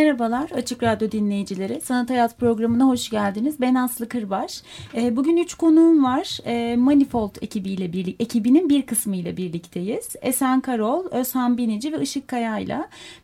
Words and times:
Merhabalar 0.00 0.50
Açık 0.50 0.82
Radyo 0.82 1.10
dinleyicileri. 1.10 1.80
Sanat 1.80 2.10
Hayat 2.10 2.38
programına 2.38 2.84
hoş 2.84 3.10
geldiniz. 3.10 3.60
Ben 3.60 3.74
Aslı 3.74 4.08
Kırbaş. 4.08 4.62
E, 4.94 5.16
bugün 5.16 5.36
üç 5.36 5.54
konuğum 5.54 6.04
var. 6.04 6.38
E, 6.44 6.76
Manifold 6.76 7.34
ekibiyle 7.42 7.92
birlik, 7.92 8.20
ekibinin 8.20 8.68
bir 8.68 8.82
kısmı 8.82 9.16
ile 9.16 9.36
birlikteyiz. 9.36 10.16
Esen 10.22 10.60
Karol, 10.60 11.06
Özhan 11.10 11.58
Binici 11.58 11.92
ve 11.92 12.02
Işık 12.02 12.28
Kaya 12.28 12.58
ile 12.58 12.78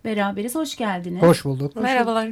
beraberiz. 0.04 0.54
Hoş 0.54 0.76
geldiniz. 0.76 1.22
Hoş 1.22 1.44
bulduk. 1.44 1.76
Merhabalar. 1.76 2.28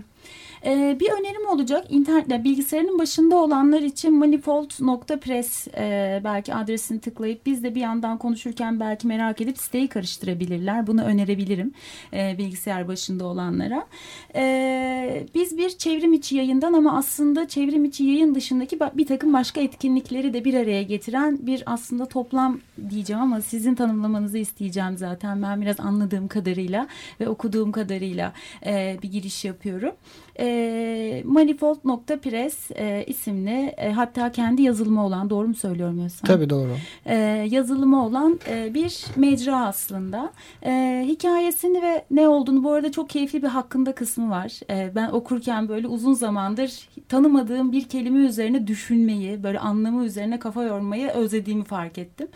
Ee, 0.66 0.96
bir 1.00 1.10
önerim 1.10 1.46
olacak. 1.46 1.86
İnternetle 1.88 2.44
bilgisayarın 2.44 2.98
başında 2.98 3.36
olanlar 3.36 3.82
için 3.82 4.14
manifold.press 4.14 5.68
e, 5.68 6.20
belki 6.24 6.54
adresini 6.54 7.00
tıklayıp 7.00 7.46
biz 7.46 7.62
de 7.62 7.74
bir 7.74 7.80
yandan 7.80 8.18
konuşurken 8.18 8.80
belki 8.80 9.06
merak 9.06 9.40
edip 9.40 9.58
siteyi 9.58 9.88
karıştırabilirler. 9.88 10.86
Bunu 10.86 11.02
önerebilirim 11.04 11.72
e, 12.12 12.38
bilgisayar 12.38 12.88
başında 12.88 13.24
olanlara. 13.26 13.86
E, 14.34 15.26
biz 15.34 15.58
bir 15.58 15.70
çevrim 15.70 16.12
içi 16.12 16.36
yayından 16.36 16.72
ama 16.72 16.98
aslında 16.98 17.48
çevrim 17.48 17.84
içi 17.84 18.04
yayın 18.04 18.34
dışındaki 18.34 18.80
bir 18.80 19.06
takım 19.06 19.32
başka 19.32 19.60
etkinlikleri 19.60 20.34
de 20.34 20.44
bir 20.44 20.54
araya 20.54 20.82
getiren 20.82 21.46
bir 21.46 21.62
aslında 21.66 22.06
toplam 22.06 22.60
diyeceğim 22.90 23.22
ama 23.22 23.40
sizin 23.40 23.74
tanımlamanızı 23.74 24.38
isteyeceğim 24.38 24.96
zaten. 24.96 25.42
Ben 25.42 25.60
biraz 25.60 25.80
anladığım 25.80 26.28
kadarıyla 26.28 26.86
ve 27.20 27.28
okuduğum 27.28 27.72
kadarıyla 27.72 28.32
e, 28.66 28.98
bir 29.02 29.12
giriş 29.12 29.44
yapıyorum 29.44 29.92
e, 30.38 31.22
manifold.press 31.24 32.70
e, 32.70 33.04
isimli 33.06 33.74
e, 33.76 33.92
hatta 33.92 34.32
kendi 34.32 34.62
yazılımı 34.62 35.06
olan 35.06 35.30
doğru 35.30 35.48
mu 35.48 35.54
söylüyorum 35.54 35.98
Özlem? 35.98 36.26
Tabii 36.26 36.50
doğru. 36.50 36.76
E, 37.06 37.16
yazılımı 37.50 38.06
olan 38.06 38.40
e, 38.48 38.74
bir 38.74 39.04
mecra 39.16 39.66
aslında. 39.66 40.32
E, 40.66 41.04
hikayesini 41.08 41.82
ve 41.82 42.04
ne 42.10 42.28
olduğunu 42.28 42.64
bu 42.64 42.72
arada 42.72 42.92
çok 42.92 43.10
keyifli 43.10 43.42
bir 43.42 43.48
hakkında 43.48 43.94
kısmı 43.94 44.30
var. 44.30 44.60
E, 44.70 44.94
ben 44.94 45.10
okurken 45.10 45.68
böyle 45.68 45.86
uzun 45.86 46.14
zamandır 46.14 46.88
tanımadığım 47.08 47.72
bir 47.72 47.88
kelime 47.88 48.18
üzerine 48.18 48.66
düşünmeyi, 48.66 49.42
böyle 49.42 49.58
anlamı 49.58 50.04
üzerine 50.04 50.38
kafa 50.38 50.62
yormayı 50.62 51.08
özlediğimi 51.08 51.64
fark 51.64 51.98
ettim. 51.98 52.28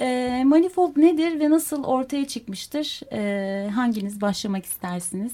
E, 0.00 0.42
manifold 0.44 0.96
nedir 0.96 1.40
ve 1.40 1.50
nasıl 1.50 1.84
ortaya 1.84 2.26
çıkmıştır? 2.26 3.00
E, 3.12 3.70
hanginiz 3.70 4.20
başlamak 4.20 4.64
istersiniz? 4.64 5.32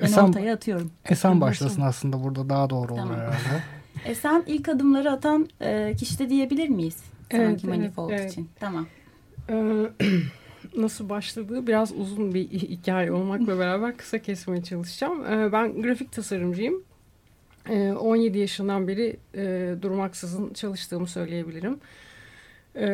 Ben 0.00 0.04
Esen, 0.04 0.22
ortaya 0.22 0.54
atıyorum. 0.54 0.90
Esen 1.04 1.40
başlasın 1.40 1.82
aslında 1.82 2.24
burada 2.24 2.48
daha 2.48 2.70
doğru 2.70 2.92
olur 2.92 3.00
tamam. 3.02 3.16
herhalde. 3.16 3.62
Esen 4.04 4.44
ilk 4.46 4.68
adımları 4.68 5.12
atan 5.12 5.48
e, 5.60 5.94
kişi 5.98 6.18
de 6.18 6.30
diyebilir 6.30 6.68
miyiz? 6.68 6.96
Evet, 7.30 7.46
Sanki 7.46 7.66
evet, 7.66 7.78
manifold 7.78 8.10
evet. 8.10 8.32
için. 8.32 8.48
Tamam. 8.60 8.86
Ee, 9.50 9.54
nasıl 10.76 11.08
başladığı 11.08 11.66
biraz 11.66 11.92
uzun 11.92 12.34
bir 12.34 12.48
hikaye 12.48 13.12
olmakla 13.12 13.58
beraber 13.58 13.96
kısa 13.96 14.18
kesmeye 14.18 14.62
çalışacağım. 14.62 15.26
Ee, 15.26 15.52
ben 15.52 15.82
grafik 15.82 16.12
tasarımcıyım. 16.12 16.82
Ee, 17.68 17.92
17 17.92 18.38
yaşından 18.38 18.88
beri 18.88 19.16
e, 19.34 19.74
durmaksızın 19.82 20.52
çalıştığımı 20.52 21.06
söyleyebilirim. 21.06 21.78
Ee, 22.76 22.86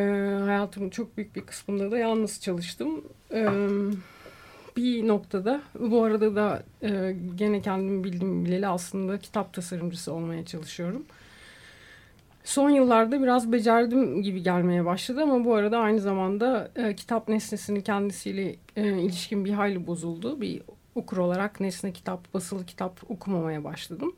hayatımın 0.45 0.91
çok 0.91 1.17
büyük 1.17 1.37
bir 1.37 1.41
kısmında 1.41 1.91
da 1.91 1.99
yalnız 1.99 2.41
çalıştım. 2.41 3.05
Evet 3.31 3.51
bir 4.79 5.09
noktada 5.09 5.63
bu 5.81 6.05
arada 6.05 6.37
da 6.37 6.63
e, 6.83 7.17
gene 7.35 7.63
kendimi 7.63 8.05
bildim 8.05 8.45
bileli 8.45 8.67
aslında 8.67 9.19
kitap 9.19 9.53
tasarımcısı 9.53 10.13
olmaya 10.13 10.45
çalışıyorum. 10.45 11.03
Son 12.45 12.71
yıllarda 12.71 13.23
biraz 13.23 13.53
becerdim 13.53 14.23
gibi 14.23 14.43
gelmeye 14.43 14.85
başladı 14.85 15.23
ama 15.23 15.45
bu 15.45 15.55
arada 15.55 15.79
aynı 15.79 16.01
zamanda 16.01 16.71
e, 16.77 16.95
kitap 16.97 17.29
nesnesinin 17.29 17.81
kendisiyle 17.81 18.57
e, 18.77 18.99
ilişkin 18.99 19.45
bir 19.45 19.53
hayli 19.53 19.87
bozuldu. 19.87 20.41
Bir 20.41 20.63
okur 20.95 21.17
olarak 21.17 21.61
nesne 21.61 21.93
kitap, 21.93 22.35
basılı 22.35 22.67
kitap 22.67 23.11
okumamaya 23.11 23.65
başladım. 23.65 24.13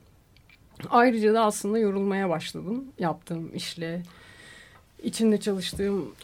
Ayrıca 0.91 1.35
da 1.35 1.45
aslında 1.45 1.79
yorulmaya 1.79 2.29
başladım 2.29 2.85
yaptığım 2.99 3.55
işle, 3.55 4.03
içinde 5.03 5.41
çalıştığım 5.41 6.15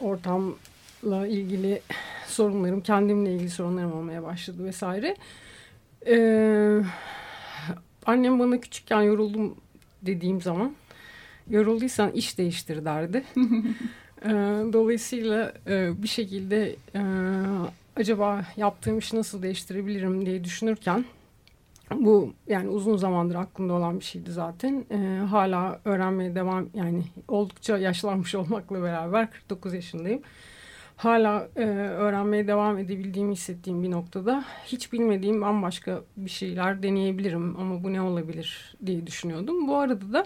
ortamla 1.03 1.27
ilgili 1.27 1.81
sorunlarım, 2.27 2.81
kendimle 2.81 3.33
ilgili 3.33 3.49
sorunlarım 3.49 3.93
olmaya 3.93 4.23
başladı 4.23 4.65
vesaire. 4.65 5.15
Ee, 6.07 6.81
annem 8.05 8.39
bana 8.39 8.59
küçükken 8.59 9.01
yoruldum 9.01 9.55
dediğim 10.01 10.41
zaman 10.41 10.75
yorulduysan 11.49 12.11
iş 12.11 12.37
değiştir 12.37 12.85
derdi. 12.85 13.23
ee, 14.25 14.29
dolayısıyla 14.73 15.53
e, 15.67 16.03
bir 16.03 16.07
şekilde 16.07 16.75
e, 16.95 17.01
acaba 17.95 18.45
yaptığım 18.57 18.97
işi 18.97 19.15
nasıl 19.15 19.41
değiştirebilirim 19.41 20.25
diye 20.25 20.43
düşünürken 20.43 21.05
bu 21.95 22.33
yani 22.47 22.69
uzun 22.69 22.97
zamandır 22.97 23.35
aklımda 23.35 23.73
olan 23.73 23.99
bir 23.99 24.05
şeydi 24.05 24.31
zaten. 24.31 24.85
E, 24.91 25.25
hala 25.25 25.79
öğrenmeye 25.85 26.35
devam 26.35 26.69
yani 26.73 27.03
oldukça 27.27 27.77
yaşlanmış 27.77 28.35
olmakla 28.41 28.83
beraber 28.83 29.31
49 29.31 29.73
yaşındayım 29.73 30.21
hala 30.97 31.47
e, 31.55 31.63
öğrenmeye 31.63 32.47
devam 32.47 32.77
edebildiğimi 32.77 33.31
hissettiğim 33.31 33.83
bir 33.83 33.91
noktada 33.91 34.43
hiç 34.65 34.93
bilmediğim 34.93 35.41
bambaşka 35.41 36.01
bir 36.17 36.29
şeyler 36.29 36.83
deneyebilirim 36.83 37.59
ama 37.59 37.83
bu 37.83 37.93
ne 37.93 38.01
olabilir 38.01 38.75
diye 38.85 39.07
düşünüyordum. 39.07 39.67
Bu 39.67 39.75
arada 39.75 40.13
da 40.13 40.25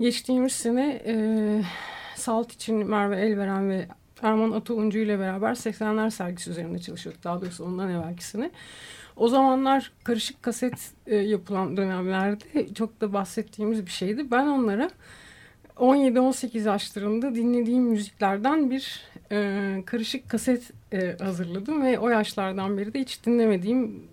geçtiğimiz 0.00 0.52
sene 0.52 1.02
e, 1.06 1.14
Salt 2.14 2.52
için 2.52 2.90
Merve 2.90 3.20
Elveren 3.20 3.70
ve 3.70 3.88
Erman 4.22 4.52
Atauncu 4.52 4.98
ile 4.98 5.18
beraber 5.18 5.50
80'ler 5.50 6.10
sergisi 6.10 6.50
üzerinde 6.50 6.78
çalışıyorduk. 6.78 7.24
Daha 7.24 7.40
doğrusu 7.40 7.64
ondan 7.64 7.90
evvelkisini. 7.90 8.50
O 9.16 9.28
zamanlar 9.28 9.92
karışık 10.04 10.42
kaset 10.42 10.92
e, 11.06 11.16
yapılan 11.16 11.76
dönemlerde 11.76 12.74
çok 12.74 13.00
da 13.00 13.12
bahsettiğimiz 13.12 13.86
bir 13.86 13.90
şeydi. 13.90 14.30
Ben 14.30 14.46
onlara 14.46 14.90
17-18 15.80 16.68
yaşlarında 16.68 17.34
dinlediğim 17.34 17.82
müziklerden 17.82 18.70
bir 18.70 19.02
e, 19.32 19.82
karışık 19.86 20.28
kaset 20.28 20.70
e, 20.92 21.16
hazırladım 21.20 21.82
ve 21.82 21.98
o 21.98 22.08
yaşlardan 22.08 22.78
beri 22.78 22.94
de 22.94 23.00
hiç 23.00 23.26
dinlemediğim 23.26 24.08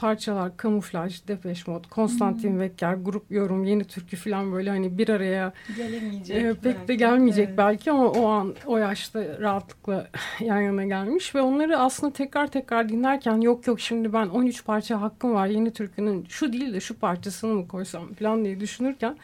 parçalar, 0.00 0.56
kamuflaj, 0.56 1.28
Depeche 1.28 1.72
Mode, 1.72 1.88
Konstantin 1.88 2.50
hmm. 2.50 3.04
Grup 3.04 3.30
yorum, 3.30 3.64
yeni 3.64 3.84
türkü 3.84 4.16
falan 4.16 4.52
böyle 4.52 4.70
hani 4.70 4.98
bir 4.98 5.08
araya 5.08 5.52
e, 6.28 6.54
pek 6.54 6.64
belki. 6.64 6.88
de 6.88 6.94
gelmeyecek 6.94 7.48
evet. 7.48 7.58
belki 7.58 7.90
ama 7.90 8.08
o 8.08 8.26
an 8.26 8.54
o 8.66 8.78
yaşta 8.78 9.40
rahatlıkla 9.40 10.08
yan 10.40 10.60
yana 10.60 10.84
gelmiş 10.84 11.34
ve 11.34 11.40
onları 11.40 11.78
aslında 11.78 12.12
tekrar 12.12 12.46
tekrar 12.46 12.88
dinlerken 12.88 13.40
yok 13.40 13.66
yok 13.66 13.80
şimdi 13.80 14.12
ben 14.12 14.26
13 14.26 14.64
parça 14.64 15.00
hakkım 15.00 15.34
var 15.34 15.46
yeni 15.46 15.72
türkünün 15.72 16.26
şu 16.28 16.52
değil 16.52 16.74
de 16.74 16.80
şu 16.80 16.98
parçasını 16.98 17.54
mı 17.54 17.68
koysam 17.68 18.14
falan 18.14 18.44
diye 18.44 18.60
düşünürken 18.60 19.16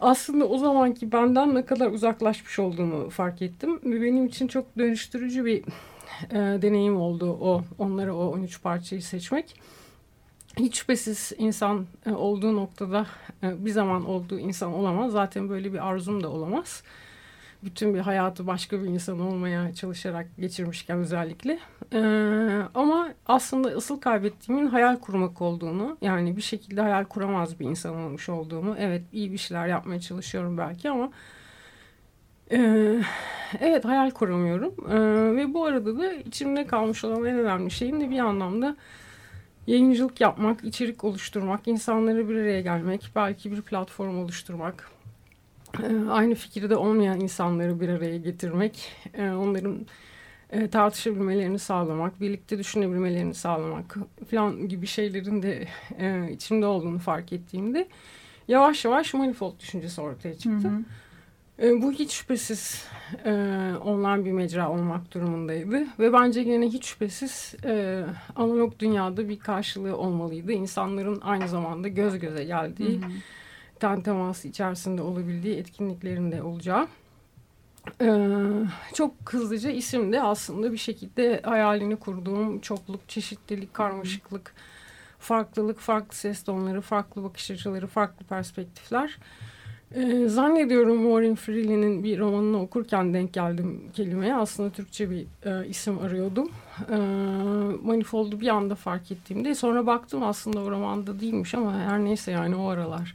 aslında 0.00 0.48
o 0.48 0.58
zamanki 0.58 1.12
benden 1.12 1.54
ne 1.54 1.64
kadar 1.64 1.90
uzaklaşmış 1.90 2.58
olduğumu 2.58 3.10
fark 3.10 3.42
ettim. 3.42 3.80
Benim 3.84 4.26
için 4.26 4.46
çok 4.46 4.78
dönüştürücü 4.78 5.44
bir 5.44 5.64
e, 6.30 6.62
deneyim 6.62 6.96
oldu 6.96 7.38
o 7.40 7.62
onları 7.78 8.14
o 8.14 8.32
13 8.32 8.62
parçayı 8.62 9.02
seçmek. 9.02 9.60
Hiç 10.56 10.78
şüphesiz 10.78 11.32
insan 11.38 11.86
e, 12.06 12.10
olduğu 12.10 12.56
noktada 12.56 13.06
e, 13.42 13.64
bir 13.64 13.70
zaman 13.70 14.06
olduğu 14.06 14.38
insan 14.38 14.72
olamaz. 14.72 15.12
Zaten 15.12 15.48
böyle 15.48 15.72
bir 15.72 15.88
arzum 15.88 16.22
da 16.22 16.28
olamaz 16.28 16.82
bütün 17.64 17.94
bir 17.94 18.00
hayatı 18.00 18.46
başka 18.46 18.82
bir 18.82 18.86
insan 18.88 19.20
olmaya 19.20 19.74
çalışarak 19.74 20.26
geçirmişken 20.38 20.98
özellikle. 20.98 21.58
Ee, 21.92 22.62
ama 22.74 23.08
aslında 23.26 23.68
asıl 23.68 24.00
kaybettiğimin 24.00 24.66
hayal 24.66 24.96
kurmak 24.96 25.42
olduğunu 25.42 25.98
yani 26.02 26.36
bir 26.36 26.42
şekilde 26.42 26.80
hayal 26.80 27.04
kuramaz 27.04 27.60
bir 27.60 27.66
insan 27.66 27.96
olmuş 27.96 28.28
olduğumu. 28.28 28.76
Evet 28.78 29.02
iyi 29.12 29.32
bir 29.32 29.38
şeyler 29.38 29.66
yapmaya 29.66 30.00
çalışıyorum 30.00 30.58
belki 30.58 30.90
ama 30.90 31.10
e, 32.52 32.58
evet 33.60 33.84
hayal 33.84 34.10
kuramıyorum. 34.10 34.74
E, 34.90 34.96
ve 35.36 35.54
bu 35.54 35.64
arada 35.64 35.98
da 35.98 36.12
içimde 36.12 36.66
kalmış 36.66 37.04
olan 37.04 37.24
en 37.24 37.38
önemli 37.38 37.70
şeyin 37.70 38.00
de 38.00 38.10
bir 38.10 38.18
anlamda 38.18 38.76
yayıncılık 39.66 40.20
yapmak, 40.20 40.64
içerik 40.64 41.04
oluşturmak, 41.04 41.68
insanları 41.68 42.28
bir 42.28 42.36
araya 42.36 42.60
gelmek, 42.60 43.10
belki 43.16 43.52
bir 43.52 43.62
platform 43.62 44.18
oluşturmak 44.18 44.90
aynı 46.10 46.34
fikirde 46.34 46.76
olmayan 46.76 47.20
insanları 47.20 47.80
bir 47.80 47.88
araya 47.88 48.16
getirmek, 48.16 48.92
e, 49.14 49.30
onların 49.30 49.86
e, 50.50 50.68
tartışabilmelerini 50.68 51.58
sağlamak, 51.58 52.20
birlikte 52.20 52.58
düşünebilmelerini 52.58 53.34
sağlamak 53.34 53.96
falan 54.30 54.68
gibi 54.68 54.86
şeylerin 54.86 55.42
de 55.42 55.68
e, 55.98 56.32
içimde 56.32 56.66
olduğunu 56.66 56.98
fark 56.98 57.32
ettiğimde 57.32 57.88
yavaş 58.48 58.84
yavaş 58.84 59.14
manifold 59.14 59.60
düşüncesi 59.60 60.00
ortaya 60.00 60.34
çıktı. 60.34 60.68
Hı 60.68 60.72
hı. 60.72 60.82
Bu 61.82 61.92
hiç 61.92 62.12
şüphesiz 62.12 62.84
e, 63.24 63.30
online 63.84 64.24
bir 64.24 64.32
mecra 64.32 64.70
olmak 64.70 65.14
durumundaydı 65.14 65.86
ve 65.98 66.12
bence 66.12 66.40
yine 66.40 66.66
hiç 66.66 66.84
şüphesiz 66.84 67.54
e, 67.64 68.04
analog 68.36 68.78
dünyada 68.78 69.28
bir 69.28 69.38
karşılığı 69.38 69.96
olmalıydı. 69.96 70.52
İnsanların 70.52 71.20
aynı 71.20 71.48
zamanda 71.48 71.88
göz 71.88 72.18
göze 72.18 72.44
geldiği, 72.44 73.00
hı 73.00 73.06
hı. 73.06 73.10
Ten 73.80 74.00
teması 74.00 74.48
içerisinde 74.48 75.02
olabildiği 75.02 75.56
etkinliklerin 75.56 76.32
de 76.32 76.42
olacağı. 76.42 76.88
Ee, 78.00 78.28
çok 78.94 79.14
hızlıca 79.30 79.70
isim 79.70 80.12
de 80.12 80.22
aslında 80.22 80.72
bir 80.72 80.78
şekilde 80.78 81.40
hayalini 81.44 81.96
kurduğum 81.96 82.60
çokluk, 82.60 83.08
çeşitlilik, 83.08 83.74
karmaşıklık, 83.74 84.54
farklılık, 85.18 85.78
farklı 85.78 86.16
ses 86.16 86.42
tonları, 86.42 86.80
farklı 86.80 87.24
bakış 87.24 87.50
açıları, 87.50 87.86
farklı 87.86 88.26
perspektifler. 88.26 89.18
Ee, 89.94 90.28
zannediyorum 90.28 91.02
Warren 91.02 91.34
Freely'nin 91.34 92.04
bir 92.04 92.18
romanını 92.18 92.62
okurken 92.62 93.14
denk 93.14 93.32
geldim 93.32 93.82
kelimeye. 93.94 94.34
Aslında 94.34 94.70
Türkçe 94.70 95.10
bir 95.10 95.26
e, 95.44 95.68
isim 95.68 95.98
arıyordum. 95.98 96.50
E, 96.90 96.96
Manifold'u 97.82 98.40
bir 98.40 98.48
anda 98.48 98.74
fark 98.74 99.12
ettiğimde 99.12 99.54
sonra 99.54 99.86
baktım 99.86 100.22
aslında 100.22 100.60
o 100.60 100.70
romanda 100.70 101.20
değilmiş 101.20 101.54
ama 101.54 101.72
her 101.72 102.04
neyse 102.04 102.32
yani 102.32 102.56
o 102.56 102.68
aralar 102.68 103.14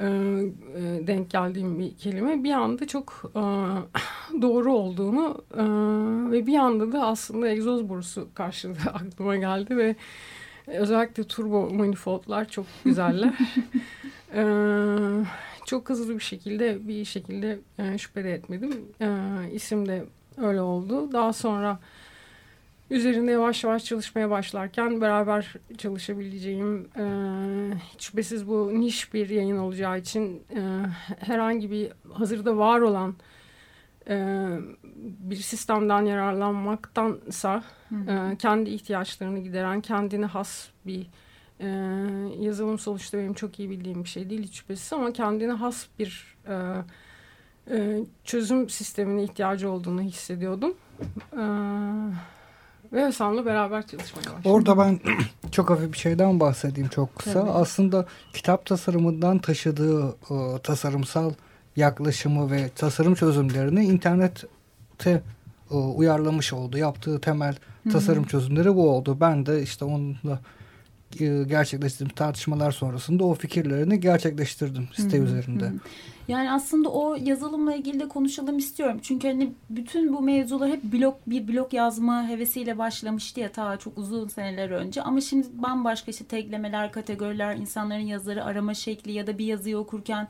e, 0.00 0.06
e, 0.06 1.06
denk 1.06 1.30
geldiğim 1.30 1.78
bir 1.78 1.96
kelime 1.96 2.44
bir 2.44 2.52
anda 2.52 2.86
çok 2.86 3.32
e, 3.34 3.40
doğru 4.42 4.72
olduğunu 4.72 5.44
e, 5.54 5.62
ve 6.32 6.46
bir 6.46 6.58
anda 6.58 6.92
da 6.92 7.06
aslında 7.06 7.48
egzoz 7.48 7.88
borusu 7.88 8.28
karşılığı 8.34 8.76
aklıma 8.92 9.36
geldi 9.36 9.76
ve 9.76 9.96
özellikle 10.66 11.24
turbo 11.24 11.70
manifoldlar 11.70 12.48
çok 12.48 12.66
güzeller. 12.84 13.32
e, 14.34 14.44
çok 15.66 15.88
hızlı 15.90 16.14
bir 16.14 16.24
şekilde 16.24 16.88
bir 16.88 17.04
şekilde 17.04 17.58
e, 17.78 17.98
şüphe 17.98 18.24
de 18.24 18.32
etmedim. 18.32 18.84
E, 19.00 19.08
isim 19.52 19.88
de 19.88 20.04
öyle 20.36 20.60
oldu. 20.60 21.12
Daha 21.12 21.32
sonra 21.32 21.78
üzerinde 22.90 23.30
yavaş 23.30 23.64
yavaş 23.64 23.84
çalışmaya 23.84 24.30
başlarken 24.30 25.00
beraber 25.00 25.54
çalışabileceğim 25.78 26.88
e, 26.96 27.04
hiç 27.94 28.02
şüphesiz 28.02 28.48
bu 28.48 28.80
niş 28.80 29.14
bir 29.14 29.28
yayın 29.28 29.58
olacağı 29.58 29.98
için 29.98 30.42
e, 30.56 30.60
herhangi 31.18 31.70
bir 31.70 31.92
hazırda 32.12 32.56
var 32.56 32.80
olan 32.80 33.14
e, 34.08 34.46
bir 35.02 35.36
sistemden 35.36 36.02
yararlanmaktansa 36.02 37.64
e, 38.08 38.36
kendi 38.38 38.70
ihtiyaçlarını 38.70 39.38
gideren 39.38 39.80
kendine 39.80 40.26
has 40.26 40.68
bir 40.86 41.06
e, 41.60 41.66
yazılım 42.40 42.78
sonuçta 42.78 43.18
benim 43.18 43.34
çok 43.34 43.58
iyi 43.58 43.70
bildiğim 43.70 44.04
bir 44.04 44.08
şey 44.08 44.30
değil 44.30 44.42
hiç 44.42 44.56
şüphesiz 44.56 44.92
ama 44.92 45.12
kendine 45.12 45.52
has 45.52 45.86
bir 45.98 46.36
e, 46.48 46.54
e, 47.70 48.04
çözüm 48.24 48.68
sistemine 48.68 49.22
ihtiyacı 49.22 49.70
olduğunu 49.70 50.02
hissediyordum. 50.02 50.74
E, 51.32 51.42
ve 52.92 53.02
Hasan'la 53.02 53.46
beraber 53.46 53.86
çalışmaya 53.86 54.20
başladık. 54.20 54.40
Orada 54.44 54.78
ben 54.78 55.00
çok 55.52 55.70
hafif 55.70 55.92
bir 55.92 55.98
şeyden 55.98 56.40
bahsedeyim 56.40 56.88
çok 56.88 57.18
kısa. 57.18 57.40
Tabii. 57.40 57.50
Aslında 57.50 58.06
kitap 58.32 58.66
tasarımından 58.66 59.38
taşıdığı 59.38 60.08
e, 60.08 60.58
tasarımsal 60.62 61.32
yaklaşımı 61.76 62.50
ve 62.50 62.68
tasarım 62.68 63.14
çözümlerini 63.14 63.84
internette 63.84 65.22
e, 65.70 65.74
uyarlamış 65.74 66.52
oldu. 66.52 66.78
Yaptığı 66.78 67.20
temel 67.20 67.56
tasarım 67.92 68.24
çözümleri 68.24 68.74
bu 68.74 68.90
oldu. 68.90 69.16
Ben 69.20 69.46
de 69.46 69.62
işte 69.62 69.84
onunla 69.84 70.40
gerçekleştirdiğim 71.46 72.14
tartışmalar 72.14 72.72
sonrasında 72.72 73.24
o 73.24 73.34
fikirlerini 73.34 74.00
gerçekleştirdim 74.00 74.88
site 74.96 75.18
Hı-hı. 75.18 75.26
üzerinde. 75.26 75.64
Hı-hı. 75.64 75.78
Yani 76.28 76.50
aslında 76.52 76.88
o 76.88 77.14
yazılımla 77.14 77.74
ilgili 77.74 78.00
de 78.00 78.08
konuşalım 78.08 78.58
istiyorum. 78.58 78.98
Çünkü 79.02 79.28
hani 79.28 79.52
bütün 79.70 80.12
bu 80.12 80.20
mevzular 80.20 80.70
hep 80.70 80.82
blok 80.82 81.16
bir 81.26 81.48
blok 81.48 81.72
yazma 81.72 82.28
hevesiyle 82.28 82.78
başlamıştı 82.78 83.40
ya 83.40 83.52
ta 83.52 83.76
çok 83.76 83.98
uzun 83.98 84.28
seneler 84.28 84.70
önce. 84.70 85.02
Ama 85.02 85.20
şimdi 85.20 85.46
bambaşka 85.52 86.10
işte 86.10 86.24
teklemeler, 86.24 86.92
kategoriler, 86.92 87.56
insanların 87.56 88.00
yazıları 88.00 88.44
arama 88.44 88.74
şekli 88.74 89.12
ya 89.12 89.26
da 89.26 89.38
bir 89.38 89.46
yazıyı 89.46 89.78
okurken 89.78 90.28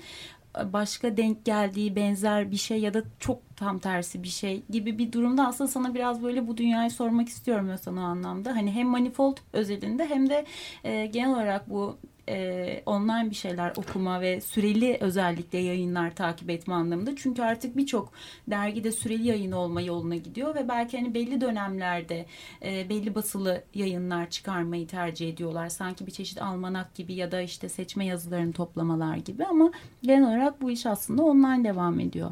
başka 0.73 1.17
denk 1.17 1.45
geldiği 1.45 1.97
benzer 1.97 2.51
bir 2.51 2.57
şey 2.57 2.81
ya 2.81 2.95
da 2.95 3.03
çok 3.19 3.57
tam 3.57 3.79
tersi 3.79 4.23
bir 4.23 4.29
şey 4.29 4.63
gibi 4.71 4.99
bir 4.99 5.13
durumda 5.13 5.47
aslında 5.47 5.69
sana 5.69 5.95
biraz 5.95 6.23
böyle 6.23 6.49
bu 6.49 6.57
dünyayı 6.57 6.91
sormak 6.91 7.29
istiyorum 7.29 7.67
mesela 7.67 8.01
o 8.01 8.05
anlamda. 8.05 8.57
Hani 8.57 8.73
hem 8.73 8.89
manifold 8.89 9.37
özelinde 9.53 10.07
hem 10.07 10.31
de 10.31 10.47
e, 10.85 11.07
genel 11.07 11.31
olarak 11.31 11.71
bu 11.71 11.99
e, 12.29 12.83
online 12.87 13.31
bir 13.31 13.35
şeyler 13.35 13.73
okuma 13.77 14.21
ve 14.21 14.41
süreli 14.41 14.97
özellikle 15.01 15.59
yayınlar 15.59 16.15
takip 16.15 16.51
etme 16.51 16.75
anlamında. 16.75 17.17
Çünkü 17.17 17.43
artık 17.43 17.77
birçok 17.77 18.13
dergide 18.51 18.93
süreli 18.93 19.27
yayın 19.27 19.53
olma 19.53 19.81
yoluna 19.81 20.17
gidiyor 20.17 20.55
ve 20.55 20.69
belki 20.69 20.99
hani 20.99 21.15
belli 21.15 21.41
dönemlerde 21.41 22.27
e, 22.65 22.89
belli 22.89 23.15
basılı 23.15 23.63
yayınlar 23.75 24.31
çıkarmayı 24.31 24.87
tercih 24.87 25.29
ediyorlar. 25.29 25.69
Sanki 25.69 26.07
bir 26.07 26.13
çeşit 26.13 26.43
almanak 26.43 26.95
gibi 26.95 27.15
ya 27.15 27.33
da 27.33 27.41
işte 27.41 27.69
seçme 27.69 28.07
yazılarını 28.07 28.53
toplamalar 28.53 29.17
gibi 29.17 29.45
ama 29.45 29.73
genel 30.03 30.29
olarak 30.29 30.63
bu 30.63 30.71
iş 30.71 30.87
aslında 30.87 31.23
online 31.23 31.65
devam 31.65 32.01
ediyor. 32.01 32.31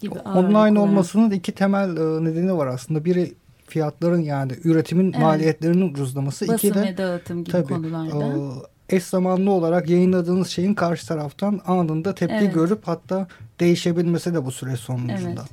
Gibi 0.00 0.18
online 0.18 0.80
olmasının 0.80 1.30
iki 1.30 1.52
temel 1.52 1.88
nedeni 2.20 2.56
var 2.56 2.66
aslında. 2.66 3.04
Biri 3.04 3.34
fiyatların 3.66 4.20
yani 4.20 4.52
üretimin 4.64 5.12
evet. 5.12 5.22
maliyetlerinin 5.22 5.90
ucuzlaması. 5.90 6.48
Basın 6.48 6.68
İki 6.68 6.74
de, 6.74 6.82
ve 6.82 6.96
dağıtım 6.96 7.44
gibi 7.44 7.52
tabii, 7.52 7.74
konularda. 7.74 8.24
E, 8.24 8.75
eş 8.90 9.04
zamanlı 9.04 9.50
olarak 9.50 9.90
yayınladığınız 9.90 10.48
şeyin 10.48 10.74
karşı 10.74 11.08
taraftan 11.08 11.60
anında 11.66 12.14
tepki 12.14 12.34
evet. 12.34 12.54
görüp 12.54 12.88
hatta 12.88 13.26
değişebilmesi 13.60 14.34
de 14.34 14.44
bu 14.44 14.52
süreç 14.52 14.80
sonucunda. 14.80 15.40
Evet. 15.40 15.50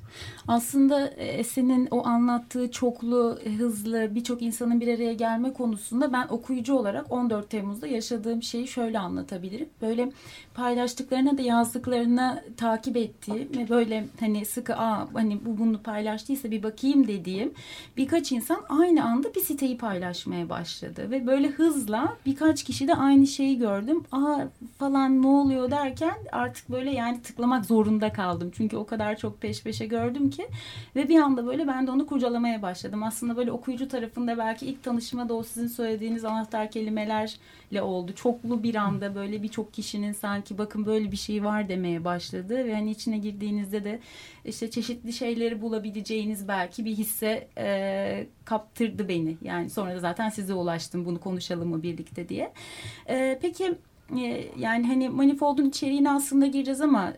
Aslında 0.47 1.07
e, 1.07 1.25
Esen'in 1.25 1.87
o 1.91 2.05
anlattığı 2.05 2.71
çoklu, 2.71 3.39
e, 3.45 3.53
hızlı 3.53 4.15
birçok 4.15 4.41
insanın 4.41 4.81
bir 4.81 4.87
araya 4.87 5.13
gelme 5.13 5.53
konusunda 5.53 6.13
ben 6.13 6.27
okuyucu 6.29 6.73
olarak 6.73 7.11
14 7.11 7.49
Temmuz'da 7.49 7.87
yaşadığım 7.87 8.43
şeyi 8.43 8.67
şöyle 8.67 8.99
anlatabilirim. 8.99 9.69
Böyle 9.81 10.11
paylaştıklarına 10.53 11.37
da 11.37 11.41
yazdıklarına 11.41 12.43
takip 12.57 12.97
ettiğim 12.97 13.49
ve 13.57 13.69
böyle 13.69 14.05
hani 14.19 14.45
sıkı 14.45 14.75
aa 14.75 15.07
hani 15.13 15.45
bu 15.45 15.57
bunu 15.57 15.81
paylaştıysa 15.81 16.51
bir 16.51 16.63
bakayım 16.63 17.07
dediğim 17.07 17.53
birkaç 17.97 18.31
insan 18.31 18.61
aynı 18.69 19.05
anda 19.05 19.35
bir 19.35 19.41
siteyi 19.41 19.77
paylaşmaya 19.77 20.49
başladı 20.49 21.11
ve 21.11 21.27
böyle 21.27 21.47
hızla 21.47 22.17
birkaç 22.25 22.63
kişi 22.63 22.87
de 22.87 22.95
aynı 22.95 23.27
şeyi 23.27 23.57
gördüm. 23.57 24.03
Aa 24.11 24.39
falan 24.79 25.21
ne 25.21 25.27
oluyor 25.27 25.71
derken 25.71 26.15
artık 26.31 26.69
böyle 26.69 26.91
yani 26.91 27.21
tıklamak 27.21 27.65
zorunda 27.65 27.92
kaldım. 27.99 28.51
Çünkü 28.57 28.77
o 28.77 28.85
kadar 28.85 29.17
çok 29.17 29.41
peş 29.41 29.63
peşe 29.63 29.85
gördüm 29.85 30.29
ki 30.29 30.47
ve 30.95 31.09
bir 31.09 31.19
anda 31.19 31.45
böyle 31.45 31.67
ben 31.67 31.87
de 31.87 31.91
onu 31.91 32.05
kurcalamaya 32.05 32.61
başladım. 32.61 33.03
Aslında 33.03 33.37
böyle 33.37 33.51
okuyucu 33.51 33.87
tarafında 33.87 34.37
belki 34.37 34.65
ilk 34.65 34.83
tanışmada 34.83 35.33
o 35.33 35.43
sizin 35.43 35.67
söylediğiniz 35.67 36.25
anahtar 36.25 36.71
kelimelerle 36.71 37.81
oldu. 37.81 38.13
Çoklu 38.15 38.63
bir 38.63 38.75
anda 38.75 39.15
böyle 39.15 39.43
birçok 39.43 39.73
kişinin 39.73 40.13
sanki 40.13 40.57
bakın 40.57 40.85
böyle 40.85 41.11
bir 41.11 41.17
şey 41.17 41.43
var 41.43 41.69
demeye 41.69 42.05
başladı 42.05 42.65
ve 42.65 42.73
hani 42.75 42.91
içine 42.91 43.17
girdiğinizde 43.17 43.83
de 43.83 43.99
işte 44.45 44.69
çeşitli 44.69 45.13
şeyleri 45.13 45.61
bulabileceğiniz 45.61 46.47
belki 46.47 46.85
bir 46.85 46.95
hisse 46.95 47.47
e, 47.57 48.27
kaptırdı 48.45 49.09
beni. 49.09 49.37
Yani 49.41 49.69
sonra 49.69 49.95
da 49.95 49.99
zaten 49.99 50.29
size 50.29 50.53
ulaştım 50.53 51.05
bunu 51.05 51.19
konuşalım 51.19 51.69
mı 51.69 51.83
birlikte 51.83 52.29
diye. 52.29 52.53
E, 53.09 53.39
peki 53.41 53.75
e, 54.17 54.45
yani 54.57 54.87
hani 54.87 55.09
manifoldun 55.09 55.65
içeriğine 55.65 56.11
aslında 56.11 56.45
gireceğiz 56.45 56.81
ama 56.81 57.13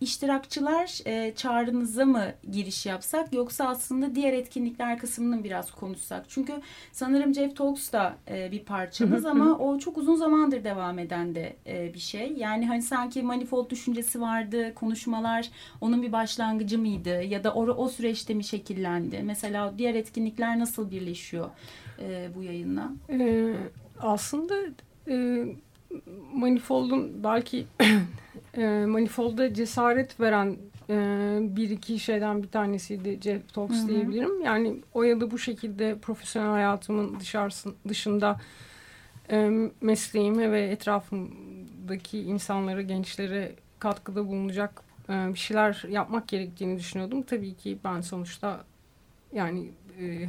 iştirakçılar 0.00 1.00
e, 1.06 1.34
çağrınıza 1.34 2.04
mı 2.04 2.24
giriş 2.50 2.86
yapsak 2.86 3.32
yoksa 3.32 3.68
aslında 3.68 4.14
diğer 4.14 4.32
etkinlikler 4.32 4.98
kısmını 4.98 5.44
biraz 5.44 5.70
konuşsak? 5.70 6.24
Çünkü 6.28 6.52
sanırım 6.92 7.34
Jeff 7.34 7.56
Talks 7.56 7.92
da 7.92 8.16
e, 8.28 8.52
bir 8.52 8.64
parçamız 8.64 9.24
ama 9.24 9.58
o 9.58 9.78
çok 9.78 9.98
uzun 9.98 10.14
zamandır 10.14 10.64
devam 10.64 10.98
eden 10.98 11.34
de 11.34 11.56
e, 11.66 11.94
bir 11.94 11.98
şey. 11.98 12.32
Yani 12.36 12.66
hani 12.66 12.82
sanki 12.82 13.22
manifold 13.22 13.70
düşüncesi 13.70 14.20
vardı, 14.20 14.74
konuşmalar 14.74 15.50
onun 15.80 16.02
bir 16.02 16.12
başlangıcı 16.12 16.78
mıydı 16.78 17.22
ya 17.22 17.44
da 17.44 17.54
o, 17.54 17.66
o 17.66 17.88
süreçte 17.88 18.34
mi 18.34 18.44
şekillendi? 18.44 19.22
Mesela 19.24 19.74
diğer 19.78 19.94
etkinlikler 19.94 20.58
nasıl 20.58 20.90
birleşiyor 20.90 21.50
e, 22.00 22.28
bu 22.36 22.42
yayınla? 22.42 22.90
Ee, 23.10 23.54
aslında 24.00 24.54
e, 25.08 25.44
Manifold'un 26.32 27.24
belki 27.24 27.66
e, 28.56 28.86
Manifold'a 28.86 29.54
cesaret 29.54 30.20
veren 30.20 30.56
e, 30.90 30.96
bir 31.40 31.70
iki 31.70 31.98
şeyden 31.98 32.42
bir 32.42 32.48
tanesiydi 32.48 33.18
Jeff 33.22 33.54
Talks 33.54 33.78
Hı-hı. 33.78 33.88
diyebilirim. 33.88 34.40
Yani 34.40 34.76
o 34.94 35.02
ya 35.02 35.20
da 35.20 35.30
bu 35.30 35.38
şekilde 35.38 35.98
profesyonel 35.98 36.50
hayatımın 36.50 37.20
dışarısı, 37.20 37.74
dışında 37.88 38.40
e, 39.30 39.50
mesleğime 39.80 40.52
ve 40.52 40.62
etrafımdaki 40.62 42.18
insanlara, 42.18 42.82
gençlere 42.82 43.52
katkıda 43.78 44.26
bulunacak 44.26 44.82
e, 45.08 45.12
bir 45.12 45.38
şeyler 45.38 45.84
yapmak 45.88 46.28
gerektiğini 46.28 46.78
düşünüyordum. 46.78 47.22
Tabii 47.22 47.54
ki 47.54 47.78
ben 47.84 48.00
sonuçta 48.00 48.64
yani 49.32 49.70
e, 50.00 50.28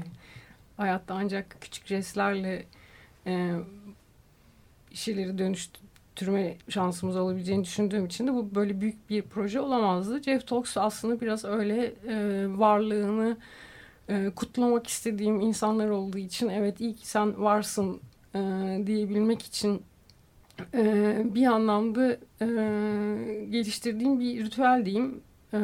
hayatta 0.78 1.14
ancak 1.14 1.58
küçük 1.62 1.88
jestlerle 1.88 2.66
e, 3.28 3.52
şeyleri 4.94 5.38
dönüştürme 6.18 6.58
şansımız 6.70 7.18
olabileceğini 7.18 7.64
düşündüğüm 7.64 8.06
için 8.06 8.28
de 8.28 8.34
bu 8.34 8.56
böyle 8.56 8.82
büyük 8.82 9.10
bir 9.10 9.22
proje 9.22 9.60
olamazdı. 9.60 10.24
Jeff 10.24 10.48
Talks 10.48 10.78
aslında 10.78 11.22
biraz 11.22 11.46
öyle 11.46 11.94
e, 12.08 12.46
varlığını 12.58 13.38
e, 14.10 14.32
kutlamak 14.36 14.88
istediğim 14.88 15.42
insanlar 15.42 15.90
olduğu 15.90 16.18
için 16.18 16.50
evet 16.50 16.82
iyi 16.82 16.96
ki 16.96 17.08
sen 17.08 17.44
varsın 17.44 18.02
e, 18.36 18.40
diyebilmek 18.88 19.42
için 19.42 19.82
e, 20.74 21.22
bir 21.36 21.46
anlamda 21.46 22.18
e, 22.42 22.48
geliştirdiğim 23.50 24.20
bir 24.20 24.46
ritüel 24.46 24.86
diyeyim. 24.86 25.22
E, 25.54 25.60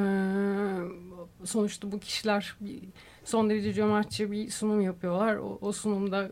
sonuçta 1.44 1.92
bu 1.92 2.00
kişiler 2.00 2.56
bir, 2.62 2.80
son 3.24 3.50
derece 3.50 3.74
cömertçe 3.74 4.32
bir 4.32 4.50
sunum 4.50 4.82
yapıyorlar. 4.82 5.36
O, 5.36 5.58
o 5.62 5.72
sunumda 5.72 6.32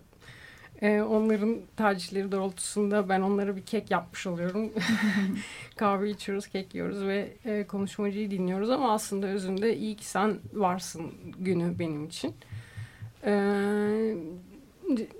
e, 0.82 1.02
onların 1.02 1.58
tercihleri 1.78 2.32
doğrultusunda 2.32 3.10
ben 3.10 3.22
onlara 3.22 3.56
bir 3.56 3.62
kek 3.62 3.92
yapmış 3.92 4.28
oluyorum. 4.28 4.70
Kahve 5.76 6.10
içiyoruz, 6.10 6.48
kek 6.48 6.76
yiyoruz 6.76 7.06
ve 7.08 7.34
e, 7.46 7.68
konuşmacıyı 7.68 8.32
dinliyoruz 8.32 8.70
ama 8.70 8.94
aslında 8.94 9.28
özünde 9.28 9.78
iyi 9.78 9.96
ki 9.96 10.06
sen 10.06 10.38
varsın 10.54 11.12
günü 11.40 11.80
benim 11.80 12.06
için. 12.06 12.34
Eee 13.26 14.16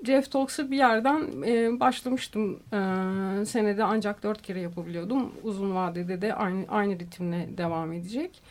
Jeff 0.04 0.30
Talks'a 0.32 0.70
bir 0.70 0.76
yerden 0.76 1.42
e, 1.46 1.80
başlamıştım. 1.80 2.60
E, 2.72 3.46
senede 3.46 3.84
ancak 3.84 4.22
dört 4.22 4.42
kere 4.42 4.60
yapabiliyordum. 4.60 5.32
Uzun 5.42 5.74
vadede 5.74 6.22
de 6.22 6.34
aynı, 6.34 6.64
aynı 6.68 6.98
ritimle 6.98 7.48
devam 7.58 7.92
edecek. 7.92 8.42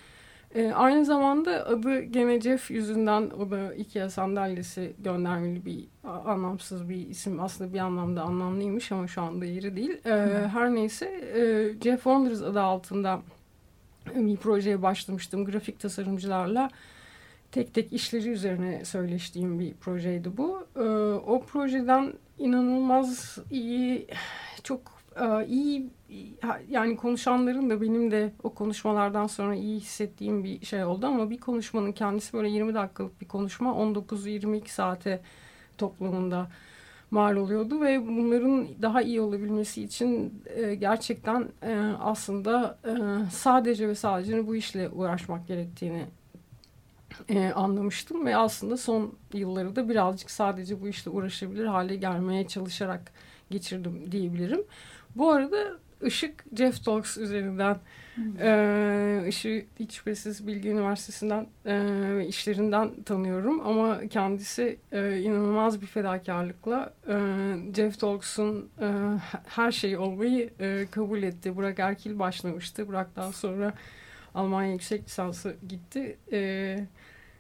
E, 0.56 0.72
aynı 0.72 1.06
zamanda 1.06 1.68
adı 1.68 2.02
gene 2.02 2.42
Jeff 2.42 2.72
yüzünden 2.72 3.22
o 3.22 3.52
da 3.52 3.74
Ikea 3.74 4.10
sandalyesi 4.10 4.94
göndermeli 5.00 5.66
bir 5.66 5.88
anlamsız 6.04 6.90
bir 6.90 7.08
isim. 7.08 7.40
Aslında 7.40 7.74
bir 7.74 7.80
anlamda 7.80 8.22
anlamlıymış 8.22 8.92
ama 8.92 9.08
şu 9.08 9.22
anda 9.22 9.46
yeri 9.46 9.76
değil. 9.76 10.06
E, 10.06 10.48
her 10.48 10.76
neyse 10.76 11.06
e, 11.06 11.42
Jeff 11.82 12.04
Wonders 12.04 12.42
adı 12.42 12.62
altında 12.62 13.22
bir 14.16 14.38
projeye 14.38 14.82
başlamıştım 14.82 15.46
grafik 15.46 15.80
tasarımcılarla 15.80 16.70
tek 17.52 17.74
tek 17.74 17.94
işleri 17.94 18.30
üzerine 18.30 18.86
söyleştiğim 18.86 19.60
bir 19.60 19.74
projeydi 19.74 20.38
bu. 20.38 20.68
Ee, 20.76 20.82
o 21.28 21.44
projeden 21.44 22.14
inanılmaz 22.40 23.38
iyi, 23.52 24.08
çok 24.64 24.80
e, 24.80 25.01
iyi 25.48 25.90
yani 26.70 26.98
konuşanların 26.98 27.70
da 27.70 27.82
benim 27.82 28.12
de 28.12 28.34
o 28.44 28.54
konuşmalardan 28.54 29.28
sonra 29.28 29.56
iyi 29.56 29.80
hissettiğim 29.80 30.44
bir 30.44 30.66
şey 30.66 30.84
oldu 30.84 31.06
ama 31.06 31.30
bir 31.30 31.38
konuşmanın 31.38 31.92
kendisi 31.92 32.34
böyle 32.34 32.50
20 32.50 32.74
dakikalık 32.74 33.22
bir 33.22 33.28
konuşma 33.28 33.70
19-22 33.70 34.68
saate 34.68 35.22
toplamında 35.78 36.48
mal 37.12 37.36
oluyordu 37.36 37.82
ve 37.82 38.08
bunların 38.08 38.68
daha 38.82 39.02
iyi 39.02 39.22
olabilmesi 39.22 39.84
için 39.84 40.44
e, 40.46 40.76
gerçekten 40.76 41.48
e, 41.64 41.76
aslında 42.00 42.80
sadece 43.32 43.88
ve 43.88 43.96
sadece 43.96 44.48
bu 44.48 44.56
işle 44.56 44.90
uğraşmak 44.90 45.48
gerektiğini 45.48 46.06
e, 47.30 47.52
anlamıştım 47.52 48.26
ve 48.26 48.36
aslında 48.36 48.78
son 48.78 49.14
yılları 49.34 49.76
da 49.76 49.90
birazcık 49.90 50.32
sadece 50.32 50.82
bu 50.82 50.88
işle 50.88 51.12
uğraşabilir 51.12 51.66
hale 51.66 51.96
gelmeye 51.96 52.48
çalışarak 52.48 53.12
geçirdim 53.50 54.12
diyebilirim. 54.12 54.64
Bu 55.16 55.32
arada 55.32 55.80
Işık 56.04 56.46
Jeff 56.58 56.86
Talks 56.86 57.18
üzerinden 57.18 57.78
hmm. 58.16 58.42
e, 58.42 59.30
hiç 59.80 59.94
şüphesiz 59.94 60.48
Bilgi 60.48 60.70
Üniversitesi'nden 60.70 61.48
e, 61.66 62.26
işlerinden 62.28 63.04
tanıyorum 63.04 63.68
ama 63.68 64.08
kendisi 64.08 64.80
e, 64.92 65.20
inanılmaz 65.20 65.82
bir 65.82 65.88
fedakarlıkla 65.88 66.94
e, 67.08 67.16
Jeff 67.76 68.00
Talks'un 68.00 68.70
e, 68.82 68.88
her 69.46 69.72
şeyi 69.72 69.98
olmayı 69.98 70.50
e, 70.60 70.88
kabul 70.92 71.24
etti. 71.24 71.56
Burak 71.56 71.80
Erkil 71.80 72.20
başlamıştı. 72.20 72.88
Burak'tan 72.88 73.32
sonra 73.32 73.74
Almanya 74.36 74.72
yüksek 74.72 75.06
lisansı 75.06 75.56
gitti. 75.70 76.18
E, 76.32 76.80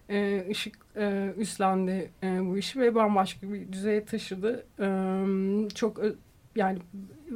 e, 0.10 0.46
ışık 0.50 0.78
e, 0.96 1.34
üstlendi 1.38 2.12
e, 2.24 2.46
bu 2.46 2.58
işi 2.58 2.80
ve 2.80 2.96
bambaşka 2.96 3.54
bir 3.54 3.72
düzeye 3.72 4.06
taşıdı. 4.06 4.66
E, 4.80 4.88
çok 5.76 6.00
yani 6.56 6.80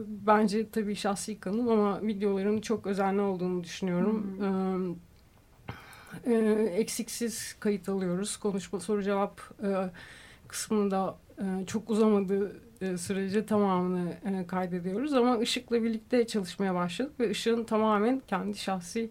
bence 0.05 0.69
tabii 0.69 0.95
şahsi 0.95 1.39
kanım 1.39 1.69
ama 1.69 2.01
videoların 2.01 2.61
çok 2.61 2.87
özenli 2.87 3.21
olduğunu 3.21 3.63
düşünüyorum. 3.63 4.37
Hmm. 4.37 4.91
E, 4.91 6.33
e, 6.33 6.63
eksiksiz 6.63 7.55
kayıt 7.59 7.89
alıyoruz. 7.89 8.37
Konuşma 8.37 8.79
soru 8.79 9.03
cevap 9.03 9.41
e, 9.63 9.89
kısmında 10.47 11.17
e, 11.39 11.65
çok 11.65 11.89
uzamadığı 11.89 12.61
e, 12.81 12.97
sürece 12.97 13.45
tamamını 13.45 14.13
e, 14.25 14.47
kaydediyoruz 14.47 15.13
ama 15.13 15.37
Işık'la 15.37 15.83
birlikte 15.83 16.27
çalışmaya 16.27 16.75
başladık 16.75 17.19
ve 17.19 17.29
Işık'ın 17.29 17.63
tamamen 17.63 18.21
kendi 18.27 18.57
şahsi 18.57 19.09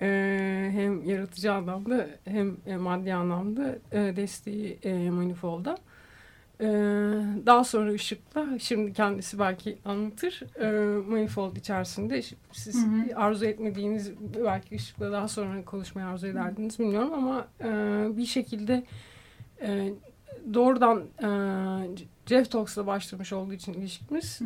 e, 0.00 0.70
hem 0.72 1.04
yaratıcı 1.04 1.52
anlamda 1.52 2.08
hem 2.24 2.56
e, 2.66 2.76
maddi 2.76 3.14
anlamda 3.14 3.78
e, 3.92 4.16
desteği 4.16 4.78
e, 4.82 5.10
Manifold'a. 5.10 5.78
E, 6.60 6.66
daha 7.46 7.64
sonra 7.64 7.92
Işık'la 7.92 8.58
şimdi 8.58 8.92
kendisi 8.92 9.38
belki 9.38 9.78
anlatır. 9.84 10.42
E, 10.60 10.70
Manifold 11.10 11.56
içerisinde 11.56 12.22
siz 12.52 12.86
hı 12.86 12.86
hı. 12.86 13.16
arzu 13.16 13.44
etmediğiniz 13.44 14.12
belki 14.44 14.74
Işık'la 14.74 15.12
daha 15.12 15.28
sonra 15.28 15.64
konuşmayı 15.64 16.06
arzu 16.06 16.26
ederdiniz 16.26 16.78
bilmiyorum 16.78 17.12
ama 17.12 17.48
e, 17.60 17.68
bir 18.16 18.26
şekilde 18.26 18.84
e, 19.62 19.92
doğrudan 20.54 21.02
e, 21.22 21.28
Jeff 22.26 22.50
Talks'la 22.50 22.86
başlamış 22.86 23.32
olduğu 23.32 23.52
için 23.52 23.72
ilişkimiz 23.72 24.40
hı 24.40 24.44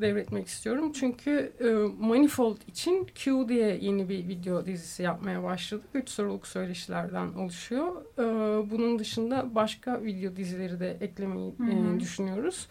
devretmek 0.00 0.46
istiyorum. 0.46 0.92
Çünkü 0.92 1.52
e, 1.60 1.64
Manifold 2.06 2.56
için 2.68 3.06
Q 3.14 3.48
diye 3.48 3.78
yeni 3.80 4.08
bir 4.08 4.28
video 4.28 4.66
dizisi 4.66 5.02
yapmaya 5.02 5.42
başladık. 5.42 5.84
Üç 5.94 6.08
soruluk 6.08 6.46
söyleşilerden 6.46 7.32
oluşuyor. 7.32 8.02
E, 8.18 8.22
bunun 8.70 8.98
dışında 8.98 9.54
başka 9.54 10.02
video 10.02 10.36
dizileri 10.36 10.80
de 10.80 10.96
eklemeyi 11.00 11.54
hı 11.58 11.62
hı. 11.64 11.96
E, 11.96 12.00
düşünüyoruz. 12.00 12.68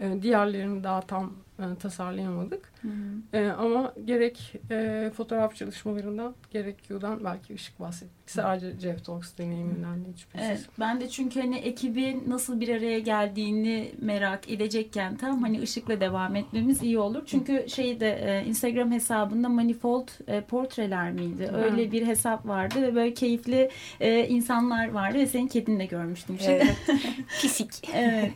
E, 0.00 0.22
diğerlerini 0.22 0.84
daha 0.84 1.00
tam 1.00 1.32
e, 1.60 1.78
tasarlayamadık. 1.78 2.72
Hı 2.82 2.88
hı. 2.88 3.38
E, 3.38 3.50
ama 3.50 3.94
gerek 4.04 4.54
e, 4.70 5.10
fotoğraf 5.16 5.56
çalışmalarından 5.56 6.34
gerek 6.50 6.88
Q'dan 6.88 7.24
belki 7.24 7.54
ışık 7.54 7.80
bahsettik. 7.80 8.30
Sadece 8.30 8.80
Jeff 8.80 9.04
Talks 9.04 9.38
deneyiminden 9.38 10.04
de 10.04 10.08
hiç 10.12 10.26
evet, 10.34 10.66
Ben 10.80 11.00
de 11.00 11.08
çünkü 11.08 11.40
hani 11.40 11.56
ekibin 11.56 12.24
nasıl 12.26 12.60
bir 12.60 12.68
araya 12.68 12.98
geldiğini 12.98 13.92
merak 13.98 14.50
edecekken 14.50 15.16
tam 15.16 15.42
hani 15.42 15.62
ışıkla 15.62 16.00
devam 16.00 16.36
etmemiz 16.36 16.82
iyi 16.82 16.98
olur. 16.98 17.22
Çünkü 17.26 17.64
şeyde 17.68 18.12
e, 18.12 18.44
Instagram 18.46 18.92
hesabında 18.92 19.48
Manifold 19.48 20.08
e, 20.26 20.40
portreler 20.40 21.12
miydi? 21.12 21.48
Hı. 21.52 21.56
Öyle 21.56 21.92
bir 21.92 22.06
hesap 22.06 22.46
vardı 22.46 22.82
ve 22.82 22.94
böyle 22.94 23.14
keyifli 23.14 23.70
e, 24.00 24.26
insanlar 24.28 24.90
vardı 24.90 25.18
ve 25.18 25.26
senin 25.26 25.48
kedini 25.48 25.78
de 25.78 25.86
görmüştüm. 25.86 26.38
Evet. 26.46 26.76
Pisik. 27.42 27.90
evet. 27.94 28.32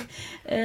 E, 0.49 0.59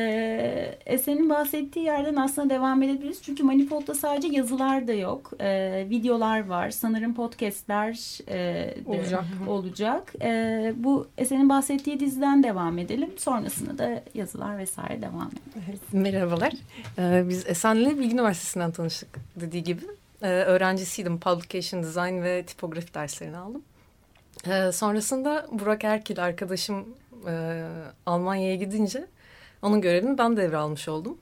e, 0.85 0.97
senin 0.97 1.29
bahsettiği 1.29 1.85
yerden 1.85 2.15
aslında 2.15 2.48
devam 2.49 2.83
edebiliriz. 2.83 3.21
Çünkü 3.23 3.43
Manifold'da 3.43 3.95
sadece 3.95 4.27
yazılar 4.27 4.87
da 4.87 4.93
yok. 4.93 5.31
E, 5.39 5.85
videolar 5.89 6.47
var. 6.47 6.69
Sanırım 6.69 7.15
podcastler 7.15 8.19
e, 8.29 8.73
olacak. 8.85 9.23
olacak. 9.47 10.13
E, 10.21 10.73
bu 10.77 11.07
Esen'in 11.17 11.49
bahsettiği 11.49 11.99
diziden 11.99 12.43
devam 12.43 12.77
edelim. 12.77 13.09
Sonrasında 13.17 13.77
da 13.77 14.03
yazılar 14.13 14.57
vesaire 14.57 15.01
devam 15.01 15.27
edelim. 15.27 15.63
Evet, 15.69 15.79
merhabalar. 15.91 16.53
Ee, 16.99 17.23
biz 17.29 17.47
Esen'le 17.47 17.97
Bilgi 17.99 18.13
Üniversitesi'nden 18.13 18.71
tanıştık 18.71 19.09
dediği 19.35 19.63
gibi. 19.63 19.81
Ee, 20.21 20.27
öğrencisiydim. 20.27 21.19
Publication 21.19 21.83
Design 21.83 22.23
ve 22.23 22.43
tipografi 22.45 22.93
derslerini 22.93 23.37
aldım. 23.37 23.61
Ee, 24.47 24.71
sonrasında 24.71 25.47
Burak 25.51 25.83
Erkil 25.83 26.23
arkadaşım 26.23 26.85
e, 27.27 27.63
Almanya'ya 28.05 28.55
gidince 28.55 29.05
onun 29.61 29.81
görevini 29.81 30.17
ben 30.17 30.37
devralmış 30.37 30.87
oldum. 30.89 31.17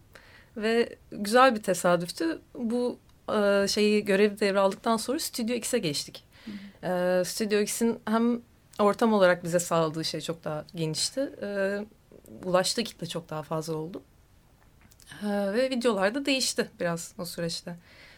Ve 0.57 0.95
güzel 1.11 1.55
bir 1.55 1.63
tesadüftü. 1.63 2.41
Bu 2.55 2.99
e, 3.33 3.65
şeyi 3.67 4.05
görevi 4.05 4.39
devraldıktan 4.39 4.97
sonra 4.97 5.19
Stüdyo 5.19 5.55
X'e 5.55 5.77
geçtik. 5.77 6.23
E, 6.83 7.23
Stüdyo 7.25 7.59
X'in 7.59 7.99
hem 8.05 8.41
ortam 8.79 9.13
olarak 9.13 9.43
bize 9.43 9.59
sağladığı 9.59 10.05
şey 10.05 10.21
çok 10.21 10.43
daha 10.43 10.65
genişti. 10.75 11.29
E, 11.41 11.79
ulaştığı 12.45 12.83
kitle 12.83 13.07
çok 13.07 13.29
daha 13.29 13.43
fazla 13.43 13.75
oldu. 13.75 14.01
E, 15.23 15.27
ve 15.27 15.69
videolar 15.69 16.15
da 16.15 16.25
değişti 16.25 16.69
biraz 16.79 17.13
o 17.17 17.25
süreçte. 17.25 17.75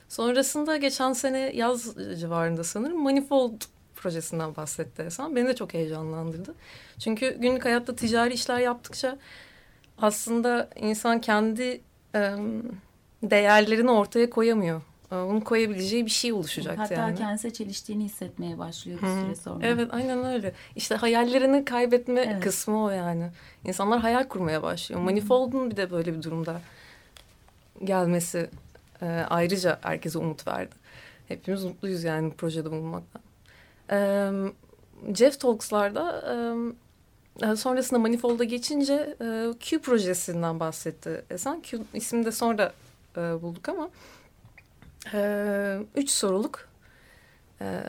Sonrasında 0.09 0.77
geçen 0.77 1.13
sene 1.13 1.51
yaz 1.55 1.95
civarında 2.19 2.63
sanırım 2.63 3.03
Manifold 3.03 3.61
projesinden 3.95 4.55
bahsetti 4.55 5.01
Esen. 5.01 5.35
Beni 5.35 5.47
de 5.47 5.55
çok 5.55 5.73
heyecanlandırdı. 5.73 6.55
Çünkü 6.99 7.37
günlük 7.39 7.65
hayatta 7.65 7.95
ticari 7.95 8.33
işler 8.33 8.59
yaptıkça 8.59 9.17
aslında 9.97 10.69
insan 10.75 11.21
kendi 11.21 11.81
değerlerini 13.23 13.91
ortaya 13.91 14.29
koyamıyor. 14.29 14.81
e, 15.11 15.15
onu 15.15 15.43
koyabileceği 15.43 16.05
bir 16.05 16.11
şey 16.11 16.33
oluşacak 16.33 16.77
Hatta 16.79 16.93
yani. 16.93 17.17
kendisi 17.17 17.53
çeliştiğini 17.53 18.03
hissetmeye 18.05 18.57
başlıyor 18.57 18.99
bir 19.01 19.07
Hı. 19.07 19.21
süre 19.25 19.35
sonra. 19.35 19.67
Evet 19.67 19.87
aynen 19.93 20.25
öyle. 20.25 20.53
İşte 20.75 20.95
hayallerini 20.95 21.65
kaybetme 21.65 22.21
Evet. 22.21 22.43
kısmı 22.43 22.83
o 22.83 22.89
yani. 22.89 23.29
İnsanlar 23.65 23.99
hayal 23.99 24.23
kurmaya 24.23 24.63
başlıyor. 24.63 25.01
Manifold'un 25.01 25.71
bir 25.71 25.77
de 25.77 25.91
böyle 25.91 26.13
bir 26.17 26.23
durumda 26.23 26.61
gelmesi 27.83 28.49
e, 29.01 29.25
ayrıca 29.29 29.79
herkese 29.81 30.19
umut 30.19 30.47
verdi. 30.47 30.75
Hepimiz 31.27 31.63
mutluyuz 31.63 32.03
yani 32.03 32.31
bu 32.31 32.35
projede 32.35 32.71
bulunmaktan. 32.71 33.21
E, 33.91 34.29
Jeff 35.15 35.39
Talks'larda 35.39 36.21
e, 36.33 36.35
sonrasında 37.57 37.99
Manifold'a 37.99 38.43
geçince 38.43 39.15
e, 39.21 39.53
Q 39.59 39.79
projesinden 39.81 40.59
bahsetti 40.59 41.23
Esen. 41.29 41.61
Q 41.61 41.79
ismini 41.93 42.25
de 42.25 42.31
sonra 42.31 42.73
e, 43.17 43.19
bulduk 43.41 43.69
ama 43.69 43.89
e, 45.13 45.79
üç 45.95 46.09
soruluk 46.09 46.69
e, 47.61 47.81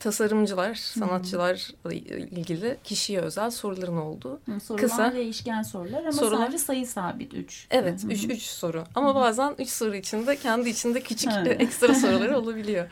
tasarımcılar, 0.00 0.74
sanatçılarla 0.74 1.92
ilgili 1.92 2.76
kişiye 2.84 3.20
özel 3.20 3.50
soruların 3.50 3.96
olduğu. 3.96 4.40
Hı, 4.46 4.60
Sorular 4.60 4.82
Kısa. 4.88 5.12
değişken 5.14 5.62
sorular 5.62 6.00
ama 6.02 6.12
Sorular. 6.12 6.38
sadece 6.38 6.58
sayı 6.58 6.86
sabit 6.86 7.34
3. 7.34 7.66
Evet, 7.70 8.00
üç, 8.08 8.24
üç 8.24 8.42
soru. 8.42 8.84
Ama 8.94 9.14
bazen 9.14 9.54
üç 9.58 9.68
soru 9.68 9.96
içinde 9.96 10.36
kendi 10.36 10.68
içinde 10.68 11.00
küçük 11.00 11.32
ekstra 11.46 11.94
soruları 11.94 12.38
olabiliyor. 12.42 12.86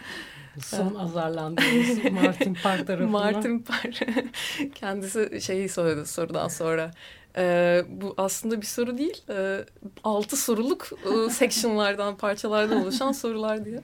Son 0.60 0.94
azarlandığımız 0.94 2.04
Martin 2.12 2.54
Park 2.54 2.86
tarafından. 2.86 3.10
Martin 3.10 3.58
Parr 3.58 4.00
kendisi 4.74 5.40
şeyi 5.40 5.68
söyledi 5.68 6.06
sorudan 6.06 6.48
sonra. 6.48 6.90
Ee, 7.36 7.84
bu 7.88 8.14
aslında 8.16 8.60
bir 8.60 8.66
soru 8.66 8.98
değil. 8.98 9.22
Ee, 9.30 9.64
altı 10.04 10.36
soruluk 10.36 10.88
e, 11.04 11.30
sectionlardan, 11.30 12.16
parçalardan 12.16 12.82
oluşan 12.82 13.12
sorular 13.12 13.64
diye. 13.64 13.80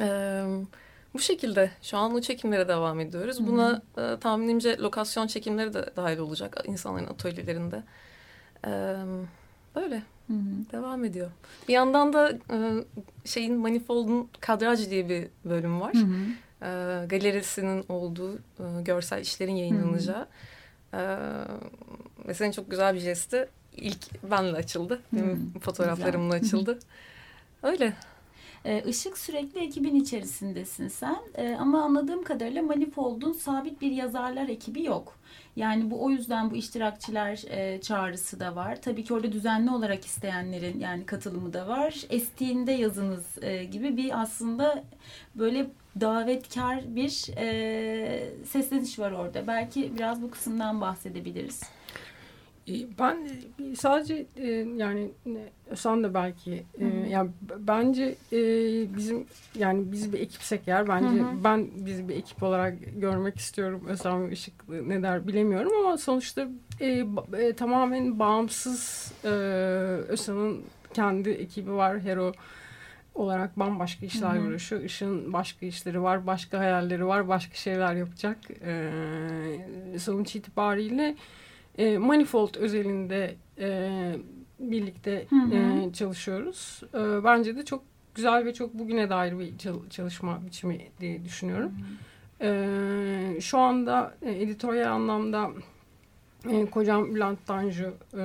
Ee, 0.00 0.44
bu 1.14 1.18
şekilde 1.18 1.70
şu 1.82 1.96
an 1.96 2.14
o 2.14 2.20
çekimlere 2.20 2.68
devam 2.68 3.00
ediyoruz. 3.00 3.46
Buna 3.46 3.82
e, 3.98 4.20
tahminimce 4.20 4.78
lokasyon 4.78 5.26
çekimleri 5.26 5.74
de 5.74 5.90
dahil 5.96 6.18
olacak 6.18 6.62
insanların 6.66 7.06
atölyelerinde. 7.06 7.82
Ee, 8.66 8.94
böyle 9.76 10.02
Hı 10.28 10.34
hı. 10.34 10.72
devam 10.72 11.04
ediyor. 11.04 11.30
Bir 11.68 11.72
yandan 11.72 12.12
da 12.12 12.30
e, 12.50 12.84
şeyin 13.24 13.54
Manifold'un 13.56 14.28
kadraj 14.40 14.90
diye 14.90 15.08
bir 15.08 15.28
bölüm 15.44 15.80
var. 15.80 15.94
Hı 15.94 15.98
hı. 15.98 16.14
E, 16.62 17.06
galerisinin 17.06 17.84
olduğu 17.88 18.34
e, 18.34 18.82
görsel 18.84 19.20
işlerin 19.20 19.56
yayınlanacağı. 19.56 20.26
E, 22.28 22.34
senin 22.34 22.50
çok 22.50 22.70
güzel 22.70 22.94
bir 22.94 23.00
jesti. 23.00 23.48
İlk 23.76 24.22
benle 24.30 24.56
açıldı. 24.56 25.00
Benim 25.12 25.52
Hı, 25.54 25.58
fotoğraflarımla 25.60 26.38
güzel. 26.38 26.58
açıldı. 26.58 26.78
Öyle. 27.62 27.92
Işık 28.86 29.18
sürekli 29.18 29.60
ekibin 29.60 29.94
içerisindesin 29.94 30.88
sen 30.88 31.16
Ee, 31.34 31.56
ama 31.60 31.82
anladığım 31.82 32.24
kadarıyla 32.24 32.62
Manifold'un 32.62 33.32
sabit 33.32 33.80
bir 33.80 33.90
yazarlar 33.90 34.48
ekibi 34.48 34.84
yok. 34.84 35.14
Yani 35.58 35.90
bu 35.90 36.04
o 36.04 36.10
yüzden 36.10 36.50
bu 36.50 36.56
iştirakçiler 36.56 37.42
e, 37.48 37.80
çağrısı 37.80 38.40
da 38.40 38.56
var. 38.56 38.82
Tabii 38.82 39.04
ki 39.04 39.14
orada 39.14 39.32
düzenli 39.32 39.70
olarak 39.70 40.04
isteyenlerin 40.04 40.80
yani 40.80 41.06
katılımı 41.06 41.52
da 41.52 41.68
var. 41.68 41.94
Estiğinde 42.10 42.72
yazınız 42.72 43.24
e, 43.42 43.64
gibi 43.64 43.96
bir 43.96 44.20
aslında 44.22 44.84
böyle 45.34 45.70
davetkar 46.00 46.96
bir 46.96 47.36
e, 47.36 48.30
sesleniş 48.44 48.98
var 48.98 49.12
orada. 49.12 49.46
Belki 49.46 49.96
biraz 49.96 50.22
bu 50.22 50.30
kısımdan 50.30 50.80
bahsedebiliriz. 50.80 51.62
E, 52.68 52.98
Ben 52.98 53.16
e, 53.72 53.76
sadece 53.76 54.26
e, 54.36 54.46
yani 54.76 55.10
sen 55.74 56.04
de 56.04 56.14
belki 56.14 56.64
e, 56.80 56.86
yani 56.86 57.30
b- 57.42 57.54
bence 57.68 58.14
bizim 58.96 59.26
yani 59.58 59.92
biz 59.92 60.12
bir 60.12 60.20
ekipsek 60.20 60.60
eğer 60.66 60.88
bence 60.88 61.06
Hı 61.20 61.22
hı. 61.22 61.44
ben 61.44 61.68
bizi 61.86 62.08
bir 62.08 62.16
ekip 62.16 62.42
olarak 62.42 62.74
görmek 62.96 63.36
istiyorum. 63.38 63.84
Özlem 63.88 64.32
Işık 64.32 64.68
ne 64.68 65.02
der 65.02 65.26
bilemiyorum 65.26 65.72
ama 65.80 65.96
sonuçta 65.96 66.48
e, 66.80 67.04
e, 67.38 67.52
tamamen 67.52 68.18
bağımsız 68.18 69.12
e, 69.24 69.28
Özlem'in 70.08 70.64
kendi 70.94 71.30
ekibi 71.30 71.72
var. 71.72 72.00
Hero 72.00 72.32
olarak 73.14 73.58
bambaşka 73.58 74.06
işler 74.06 74.34
Hı 74.36 74.40
hı. 74.40 74.42
uğraşıyor. 74.48 74.82
Işın 74.82 75.32
başka 75.32 75.66
işleri 75.66 76.02
var, 76.02 76.26
başka 76.26 76.58
hayalleri 76.58 77.06
var, 77.06 77.28
başka 77.28 77.54
şeyler 77.54 77.94
yapacak. 77.94 78.38
Sonuç 79.98 80.36
itibariyle 80.36 81.16
e, 81.78 81.98
Manifold 81.98 82.54
özelinde 82.54 83.34
e, 83.58 83.90
birlikte 84.58 85.26
Hı 85.30 85.36
hı. 85.36 85.54
e, 85.54 85.92
çalışıyoruz. 85.92 86.82
E, 86.94 87.24
bence 87.24 87.56
de 87.56 87.64
çok 87.64 87.82
güzel 88.14 88.44
ve 88.44 88.54
çok 88.54 88.74
bugüne 88.74 89.10
dair 89.10 89.38
bir 89.38 89.58
çal- 89.58 89.90
çalışma 89.90 90.46
biçimi 90.46 90.80
diye 91.00 91.24
düşünüyorum. 91.24 91.72
E, 92.40 93.40
şu 93.40 93.58
anda 93.58 94.14
e, 94.22 94.42
editoryal 94.42 94.92
anlamda 94.92 95.50
e, 96.50 96.66
kocam 96.66 97.14
Bülent 97.14 97.46
Tanju 97.46 97.94
e, 98.14 98.24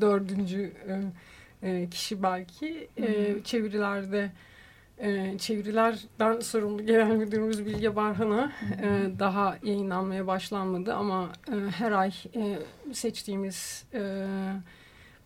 dördüncü 0.00 0.72
e, 0.88 1.00
e, 1.70 1.90
kişi 1.90 2.22
belki 2.22 2.88
e, 2.96 3.34
çevirilerde 3.44 4.18
e, 4.20 4.30
çevirilerden 5.38 6.40
sorumlu 6.40 6.86
genel 6.86 7.16
müdürümüz 7.16 7.66
Bilge 7.66 7.96
Barhan'a 7.96 8.52
e, 8.82 9.18
daha 9.18 9.58
yayınlanmaya 9.62 10.26
başlanmadı 10.26 10.94
ama 10.94 11.28
e, 11.48 11.70
her 11.70 11.92
ay 11.92 12.12
e, 12.36 12.58
seçtiğimiz 12.92 13.84
e, 13.94 14.26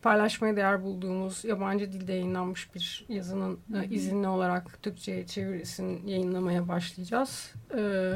paylaşmaya 0.01 0.55
değer 0.55 0.83
bulduğumuz 0.83 1.45
yabancı 1.45 1.91
dilde 1.91 2.13
yayınlanmış 2.13 2.75
bir 2.75 3.05
yazının 3.09 3.59
e, 3.75 3.87
izinli 3.89 4.27
olarak 4.27 4.83
Türkçe'ye 4.83 5.27
çevirisini 5.27 6.11
yayınlamaya 6.11 6.67
başlayacağız. 6.67 7.53
E, 7.77 8.13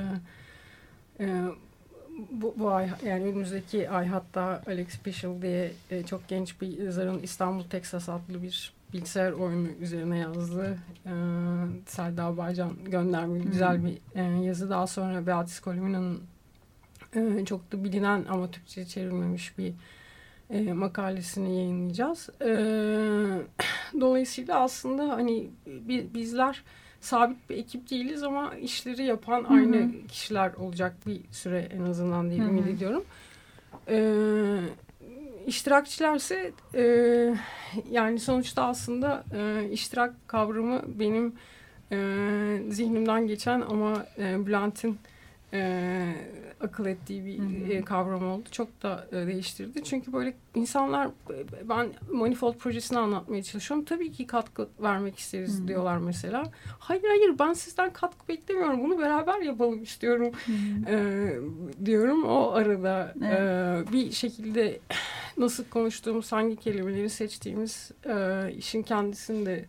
e, 1.19 1.43
bu, 2.31 2.55
bu 2.57 2.71
ay 2.71 2.89
yani 3.05 3.23
önümüzdeki 3.23 3.89
ay 3.89 4.07
hatta 4.07 4.61
Alex 4.67 4.99
Pichel 4.99 5.41
diye 5.41 5.71
e, 5.89 6.03
çok 6.03 6.27
genç 6.27 6.61
bir 6.61 6.77
yazarın 6.77 7.19
İstanbul 7.19 7.63
Texas 7.63 8.09
adlı 8.09 8.43
bir 8.43 8.73
bilgisayar 8.93 9.31
oyunu 9.31 9.67
üzerine 9.81 10.17
yazdığı 10.19 10.77
e, 11.05 11.13
Selda 11.85 12.37
Baycan 12.37 12.71
göndermeli 12.85 13.43
güzel 13.43 13.85
bir 13.85 13.97
e, 14.15 14.45
yazı. 14.45 14.69
Daha 14.69 14.87
sonra 14.87 15.27
Beatrice 15.27 15.61
Colomina'nın 15.63 16.23
e, 17.15 17.45
çok 17.45 17.71
da 17.71 17.83
bilinen 17.83 18.25
ama 18.29 18.51
Türkçe 18.51 18.85
çevrilmemiş 18.85 19.57
bir 19.57 19.73
e, 20.49 20.73
makalesini 20.73 21.55
yayınlayacağız. 21.55 22.29
E, 22.41 22.47
dolayısıyla 24.01 24.59
aslında 24.59 25.09
hani 25.09 25.49
bi- 25.65 26.07
bizler 26.13 26.63
sabit 27.01 27.49
bir 27.49 27.57
ekip 27.57 27.89
değiliz 27.89 28.23
ama 28.23 28.55
işleri 28.55 29.03
yapan 29.03 29.43
hı. 29.43 29.53
aynı 29.53 30.07
kişiler 30.07 30.53
olacak 30.53 30.95
bir 31.07 31.21
süre 31.31 31.59
en 31.59 31.83
azından 31.83 32.29
diye 32.29 32.39
ümit 32.39 32.67
ediyorum. 32.67 33.03
Ee, 33.87 34.59
iştirakçilerse 35.47 36.51
e, 36.75 36.83
yani 37.91 38.19
sonuçta 38.19 38.63
aslında 38.63 39.23
e, 39.35 39.69
iştirak 39.69 40.13
kavramı 40.27 40.81
benim 40.87 41.35
e, 41.91 41.97
zihnimden 42.69 43.27
geçen 43.27 43.61
ama 43.61 44.05
e, 44.17 44.45
Bülent'in 44.45 44.99
e, 45.53 46.15
akıl 46.61 46.85
ettiği 46.85 47.25
bir 47.25 47.69
e, 47.69 47.81
kavram 47.81 48.27
oldu. 48.27 48.49
Çok 48.51 48.83
da 48.83 49.07
e, 49.11 49.27
değiştirdi. 49.27 49.83
Çünkü 49.83 50.13
böyle 50.13 50.33
insanlar 50.55 51.07
e, 51.07 51.69
ben 51.69 51.89
Manifold 52.11 52.55
projesini 52.55 52.99
anlatmaya 52.99 53.43
çalışıyorum. 53.43 53.85
Tabii 53.85 54.11
ki 54.11 54.27
katkı 54.27 54.69
vermek 54.79 55.19
isteriz 55.19 55.59
Hı 55.59 55.63
hı. 55.63 55.67
diyorlar 55.67 55.97
mesela. 55.97 56.43
Hayır 56.79 57.03
hayır 57.07 57.39
ben 57.39 57.53
sizden 57.53 57.93
katkı 57.93 58.27
beklemiyorum. 58.27 58.83
Bunu 58.83 58.99
beraber 58.99 59.41
yapalım 59.41 59.83
istiyorum 59.83 60.31
e, 60.87 61.29
diyorum. 61.85 62.23
O 62.23 62.51
arada 62.51 63.13
e, 63.21 63.93
bir 63.93 64.11
şekilde 64.11 64.79
nasıl 65.37 65.63
konuştuğumuz, 65.65 66.31
hangi 66.31 66.55
kelimeleri 66.55 67.09
seçtiğimiz 67.09 67.91
e, 68.05 68.45
işin 68.57 68.83
kendisini 68.83 69.45
de 69.45 69.65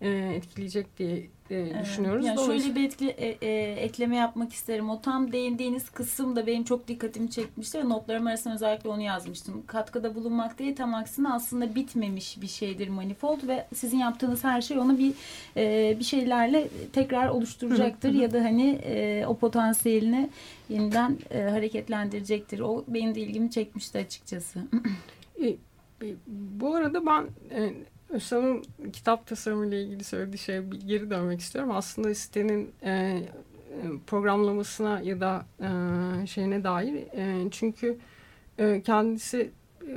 e, 0.00 0.08
etkileyecek 0.10 0.98
diye 0.98 1.26
e, 1.50 1.80
düşünüyoruz. 1.82 2.26
Yani 2.26 2.46
şöyle 2.46 2.74
bir 2.74 2.84
etkili, 2.84 3.10
e, 3.10 3.46
e, 3.46 3.72
ekleme 3.72 4.16
yapmak 4.16 4.52
isterim. 4.52 4.90
O 4.90 5.00
tam 5.00 5.32
değindiğiniz 5.32 5.90
kısım 5.90 6.36
da 6.36 6.46
benim 6.46 6.64
çok 6.64 6.88
dikkatimi 6.88 7.30
çekmişti 7.30 7.78
ve 7.78 7.88
notlarım 7.88 8.26
arasında 8.26 8.54
özellikle 8.54 8.90
onu 8.90 9.02
yazmıştım. 9.02 9.62
Katkıda 9.66 10.14
bulunmak 10.14 10.58
değil 10.58 10.76
tam 10.76 10.94
aksine 10.94 11.28
aslında 11.28 11.74
bitmemiş 11.74 12.40
bir 12.40 12.46
şeydir 12.46 12.88
manifold 12.88 13.48
ve 13.48 13.66
sizin 13.74 13.98
yaptığınız 13.98 14.44
her 14.44 14.60
şey 14.60 14.78
onu 14.78 14.98
bir 14.98 15.12
e, 15.56 15.96
bir 15.98 16.04
şeylerle 16.04 16.68
tekrar 16.92 17.28
oluşturacaktır 17.28 18.12
ya 18.14 18.32
da 18.32 18.44
hani 18.44 18.70
e, 18.84 19.26
o 19.26 19.36
potansiyelini 19.36 20.30
yeniden 20.68 21.18
e, 21.30 21.42
hareketlendirecektir. 21.42 22.60
O 22.60 22.84
benim 22.88 23.14
de 23.14 23.20
ilgimi 23.20 23.50
çekmişti 23.50 23.98
açıkçası. 23.98 24.60
E, 25.42 25.48
e, 26.02 26.14
bu 26.60 26.74
arada 26.74 27.06
ben 27.06 27.26
e, 27.50 27.72
Özlem'in 28.10 28.64
kitap 28.92 29.26
tasarımı 29.26 29.66
ile 29.66 29.82
ilgili 29.82 30.04
söylediği 30.04 30.38
şeye 30.38 30.70
bir 30.70 30.80
geri 30.80 31.10
dönmek 31.10 31.40
istiyorum. 31.40 31.70
Aslında 31.74 32.14
sitenin 32.14 32.72
e, 32.82 32.90
e, 32.90 33.22
programlamasına 34.06 35.00
ya 35.00 35.20
da 35.20 35.46
e, 35.60 36.26
şeyine 36.26 36.64
dair. 36.64 36.94
E, 36.94 37.50
çünkü 37.50 37.98
e, 38.58 38.82
kendisi 38.82 39.50
e, 39.82 39.90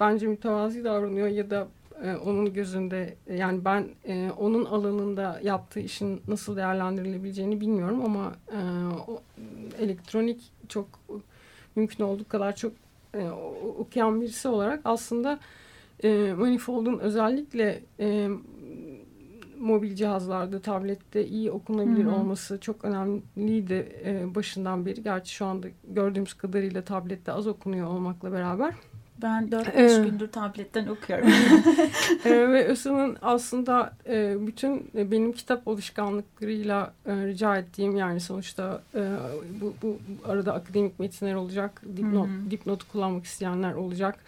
bence 0.00 0.26
mütevazi 0.26 0.84
davranıyor 0.84 1.28
ya 1.28 1.50
da 1.50 1.68
e, 2.04 2.14
onun 2.14 2.52
gözünde 2.52 3.16
yani 3.36 3.64
ben 3.64 3.88
e, 4.04 4.30
onun 4.38 4.64
alanında 4.64 5.40
yaptığı 5.42 5.80
işin 5.80 6.22
nasıl 6.28 6.56
değerlendirilebileceğini 6.56 7.60
bilmiyorum 7.60 8.02
ama 8.04 8.34
e, 8.52 8.58
o, 9.08 9.22
elektronik 9.78 10.52
çok 10.68 10.86
mümkün 11.76 12.04
olduğu 12.04 12.28
kadar 12.28 12.56
çok 12.56 12.72
e, 13.14 13.28
okuyan 13.78 14.20
birisi 14.20 14.48
olarak 14.48 14.80
aslında 14.84 15.38
e, 16.04 16.32
Manifold'un 16.32 16.98
özellikle 16.98 17.82
e, 18.00 18.28
mobil 19.60 19.94
cihazlarda, 19.94 20.60
tablette 20.60 21.26
iyi 21.26 21.50
okunabilir 21.50 22.04
Hı-hı. 22.04 22.14
olması 22.14 22.58
çok 22.60 22.84
önemliydi 22.84 24.00
e, 24.04 24.34
başından 24.34 24.86
beri. 24.86 25.02
Gerçi 25.02 25.34
şu 25.34 25.46
anda 25.46 25.66
gördüğümüz 25.88 26.34
kadarıyla 26.34 26.82
tablette 26.82 27.32
az 27.32 27.46
okunuyor 27.46 27.86
olmakla 27.86 28.32
beraber. 28.32 28.74
Ben 29.22 29.48
4-5 29.48 30.00
ee, 30.00 30.04
gündür 30.04 30.28
tabletten 30.28 30.86
okuyorum. 30.86 31.28
e, 32.24 32.30
ve 32.30 32.64
Ösan'ın 32.64 33.16
aslında 33.22 33.92
e, 34.08 34.46
bütün 34.46 34.90
benim 34.94 35.32
kitap 35.32 35.68
alışkanlıklarıyla 35.68 36.94
e, 37.06 37.26
rica 37.26 37.56
ettiğim 37.56 37.96
yani 37.96 38.20
sonuçta 38.20 38.82
e, 38.94 39.16
bu, 39.60 39.74
bu 39.82 39.98
arada 40.24 40.54
akademik 40.54 40.98
metinler 40.98 41.34
olacak, 41.34 41.82
dipnot, 41.96 42.28
dipnotu 42.50 42.88
kullanmak 42.88 43.24
isteyenler 43.24 43.74
olacak 43.74 44.18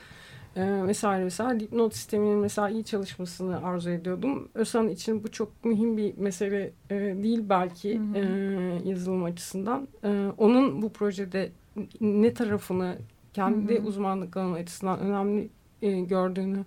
e, 0.57 0.87
vesaire 0.87 1.25
vesaire 1.25 1.61
dipnot 1.61 1.95
sisteminin 1.95 2.39
mesela 2.39 2.69
iyi 2.69 2.85
çalışmasını 2.85 3.67
arzu 3.67 3.91
ediyordum. 3.91 4.49
ÖSAN 4.55 4.89
için 4.89 5.25
bu 5.25 5.31
çok 5.31 5.65
mühim 5.65 5.97
bir 5.97 6.19
mesele 6.19 6.73
e, 6.91 6.95
değil 6.97 7.45
belki 7.49 7.99
hı 7.99 8.03
hı. 8.03 8.17
E, 8.17 8.89
yazılım 8.89 9.25
açısından. 9.25 9.89
E, 10.05 10.27
onun 10.39 10.83
bu 10.83 10.93
projede 10.93 11.53
ne 12.01 12.35
tarafını 12.35 12.97
kendi 13.33 13.79
hı 13.79 13.83
hı. 13.83 13.87
uzmanlık 13.87 14.37
alanı 14.37 14.57
açısından 14.57 15.01
önemli 15.01 15.49
e, 15.83 16.01
gördüğünü 16.01 16.65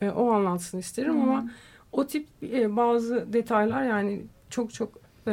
e, 0.00 0.10
o 0.10 0.30
anlatsın 0.30 0.78
isterim 0.78 1.14
hı 1.14 1.18
hı. 1.18 1.22
ama 1.22 1.50
o 1.92 2.06
tip 2.06 2.28
e, 2.42 2.76
bazı 2.76 3.32
detaylar 3.32 3.82
yani 3.82 4.22
çok 4.50 4.74
çok 4.74 4.92
e, 5.26 5.30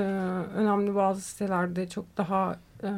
önemli 0.56 0.96
bazı 0.96 1.22
sitelerde 1.22 1.90
çok 1.90 2.18
daha 2.18 2.60
e, 2.84 2.90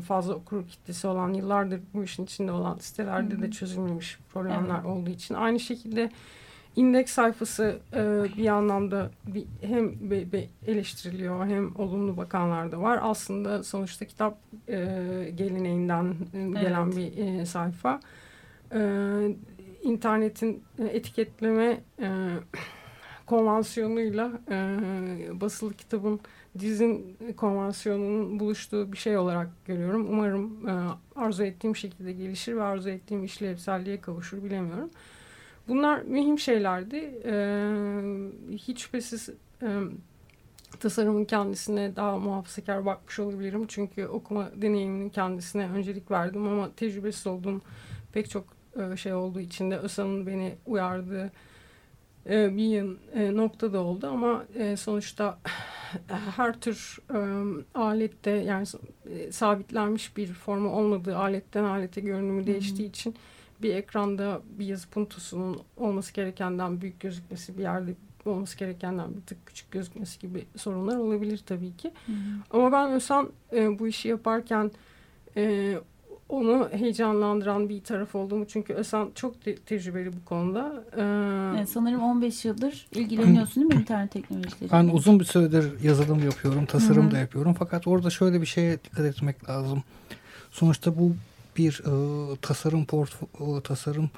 fazla 0.00 0.34
okur 0.34 0.68
kitlesi 0.68 1.06
olan 1.06 1.32
yıllardır 1.32 1.80
bu 1.94 2.04
işin 2.04 2.24
içinde 2.24 2.52
olan 2.52 2.78
sitelerde 2.78 3.34
Hı-hı. 3.34 3.42
de 3.42 3.50
çözülmemiş 3.50 4.18
problemler 4.32 4.74
evet. 4.74 4.86
olduğu 4.86 5.10
için 5.10 5.34
aynı 5.34 5.60
şekilde 5.60 6.10
indeks 6.76 7.12
sayfası 7.12 7.78
e, 7.92 8.24
bir 8.36 8.46
anlamda 8.46 9.10
bir, 9.26 9.44
hem 9.60 10.10
be, 10.10 10.32
be 10.32 10.44
eleştiriliyor 10.66 11.46
hem 11.46 11.76
olumlu 11.76 12.16
bakanlar 12.16 12.72
da 12.72 12.80
var. 12.80 12.98
Aslında 13.02 13.62
sonuçta 13.62 14.04
kitap 14.04 14.38
e, 14.68 14.76
geleneğinden 15.34 16.14
evet. 16.34 16.60
gelen 16.60 16.92
bir 16.92 17.16
e, 17.16 17.46
sayfa. 17.46 18.00
E, 18.74 18.80
internetin 19.82 20.62
etiketleme 20.78 21.80
e, 22.00 22.08
konvansiyonuyla 23.26 24.30
e, 24.50 25.40
basılı 25.40 25.74
kitabın 25.74 26.20
dizin 26.58 27.16
konvansiyonunun 27.36 28.40
buluştuğu 28.40 28.92
bir 28.92 28.98
şey 28.98 29.18
olarak 29.18 29.48
görüyorum. 29.66 30.06
Umarım 30.10 30.68
e, 30.68 30.72
arzu 31.16 31.44
ettiğim 31.44 31.76
şekilde 31.76 32.12
gelişir 32.12 32.56
ve 32.56 32.62
arzu 32.62 32.88
ettiğim 32.90 33.24
işlevselliğe 33.24 34.00
kavuşur 34.00 34.44
bilemiyorum. 34.44 34.90
Bunlar 35.68 36.02
mühim 36.02 36.38
şeylerdi. 36.38 36.96
E, 37.24 37.34
hiç 38.56 38.80
şüphesiz 38.82 39.28
e, 39.62 39.68
tasarımın 40.80 41.24
kendisine 41.24 41.96
daha 41.96 42.18
muhafazakar 42.18 42.86
bakmış 42.86 43.18
olabilirim. 43.18 43.64
Çünkü 43.68 44.06
okuma 44.06 44.50
deneyiminin 44.56 45.08
kendisine 45.08 45.68
öncelik 45.68 46.10
verdim 46.10 46.48
ama 46.48 46.70
tecrübesiz 46.76 47.26
olduğum 47.26 47.60
pek 48.12 48.30
çok 48.30 48.44
e, 48.76 48.96
şey 48.96 49.14
olduğu 49.14 49.40
için 49.40 49.70
de 49.70 49.78
ÖSA'nın 49.78 50.26
beni 50.26 50.54
uyardığı 50.66 51.32
e, 52.30 52.56
bir 52.56 52.84
e, 53.14 53.36
nokta 53.36 53.78
oldu 53.78 54.06
ama 54.06 54.44
e, 54.54 54.76
sonuçta 54.76 55.38
her 56.36 56.60
tür 56.60 56.98
e, 57.14 57.18
alette 57.74 58.30
yani 58.30 58.66
e, 59.10 59.32
sabitlenmiş 59.32 60.16
bir 60.16 60.26
formu 60.26 60.70
olmadığı 60.70 61.18
aletten 61.18 61.64
alete 61.64 62.00
görünümü 62.00 62.46
değiştiği 62.46 62.88
için 62.88 63.14
bir 63.62 63.74
ekranda 63.74 64.42
bir 64.58 64.66
yazı 64.66 64.88
puntosunun 64.88 65.62
olması 65.76 66.14
gerekenden 66.14 66.80
büyük 66.80 67.00
gözükmesi 67.00 67.58
bir 67.58 67.62
yerde 67.62 67.94
olması 68.24 68.58
gerekenden 68.58 69.16
bir 69.16 69.20
tık 69.20 69.46
küçük 69.46 69.70
gözükmesi 69.70 70.20
gibi 70.20 70.44
sorunlar 70.56 70.96
olabilir 70.96 71.42
tabii 71.46 71.76
ki. 71.76 71.92
Hı 72.06 72.12
hı. 72.12 72.16
Ama 72.50 72.72
ben 72.72 72.92
Ösan 72.92 73.30
e, 73.52 73.78
bu 73.78 73.88
işi 73.88 74.08
yaparken 74.08 74.70
e, 75.36 75.74
onu 76.32 76.68
heyecanlandıran 76.72 77.68
bir 77.68 77.80
taraf 77.80 78.14
olduğumu 78.14 78.44
çünkü 78.46 78.74
Ösan 78.74 79.10
çok 79.14 79.44
te 79.44 79.56
tecrübeli 79.56 80.12
bu 80.12 80.24
konuda. 80.24 80.84
Ee, 80.96 81.56
evet, 81.58 81.68
sanırım 81.68 82.02
15 82.02 82.44
yıldır 82.44 82.86
ilgileniyorsun 82.94 83.62
değil 83.62 83.74
mi 83.74 83.80
internet 83.80 84.10
teknolojileri? 84.10 84.72
Ben 84.72 84.88
uzun 84.88 85.20
bir 85.20 85.24
süredir 85.24 85.82
yazılım 85.82 86.24
yapıyorum, 86.24 86.66
tasarım 86.66 87.04
Hı 87.04 87.08
-hı. 87.08 87.12
da 87.12 87.18
yapıyorum. 87.18 87.54
Fakat 87.58 87.86
orada 87.86 88.10
şöyle 88.10 88.40
bir 88.40 88.46
şeye 88.46 88.84
dikkat 88.84 89.04
etmek 89.04 89.48
lazım. 89.48 89.82
Sonuçta 90.50 90.98
bu 90.98 91.16
bir 91.56 91.82
e, 91.86 92.36
tasarım 92.36 92.84
port 92.84 93.10
e, 93.40 93.60
tasarım 93.64 94.10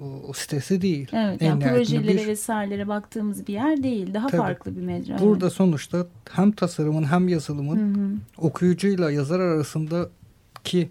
e, 0.00 0.04
sitesi 0.34 0.82
değil. 0.82 1.08
Evet, 1.12 1.42
yani 1.42 1.64
projelere 1.64 2.22
bir, 2.22 2.26
vesairelere 2.26 2.88
baktığımız 2.88 3.46
bir 3.46 3.52
yer 3.52 3.82
değil. 3.82 4.14
Daha 4.14 4.26
tabii, 4.26 4.40
farklı 4.40 4.76
bir 4.76 4.82
mecra. 4.82 5.18
Burada 5.18 5.46
evet. 5.46 5.54
sonuçta 5.54 6.06
hem 6.30 6.52
tasarımın 6.52 7.04
hem 7.04 7.28
yazılımın 7.28 7.76
Hı 7.76 7.98
-hı. 7.98 8.16
okuyucuyla 8.38 9.10
yazar 9.10 9.40
arasındaki 9.40 10.88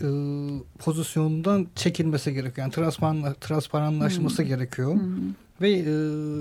e, 0.00 0.06
pozisyonundan 0.78 1.66
çekilmesi 1.74 2.34
gerekiyor. 2.34 2.64
Yani 2.66 2.72
transparan, 2.72 3.34
transparanlaşması 3.40 4.42
hmm. 4.42 4.48
gerekiyor. 4.48 4.94
Hmm. 4.94 5.34
Ve 5.60 5.70
e, 5.70 5.90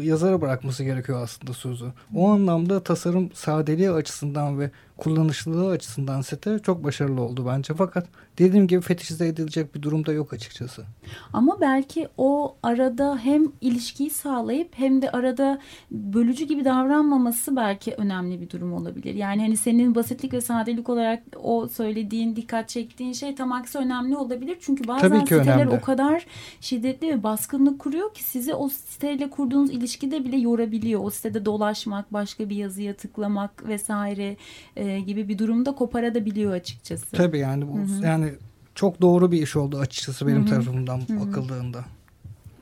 yazara 0.06 0.42
bırakması 0.42 0.84
gerekiyor 0.84 1.22
aslında 1.24 1.54
sözü. 1.54 1.86
O 2.16 2.30
anlamda 2.30 2.84
tasarım 2.84 3.30
sadeliği 3.34 3.92
açısından 3.92 4.60
ve 4.60 4.72
kullanışlılığı 4.98 5.70
açısından 5.72 6.22
site 6.22 6.60
çok 6.60 6.84
başarılı 6.84 7.22
oldu 7.22 7.46
bence. 7.48 7.74
Fakat 7.74 8.08
dediğim 8.38 8.68
gibi 8.68 8.82
fetişize 8.82 9.28
edilecek 9.28 9.76
bir 9.76 9.82
durumda 9.82 10.14
yok 10.14 10.34
açıkçası. 10.34 10.84
Ama 11.34 11.62
belki 11.62 12.08
o 12.18 12.56
arada 12.64 13.18
hem 13.18 13.44
ilişkiyi 13.62 14.10
sağlayıp 14.10 14.70
hem 14.72 15.02
de 15.02 15.12
arada 15.12 15.60
bölücü 15.92 16.46
gibi 16.46 16.66
davranmaması 16.66 17.56
belki 17.56 17.94
önemli 17.94 18.42
bir 18.42 18.50
durum 18.50 18.74
olabilir. 18.74 19.14
Yani 19.16 19.42
hani 19.42 19.58
senin 19.58 19.96
basitlik 19.96 20.34
ve 20.34 20.42
sadelik 20.42 20.90
olarak 20.90 21.24
o 21.44 21.68
söylediğin, 21.68 22.36
dikkat 22.36 22.70
çektiğin 22.70 23.14
şey 23.14 23.36
tam 23.36 23.52
aksi 23.52 23.78
önemli 23.78 24.18
olabilir. 24.18 24.58
Çünkü 24.62 24.88
bazen 24.88 25.20
siteler 25.20 25.56
önemli. 25.56 25.70
o 25.70 25.82
kadar 25.82 26.26
şiddetli 26.62 27.10
ve 27.10 27.24
baskınlık 27.24 27.80
kuruyor 27.80 28.14
ki 28.14 28.24
sizi 28.24 28.54
o 28.54 28.70
siteyle 28.70 29.30
kurduğunuz 29.30 29.72
ilişkide 29.72 30.26
bile 30.26 30.38
yorabiliyor. 30.38 31.04
O 31.04 31.10
sitede 31.10 31.46
dolaşmak, 31.46 32.14
başka 32.14 32.50
bir 32.50 32.56
yazıya 32.56 32.94
tıklamak 32.94 33.68
vesaire 33.68 34.38
e, 34.76 34.83
gibi 35.06 35.28
bir 35.30 35.38
durumda 35.38 35.76
koparabiliyor 35.76 36.54
açıkçası. 36.54 37.12
Tabii 37.12 37.40
yani 37.40 37.68
bu 37.68 37.78
Hı-hı. 37.78 38.06
yani 38.06 38.34
çok 38.76 39.02
doğru 39.02 39.32
bir 39.32 39.42
iş 39.42 39.56
oldu 39.56 39.78
açıkçası 39.78 40.28
benim 40.28 40.42
Hı-hı. 40.42 40.50
tarafımdan 40.50 41.02
Hı-hı. 41.08 41.20
bakıldığında. 41.20 41.86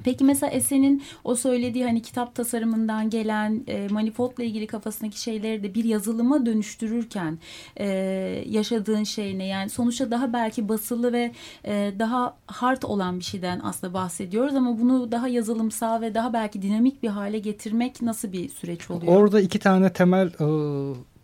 Peki 0.04 0.24
mesela 0.24 0.52
Esen'in 0.52 1.04
o 1.24 1.36
söylediği 1.36 1.86
hani 1.86 2.02
kitap 2.02 2.36
tasarımından 2.36 3.10
gelen 3.10 3.64
e, 3.68 3.88
manifoldla 3.88 4.44
ilgili 4.44 4.68
kafasındaki 4.68 5.22
şeyleri 5.22 5.64
de 5.64 5.74
bir 5.74 5.84
yazılıma 5.84 6.46
dönüştürürken 6.46 7.40
e, 7.78 7.88
yaşadığın 8.48 9.04
şey 9.04 9.38
ne? 9.38 9.46
Yani 9.46 9.70
sonuçta 9.70 10.12
daha 10.12 10.34
belki 10.34 10.70
basılı 10.70 11.14
ve 11.14 11.32
e, 11.66 11.94
daha 12.00 12.38
hard 12.46 12.84
olan 12.84 13.20
bir 13.20 13.24
şeyden 13.24 13.62
aslında 13.64 13.94
bahsediyoruz 13.94 14.56
ama 14.56 14.80
bunu 14.80 15.12
daha 15.12 15.28
yazılımsal 15.28 16.02
ve 16.02 16.14
daha 16.14 16.34
belki 16.34 16.62
dinamik 16.62 17.04
bir 17.04 17.10
hale 17.10 17.40
getirmek 17.40 18.02
nasıl 18.02 18.32
bir 18.32 18.50
süreç 18.50 18.92
oluyor? 18.92 19.16
Orada 19.16 19.42
iki 19.42 19.60
tane 19.60 19.94
temel 19.94 20.28
e, 20.28 20.46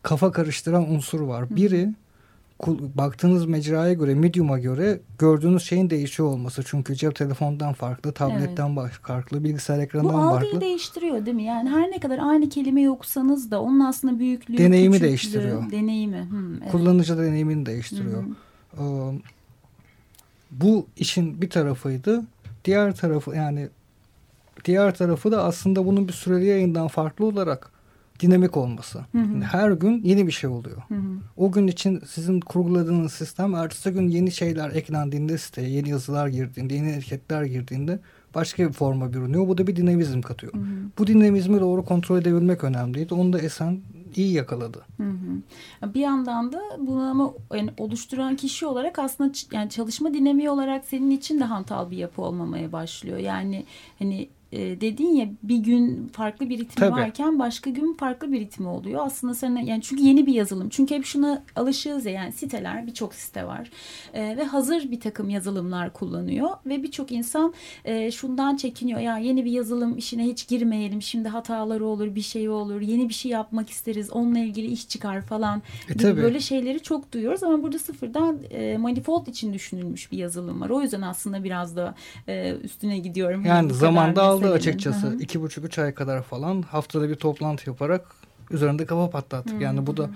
kafa 0.04 0.32
karıştıran 0.32 0.92
unsur 0.92 1.22
var. 1.22 1.56
Biri 1.56 1.90
baktığınız 2.96 3.46
mecraya 3.46 3.94
göre, 3.94 4.16
medium'a 4.16 4.60
göre 4.60 5.00
gördüğünüz 5.20 5.64
şeyin 5.64 5.90
değişiyor 5.90 6.30
olması. 6.30 6.64
Çünkü 6.66 6.96
cep 6.96 7.16
telefondan 7.16 7.74
farklı, 7.74 8.12
tabletten 8.12 8.76
evet. 8.80 8.92
farklı, 8.92 9.44
bilgisayar 9.44 9.80
ekranından 9.80 10.14
farklı. 10.14 10.30
Bu 10.30 10.36
algıyı 10.36 10.52
farklı. 10.52 10.68
değiştiriyor 10.68 11.26
değil 11.26 11.36
mi? 11.36 11.44
Yani 11.44 11.70
her 11.70 11.92
ne 11.92 12.00
kadar 12.00 12.20
aynı 12.20 12.50
kelime 12.50 12.82
yoksanız 12.82 13.52
da 13.52 13.62
onun 13.62 13.80
aslında 13.80 14.20
büyüklüğü, 14.20 14.58
deneyimi 14.58 14.94
küçüklüğü, 14.94 15.08
değiştiriyor. 15.08 15.72
Deneyimi. 15.72 16.28
Hmm, 16.30 16.62
evet. 16.62 16.72
Kullanıcı 16.72 17.18
deneyimini 17.18 17.66
değiştiriyor. 17.66 18.24
Hı 18.24 18.28
-hı. 18.78 19.14
Ee, 19.16 19.22
bu 20.52 20.88
işin 20.98 21.42
bir 21.42 21.50
tarafıydı. 21.50 22.24
Diğer 22.66 22.96
tarafı 22.96 23.36
yani 23.36 23.70
diğer 24.66 24.96
tarafı 24.96 25.32
da 25.32 25.44
aslında 25.44 25.86
bunun 25.86 26.08
bir 26.08 26.14
süreli 26.14 26.46
yayından 26.46 26.88
farklı 26.88 27.26
olarak 27.26 27.77
dinamik 28.20 28.58
olması. 28.58 29.00
Hı 29.12 29.18
hı. 29.18 29.42
her 29.42 29.72
gün 29.72 30.04
yeni 30.04 30.28
bir 30.28 30.32
şey 30.32 30.50
oluyor. 30.50 30.78
Hı 30.88 30.96
hı. 30.96 31.20
O 31.38 31.52
gün 31.52 31.68
için 31.68 32.02
sizin 32.08 32.40
kurguladığınız 32.40 33.14
sistem 33.14 33.56
ertesi 33.56 33.92
gün 33.92 34.08
yeni 34.08 34.32
şeyler 34.32 34.70
eklendiğinde 34.70 35.38
siteye, 35.38 35.70
yeni 35.70 35.90
yazılar 35.90 36.28
girdiğinde, 36.28 36.74
yeni 36.74 36.90
etiketler 36.90 37.44
girdiğinde 37.44 38.00
başka 38.36 38.68
bir 38.68 38.74
forma 38.74 39.14
bürünüyor. 39.14 39.48
Bu 39.48 39.58
da 39.58 39.68
bir 39.68 39.76
dinamizm 39.76 40.22
katıyor. 40.22 40.54
Hı 40.54 40.58
hı. 40.58 40.64
Bu 40.98 41.08
dinamizmi 41.08 41.60
doğru 41.60 41.86
kontrol 41.86 42.18
edebilmek 42.18 42.64
önemliydi. 42.64 43.14
Onu 43.14 43.34
da 43.34 43.40
Esen 43.40 43.82
iyi 44.16 44.34
yakaladı. 44.34 44.86
Hı 44.98 45.04
hı. 45.04 45.94
Bir 45.94 46.00
yandan 46.00 46.54
da 46.54 46.62
bunu 46.80 47.02
ama 47.02 47.34
yani 47.54 47.70
oluşturan 47.78 48.36
kişi 48.36 48.66
olarak 48.66 49.00
aslında 49.00 49.32
yani 49.52 49.70
çalışma 49.70 50.14
dinamiği 50.14 50.50
olarak 50.50 50.86
senin 50.86 51.12
için 51.12 51.40
de 51.40 51.44
hantal 51.44 51.92
bir 51.92 51.98
yapı 51.98 52.22
olmamaya 52.22 52.72
başlıyor. 52.72 53.18
Yani 53.18 53.66
hani 54.00 54.30
e, 54.52 54.82
dedin 54.82 55.16
ya 55.16 55.30
bir 55.44 55.58
gün 55.58 56.08
farklı 56.08 56.50
bir 56.50 56.60
ritmi 56.60 56.76
Tabii. 56.76 56.92
varken 56.92 57.40
başka 57.40 57.70
gün 57.70 57.94
farklı 57.94 58.32
bir 58.32 58.40
ritmi 58.40 58.68
oluyor. 58.68 59.06
Aslında 59.06 59.34
sana 59.34 59.62
yani 59.62 59.82
çünkü 59.82 60.04
yeni 60.04 60.26
bir 60.26 60.34
yazılım. 60.34 60.70
Çünkü 60.70 60.96
hep 60.96 61.06
şuna 61.06 61.44
alışığız 61.56 62.06
ya 62.06 62.12
yani 62.12 62.32
siteler 62.32 62.88
birçok 62.88 63.14
site 63.14 63.48
var. 63.48 63.70
E, 64.14 64.38
ve 64.38 64.44
hazır 64.44 64.92
bir 64.92 65.00
takım 65.00 65.30
yazılımlar 65.30 65.94
kullanıyor 65.94 66.50
ve 66.66 66.84
birçok 66.84 67.12
insan 67.12 67.54
e, 67.86 68.12
şundan 68.12 68.56
çekiniyor. 68.56 69.00
Ya 69.00 69.18
yeni 69.18 69.46
bir 69.46 69.52
yazılım 69.52 69.98
işine 69.98 70.24
hiç 70.24 70.48
girmeyelim. 70.48 71.02
Şimdi 71.02 71.30
hataları 71.30 71.86
olur, 71.86 72.16
bir 72.16 72.22
şey 72.22 72.50
olur. 72.50 72.82
Yeni 72.82 73.10
bir 73.10 73.14
şey 73.14 73.32
yapmak 73.32 73.70
isteriz. 73.70 74.10
Onunla 74.10 74.40
ilgili 74.40 74.68
iş 74.68 74.88
çıkar 74.88 75.22
falan. 75.22 75.62
E, 75.90 75.94
gibi 75.94 76.04
tabii. 76.04 76.22
böyle 76.22 76.40
şeyleri 76.40 76.80
çok 76.80 77.12
duyuyoruz 77.12 77.44
ama 77.44 77.64
burada 77.64 77.80
sıfırdan 77.80 78.38
e, 78.50 78.78
manifold 78.78 79.28
için 79.28 79.54
düşünülmüş 79.54 80.12
bir 80.12 80.18
yazılım 80.18 80.62
var. 80.62 80.70
O 80.70 80.82
yüzden 80.82 81.02
aslında 81.02 81.44
biraz 81.44 81.76
da 81.76 81.96
e, 82.28 82.56
üstüne 82.64 82.98
gidiyorum. 82.98 83.46
Yani 83.46 83.74
zamanda 83.74 84.37
aldı 84.38 84.54
meselenin. 84.54 84.58
açıkçası. 84.58 85.08
Hı 85.08 85.12
hı. 85.12 85.16
iki 85.16 85.42
buçuk 85.42 85.66
üç 85.66 85.80
ay 85.80 85.94
kadar 85.94 86.22
falan 86.24 86.62
haftada 86.62 87.10
bir 87.10 87.16
toplantı 87.16 87.70
yaparak 87.70 88.06
üzerinde 88.52 88.86
kafa 88.86 89.10
patlattık. 89.10 89.62
Yani 89.62 89.88
bu 89.88 89.98
da 89.98 90.10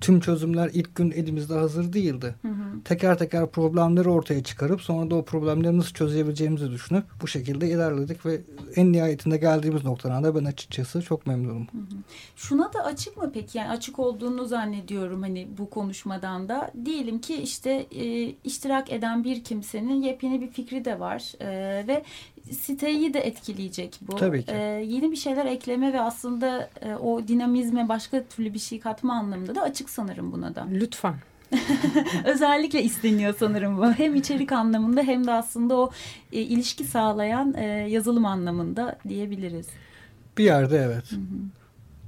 tüm 0.00 0.20
çözümler 0.20 0.70
ilk 0.72 0.94
gün 0.94 1.10
elimizde 1.10 1.54
hazır 1.54 1.92
değildi. 1.92 2.34
Hı 2.42 2.48
hı. 2.48 2.82
Teker 2.84 3.18
teker 3.18 3.46
problemleri 3.46 4.08
ortaya 4.08 4.42
çıkarıp 4.42 4.80
sonra 4.82 5.10
da 5.10 5.14
o 5.14 5.24
problemleri 5.24 5.78
nasıl 5.78 5.92
çözebileceğimizi 5.94 6.70
düşünüp 6.70 7.04
bu 7.22 7.26
şekilde 7.26 7.68
ilerledik 7.68 8.26
ve 8.26 8.40
en 8.76 8.92
nihayetinde 8.92 9.36
geldiğimiz 9.36 9.84
noktadan 9.84 10.24
da 10.24 10.34
ben 10.34 10.44
açıkçası 10.44 11.02
çok 11.02 11.26
memnunum. 11.26 11.66
Şuna 12.36 12.72
da 12.72 12.84
açık 12.84 13.16
mı 13.16 13.30
peki? 13.34 13.58
Yani 13.58 13.70
açık 13.70 13.98
olduğunu 13.98 14.46
zannediyorum 14.46 15.22
hani 15.22 15.48
bu 15.58 15.70
konuşmadan 15.70 16.48
da. 16.48 16.70
Diyelim 16.84 17.18
ki 17.18 17.36
işte 17.36 17.86
e, 17.90 18.34
iştirak 18.44 18.92
eden 18.92 19.24
bir 19.24 19.44
kimsenin 19.44 20.02
yepyeni 20.02 20.40
bir 20.40 20.48
fikri 20.50 20.84
de 20.84 21.00
var 21.00 21.32
E, 21.40 21.48
ve 21.86 22.04
siteyi 22.54 23.14
de 23.14 23.20
etkileyecek 23.20 23.98
bu. 24.00 24.16
Tabii 24.16 24.42
ki. 24.42 24.52
E, 24.52 24.56
yeni 24.86 25.10
bir 25.10 25.16
şeyler 25.16 25.46
ekleme 25.46 25.92
ve 25.92 26.00
aslında 26.00 26.70
e, 26.82 26.94
o 26.94 27.28
dinamizme 27.28 27.88
başka 27.88 28.24
türlü 28.24 28.54
bir 28.54 28.58
şey 28.58 28.80
katma 28.80 29.14
anlamında 29.14 29.54
da 29.54 29.62
açık 29.62 29.90
sanırım 29.90 30.32
buna 30.32 30.54
da. 30.54 30.66
Lütfen. 30.72 31.14
Özellikle 32.24 32.82
isteniyor 32.82 33.34
sanırım 33.38 33.78
bu. 33.78 33.92
Hem 33.92 34.14
içerik 34.14 34.52
anlamında 34.52 35.02
hem 35.02 35.26
de 35.26 35.32
aslında 35.32 35.76
o 35.76 35.90
e, 36.32 36.40
ilişki 36.40 36.84
sağlayan 36.84 37.54
e, 37.54 37.64
yazılım 37.66 38.26
anlamında 38.26 38.98
diyebiliriz. 39.08 39.66
Bir 40.38 40.44
yerde 40.44 40.78
evet. 40.78 41.04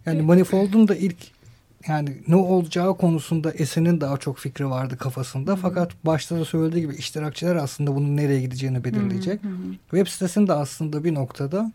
Yani 0.06 0.22
Manifold'un 0.22 0.88
da 0.88 0.96
ilk 0.96 1.39
yani 1.88 2.16
ne 2.28 2.36
olacağı 2.36 2.96
konusunda 2.96 3.52
Esen'in 3.52 4.00
daha 4.00 4.16
çok 4.16 4.38
fikri 4.38 4.70
vardı 4.70 4.96
kafasında. 4.96 5.56
Fakat 5.56 5.92
başta 6.06 6.40
da 6.40 6.44
söylediği 6.44 6.82
gibi 6.82 6.94
iştirakçılar 6.94 7.56
aslında 7.56 7.94
bunun 7.94 8.16
nereye 8.16 8.40
gideceğini 8.40 8.84
belirleyecek. 8.84 9.40
Web 9.90 10.06
sitesinin 10.06 10.46
de 10.46 10.52
aslında 10.52 11.04
bir 11.04 11.14
noktada 11.14 11.72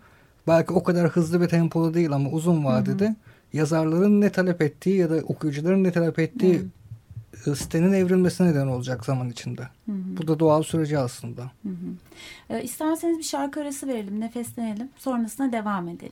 belki 0.47 0.73
o 0.73 0.83
kadar 0.83 1.09
hızlı 1.09 1.41
bir 1.41 1.47
tempoda 1.47 1.93
değil 1.93 2.11
ama 2.11 2.29
uzun 2.29 2.65
vadede 2.65 3.15
yazarların 3.53 4.21
ne 4.21 4.29
talep 4.29 4.61
ettiği 4.61 4.97
ya 4.97 5.09
da 5.09 5.15
okuyucuların 5.15 5.83
ne 5.83 5.91
talep 5.91 6.19
ettiği 6.19 6.61
e, 7.47 7.55
sitenin 7.55 7.93
evrilmesine 7.93 8.47
neden 8.47 8.67
olacak 8.67 9.05
zaman 9.05 9.29
içinde. 9.29 9.67
Bu 9.87 10.27
da 10.27 10.39
doğal 10.39 10.63
süreci 10.63 10.99
aslında. 10.99 11.51
E, 12.49 12.63
isterseniz 12.63 13.17
bir 13.17 13.23
şarkı 13.23 13.61
arası 13.61 13.87
verelim, 13.87 14.19
nefeslenelim. 14.19 14.89
Sonrasında 14.97 15.51
devam 15.51 15.87
edelim. 15.87 16.11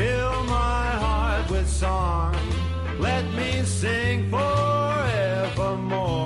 Fill 0.00 0.44
my 0.44 0.86
heart 1.04 1.50
with 1.50 1.68
song. 1.68 2.34
Let 2.98 3.22
me 3.34 3.62
sing 3.64 4.30
forevermore. 4.30 6.19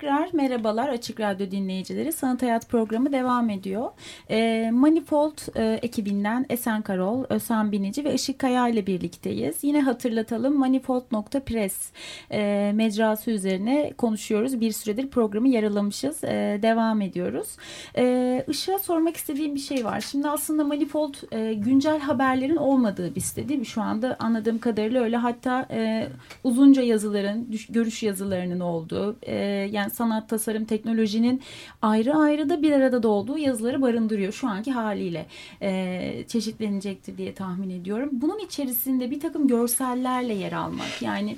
Tekrar 0.00 0.28
merhabalar 0.32 0.88
Açık 0.88 1.20
Radyo 1.20 1.50
dinleyicileri. 1.50 2.12
Sanat 2.12 2.42
Hayat 2.42 2.68
programı 2.68 3.12
devam 3.12 3.50
ediyor. 3.50 3.90
E, 4.30 4.70
Manifold 4.72 5.56
e, 5.56 5.78
ekibinden 5.82 6.46
Esen 6.50 6.82
Karol, 6.82 7.24
Ösen 7.28 7.72
Binici 7.72 8.04
ve 8.04 8.14
Işık 8.14 8.38
Kaya 8.38 8.68
ile 8.68 8.86
birlikteyiz. 8.86 9.56
Yine 9.62 9.80
hatırlatalım 9.80 10.58
manifold.press 10.58 11.92
e, 12.30 12.72
mecrası 12.74 13.30
üzerine 13.30 13.92
konuşuyoruz. 13.98 14.60
Bir 14.60 14.72
süredir 14.72 15.08
programı 15.08 15.48
yaralamışız. 15.48 16.24
E, 16.24 16.58
devam 16.62 17.00
ediyoruz. 17.00 17.48
E, 17.96 18.44
Işık'a 18.48 18.78
sormak 18.78 19.16
istediğim 19.16 19.54
bir 19.54 19.60
şey 19.60 19.84
var. 19.84 20.00
Şimdi 20.00 20.28
aslında 20.28 20.64
Manifold 20.64 21.14
e, 21.32 21.54
güncel 21.54 21.98
haberlerin 21.98 22.56
olmadığı 22.56 23.14
bir 23.14 23.20
site 23.20 23.48
değil 23.48 23.60
mi? 23.60 23.66
Şu 23.66 23.82
anda 23.82 24.16
anladığım 24.18 24.58
kadarıyla 24.58 25.02
öyle. 25.02 25.16
Hatta 25.16 25.66
e, 25.70 26.08
uzunca 26.44 26.82
yazıların, 26.82 27.48
görüş 27.68 28.02
yazılarının 28.02 28.60
olduğu, 28.60 29.16
e, 29.22 29.34
yani 29.70 29.87
sanat, 29.88 30.28
tasarım, 30.28 30.64
teknolojinin 30.64 31.42
ayrı 31.82 32.14
ayrı 32.14 32.48
da 32.48 32.62
bir 32.62 32.72
arada 32.72 33.02
da 33.02 33.08
olduğu 33.08 33.38
yazıları 33.38 33.82
barındırıyor. 33.82 34.32
Şu 34.32 34.48
anki 34.48 34.72
haliyle 34.72 35.26
e, 35.62 36.24
çeşitlenecektir 36.28 37.18
diye 37.18 37.34
tahmin 37.34 37.70
ediyorum. 37.70 38.08
Bunun 38.12 38.38
içerisinde 38.38 39.10
bir 39.10 39.20
takım 39.20 39.48
görsellerle 39.48 40.34
yer 40.34 40.52
almak. 40.52 41.02
Yani 41.02 41.36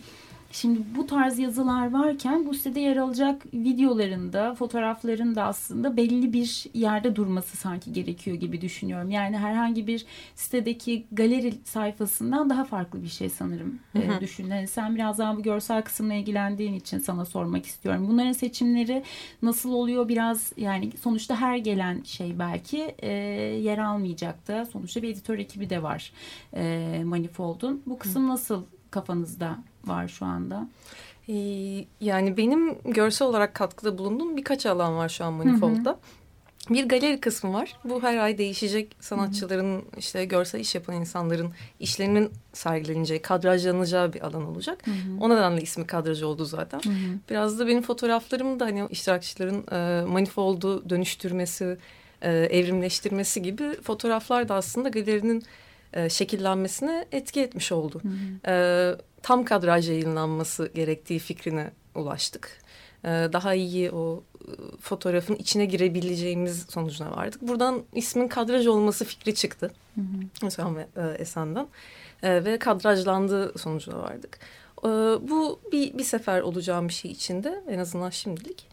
Şimdi 0.53 0.81
bu 0.97 1.07
tarz 1.07 1.39
yazılar 1.39 1.93
varken 1.93 2.47
bu 2.47 2.55
sitede 2.55 2.81
yer 2.81 2.97
alacak 2.97 3.47
videolarında, 3.55 4.55
fotoğrafların 4.55 5.35
da 5.35 5.45
aslında 5.45 5.97
belli 5.97 6.33
bir 6.33 6.65
yerde 6.75 7.17
durması 7.17 7.57
sanki 7.57 7.93
gerekiyor 7.93 8.37
gibi 8.37 8.61
düşünüyorum. 8.61 9.11
Yani 9.11 9.39
herhangi 9.39 9.87
bir 9.87 10.07
sitedeki 10.35 11.07
galeri 11.13 11.55
sayfasından 11.65 12.51
daha 12.51 12.65
farklı 12.65 13.03
bir 13.03 13.09
şey 13.09 13.29
sanırım 13.29 13.79
e, 13.95 14.21
düşünün. 14.21 14.51
Yani 14.51 14.69
sen 14.69 14.95
biraz 14.95 15.19
daha 15.19 15.37
bu 15.37 15.43
görsel 15.43 15.83
kısımla 15.83 16.15
ilgilendiğin 16.15 16.75
için 16.75 16.99
sana 16.99 17.25
sormak 17.25 17.67
istiyorum. 17.67 18.07
Bunların 18.09 18.33
seçimleri 18.33 19.03
nasıl 19.43 19.73
oluyor 19.73 20.09
biraz 20.09 20.53
yani 20.57 20.91
sonuçta 21.01 21.37
her 21.41 21.57
gelen 21.57 22.03
şey 22.03 22.39
belki 22.39 22.95
e, 22.99 23.13
yer 23.63 23.79
almayacak 23.79 24.49
da 24.49 24.67
sonuçta 24.67 25.03
bir 25.03 25.09
editör 25.09 25.39
ekibi 25.39 25.71
de 25.71 25.83
var 25.83 26.13
e, 26.55 27.03
Manifold'un. 27.05 27.83
Bu 27.87 27.99
kısım 27.99 28.29
nasıl 28.29 28.65
kafanızda 28.91 29.59
var 29.85 30.09
şu 30.09 30.27
anda? 30.27 30.69
Ee, 31.29 31.33
yani 32.01 32.37
benim 32.37 32.79
görsel 32.85 33.29
olarak 33.29 33.55
katkıda 33.55 33.99
bulunduğum 33.99 34.37
birkaç 34.37 34.67
alan 34.67 34.97
var 34.97 35.09
şu 35.09 35.25
an 35.25 35.33
Manifold'da. 35.33 35.99
Bir 36.71 36.89
galeri 36.89 37.21
kısmı 37.21 37.53
var. 37.53 37.77
Bu 37.85 38.03
her 38.03 38.17
ay 38.17 38.39
değişecek 38.39 38.97
sanatçıların 39.01 39.83
işte 39.99 40.25
görsel 40.25 40.61
iş 40.61 40.75
yapan 40.75 40.95
insanların 40.95 41.51
işlerinin 41.81 42.31
sergileneceği, 42.53 43.23
kadrajlanacağı 43.23 44.13
bir 44.13 44.21
alan 44.21 44.47
olacak. 44.47 44.85
O 45.21 45.31
nedenle 45.31 45.63
ismi 45.63 45.87
kadraj 45.87 46.23
oldu 46.23 46.45
zaten. 46.45 46.81
Biraz 47.31 47.59
da 47.59 47.67
benim 47.67 47.83
fotoğraflarım 47.83 48.61
da 48.61 48.65
hani 48.65 48.87
iştirakçıların 48.91 49.65
e, 49.73 50.05
manifoldu 50.05 50.91
dönüştürmesi, 50.91 51.79
e, 52.23 52.33
evrimleştirmesi 52.33 53.43
gibi 53.43 53.83
fotoğraflar 53.83 54.49
da 54.49 54.55
aslında 54.55 54.89
galerinin 54.89 55.43
e, 55.93 56.09
şekillenmesine 56.09 57.05
etki 57.13 57.41
etmiş 57.41 57.73
oldu. 57.73 58.03
E, 58.47 58.95
tam 59.23 59.45
kadraj 59.45 59.89
yayınlanması 59.89 60.71
gerektiği 60.75 61.19
fikrine 61.19 61.71
ulaştık. 61.95 62.61
E, 63.05 63.09
daha 63.09 63.55
iyi 63.55 63.91
o 63.91 64.23
e, 64.41 64.51
fotoğrafın 64.81 65.35
içine 65.35 65.65
girebileceğimiz 65.65 66.67
sonucuna 66.69 67.17
vardık. 67.17 67.43
Buradan 67.43 67.83
ismin 67.95 68.29
kadraj 68.29 68.67
olması 68.67 69.05
fikri 69.05 69.35
çıktı. 69.35 69.73
Mesela 70.43 70.77
ve 70.77 70.87
e, 70.97 71.23
Esen'den. 71.23 71.67
E, 72.23 72.45
ve 72.45 72.59
kadrajlandığı 72.59 73.59
sonucuna 73.59 73.99
vardık. 73.99 74.39
E, 74.85 74.89
bu 75.31 75.61
bir, 75.73 75.99
bir 75.99 76.05
sefer 76.05 76.41
olacağım 76.41 76.89
bir 76.89 76.93
şey 76.93 77.11
içinde 77.11 77.63
en 77.69 77.79
azından 77.79 78.11
şimdilik. 78.11 78.67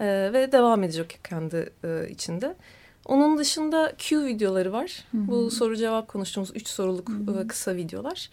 E, 0.00 0.06
ve 0.32 0.52
devam 0.52 0.82
edecek 0.82 1.20
kendi 1.24 1.72
e, 1.84 2.08
içinde. 2.10 2.56
Onun 3.04 3.38
dışında 3.38 3.92
Q 3.98 4.26
videoları 4.26 4.72
var. 4.72 5.04
Bu 5.12 5.50
soru 5.50 5.76
cevap 5.76 6.08
konuştuğumuz 6.08 6.50
üç 6.54 6.68
soruluk 6.68 7.10
e, 7.10 7.46
kısa 7.46 7.76
videolar. 7.76 8.30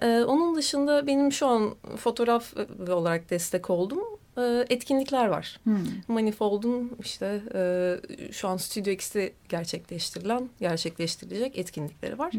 E, 0.00 0.24
onun 0.24 0.54
dışında 0.54 1.06
benim 1.06 1.32
şu 1.32 1.46
an 1.46 1.74
fotoğraf 1.96 2.54
e, 2.88 2.92
olarak 2.92 3.30
destek 3.30 3.70
olduğum 3.70 4.18
e, 4.38 4.64
etkinlikler 4.68 5.26
var. 5.26 5.60
Manifold'un 6.08 6.92
işte 7.00 7.42
e, 7.54 8.32
şu 8.32 8.48
an 8.48 8.56
Studio 8.56 8.90
X'te 8.90 9.32
gerçekleştirilen, 9.48 10.48
gerçekleştirilecek 10.60 11.58
etkinlikleri 11.58 12.18
var. 12.18 12.32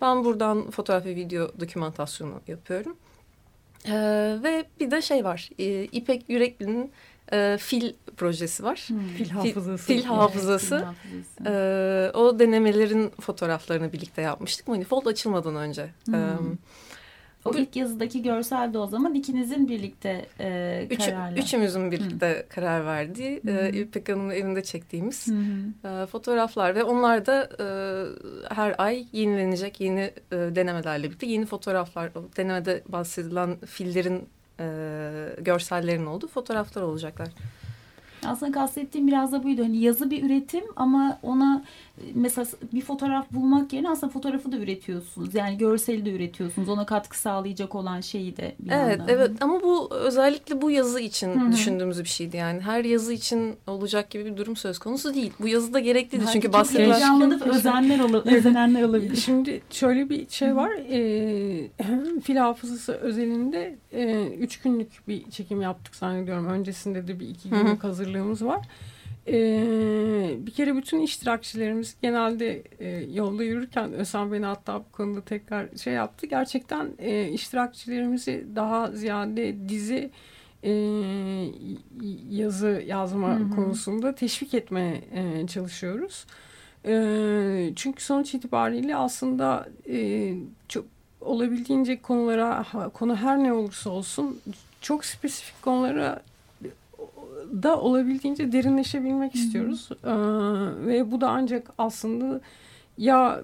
Ben 0.00 0.24
buradan 0.24 0.70
fotoğraf 0.70 1.04
ve 1.04 1.16
video 1.16 1.50
dokümantasyonu 1.60 2.40
yapıyorum. 2.48 2.96
E, 3.86 3.92
ve 4.42 4.64
bir 4.80 4.90
de 4.90 5.02
şey 5.02 5.24
var, 5.24 5.50
e, 5.58 5.84
İpek 5.84 6.28
Yürekli'nin 6.28 6.90
e, 7.32 7.58
fil 7.60 7.92
projesi 8.16 8.64
var. 8.64 8.88
Fil 9.16 9.30
hafızası. 9.30 9.86
Fil 9.86 10.04
hafızası. 10.04 10.74
Evet, 10.74 10.84
hafızası. 10.84 11.46
Ee, 11.46 12.10
o 12.14 12.38
denemelerin 12.38 13.10
fotoğraflarını 13.20 13.92
birlikte 13.92 14.22
yapmıştık. 14.22 14.68
Manifold 14.68 15.06
açılmadan 15.06 15.56
önce. 15.56 15.90
Hmm. 16.04 16.14
Ee, 16.14 16.18
O 17.44 17.54
ilk 17.54 17.76
yazıdaki 17.76 18.22
görsel 18.22 18.72
de 18.74 18.78
o 18.78 18.86
zaman 18.86 19.14
ikinizin 19.14 19.68
birlikte 19.68 20.26
e, 20.40 20.86
üç, 20.90 21.06
kararla. 21.06 21.38
üçümüzün 21.38 21.90
birlikte 21.90 22.46
karar 22.48 22.86
verdiği, 22.86 23.40
e, 23.48 23.68
İpek 23.72 24.08
Hanım'ın 24.08 24.30
evinde 24.30 24.62
çektiğimiz 24.62 25.26
Hı 25.26 25.32
hı. 25.32 26.02
e, 26.02 26.06
fotoğraflar 26.06 26.74
ve 26.74 26.84
onlar 26.84 27.26
da 27.26 27.48
e, 27.60 27.66
her 28.54 28.74
ay 28.78 29.06
yenilenecek 29.12 29.80
yeni 29.80 30.00
e, 30.00 30.36
denemelerle 30.36 31.06
birlikte 31.06 31.26
yeni 31.26 31.46
fotoğraflar, 31.46 32.10
o 32.14 32.36
denemede 32.36 32.82
bahsedilen 32.88 33.56
fillerin 33.66 34.28
e, 34.60 34.66
görsellerin 35.40 36.06
olduğu 36.06 36.28
fotoğraflar 36.28 36.82
olacaklar. 36.82 37.28
Aslında 38.26 38.52
kastettiğim 38.52 39.06
biraz 39.06 39.32
da 39.32 39.44
buydu. 39.44 39.62
Hani 39.62 39.76
yazı 39.76 40.10
bir 40.10 40.22
üretim 40.22 40.64
ama 40.76 41.18
ona 41.22 41.64
e, 41.98 42.02
mesela 42.14 42.46
bir 42.72 42.80
fotoğraf 42.80 43.32
bulmak 43.32 43.72
yerine 43.72 43.90
aslında 43.90 44.12
fotoğrafı 44.12 44.52
da 44.52 44.56
üretiyorsunuz. 44.56 45.34
Yani 45.34 45.58
görseli 45.58 46.04
de 46.04 46.12
üretiyorsunuz. 46.12 46.68
Ona 46.68 46.86
katkı 46.86 47.18
sağlayacak 47.18 47.74
olan 47.74 48.00
şeyi 48.00 48.36
de 48.36 48.54
bir 48.58 48.70
Evet, 48.70 48.98
yandan. 48.98 49.08
evet 49.08 49.30
ama 49.40 49.62
bu 49.62 49.94
özellikle 49.94 50.62
bu 50.62 50.70
yazı 50.70 51.00
için 51.00 51.40
Hı 51.40 51.46
hı. 51.46 51.52
düşündüğümüz 51.52 51.98
bir 52.04 52.08
şeydi 52.08 52.36
yani. 52.36 52.60
Her 52.60 52.84
yazı 52.84 53.12
için 53.12 53.56
olacak 53.66 54.10
gibi 54.10 54.24
bir 54.24 54.36
durum 54.36 54.56
söz 54.56 54.78
konusu 54.78 55.14
değil. 55.14 55.32
Bu 55.40 55.48
yazıda 55.48 55.80
gerekliydi 55.80 56.24
Belki 56.24 56.32
çünkü 56.32 56.52
bahsedilen... 56.52 56.90
heyecanlanıp 56.90 57.46
özenler 57.46 58.00
ol 58.00 58.14
özenenler 58.24 58.82
olabilir. 58.82 59.16
Şimdi 59.16 59.60
şöyle 59.70 60.10
bir 60.10 60.28
şey 60.28 60.56
var. 60.56 60.70
E, 60.90 62.20
fil 62.20 62.36
hafızası 62.36 62.92
özelinde 62.92 63.76
e, 63.92 64.26
üç 64.26 64.60
günlük 64.60 65.08
bir 65.08 65.30
çekim 65.30 65.62
yaptık 65.62 65.96
zannediyorum. 65.96 66.46
Öncesinde 66.46 67.08
de 67.08 67.20
bir 67.20 67.28
iki 67.28 67.50
Hı 67.50 67.56
hı. 67.56 67.78
Hazırlığımız 68.12 68.44
var. 68.44 68.66
E, 69.26 70.46
bir 70.46 70.50
kere 70.50 70.76
bütün 70.76 71.00
iştirakçilerimiz 71.00 71.96
genelde 72.02 72.62
e, 72.78 72.88
yolda 73.12 73.44
yürürken 73.44 73.92
Ösen 73.92 74.32
beni 74.32 74.44
hatta 74.46 74.78
bu 74.78 74.92
konuda 74.92 75.20
tekrar 75.20 75.68
şey 75.76 75.92
yaptı. 75.92 76.26
Gerçekten 76.26 76.88
e, 76.98 77.28
iştirakçilerimizi 77.28 78.46
daha 78.56 78.90
ziyade 78.90 79.68
dizi 79.68 80.10
e, 80.62 80.70
yazı 82.30 82.82
yazma 82.86 83.38
Hı 83.38 83.44
hı. 83.44 83.50
konusunda 83.50 84.14
teşvik 84.14 84.54
etmeye 84.54 85.04
e, 85.12 85.46
çalışıyoruz. 85.46 86.26
E, 86.86 87.72
çünkü 87.76 88.04
sonuç 88.04 88.34
itibariyle 88.34 88.96
aslında 88.96 89.68
e, 89.88 90.34
çok 90.68 90.84
olabildiğince 91.20 92.02
konulara 92.02 92.66
konu 92.94 93.16
her 93.16 93.38
ne 93.38 93.52
olursa 93.52 93.90
olsun 93.90 94.40
çok 94.80 95.04
spesifik 95.04 95.62
konulara 95.62 96.22
da 97.62 97.80
olabildiğince 97.80 98.52
derinleşebilmek 98.52 99.34
istiyoruz. 99.34 99.88
E, 100.04 100.12
ve 100.86 101.10
bu 101.10 101.20
da 101.20 101.30
ancak 101.30 101.70
aslında 101.78 102.40
ya 102.98 103.40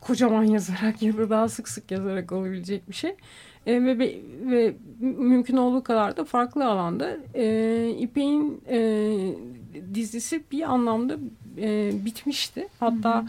kocaman 0.00 0.44
yazarak 0.44 1.02
ya 1.02 1.18
da 1.18 1.30
daha 1.30 1.48
sık 1.48 1.68
sık 1.68 1.90
yazarak 1.90 2.32
olabilecek 2.32 2.88
bir 2.88 2.94
şey. 2.94 3.14
E, 3.66 3.84
ve, 3.84 3.98
ve, 3.98 4.20
ve 4.50 4.74
mümkün 5.00 5.56
olduğu 5.56 5.82
kadar 5.82 6.16
da 6.16 6.24
farklı 6.24 6.66
alanda 6.66 7.16
e, 7.34 7.88
İpek'in 7.98 8.62
e, 8.68 8.78
dizisi 9.94 10.42
bir 10.52 10.62
anlamda 10.62 11.16
e, 11.58 11.92
bitmişti. 12.04 12.68
Hatta 12.80 13.26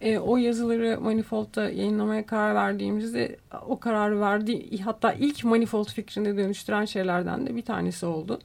e, 0.00 0.18
o 0.18 0.36
yazıları 0.36 1.00
Manifold'da 1.00 1.70
yayınlamaya 1.70 2.26
karar 2.26 2.54
verdiğimizde 2.54 3.36
o 3.68 3.80
kararı 3.80 4.20
verdi. 4.20 4.78
Hatta 4.78 5.12
ilk 5.12 5.44
Manifold 5.44 5.88
fikrini 5.88 6.36
dönüştüren 6.36 6.84
şeylerden 6.84 7.46
de 7.46 7.56
bir 7.56 7.62
tanesi 7.62 8.06
oldu. 8.06 8.38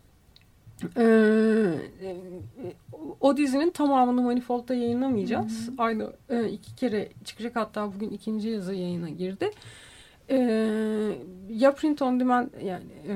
E, 0.98 1.04
e, 2.04 2.16
o 3.22 3.38
dizinin 3.38 3.70
tamamını 3.70 4.22
Manifold'da 4.22 4.74
yayınlamayacağız. 4.74 5.70
Aynı 5.78 6.14
e, 6.30 6.50
iki 6.50 6.76
kere 6.76 7.10
çıkacak 7.26 7.56
hatta 7.56 7.94
bugün 7.94 8.10
ikinci 8.10 8.50
yazı 8.50 8.74
yayına 8.74 9.10
girdi. 9.10 9.52
E, 10.30 10.38
ya 11.50 11.76
print 11.76 12.02
on 12.02 12.20
demand 12.20 12.48
yani 12.64 12.84
e, 13.08 13.14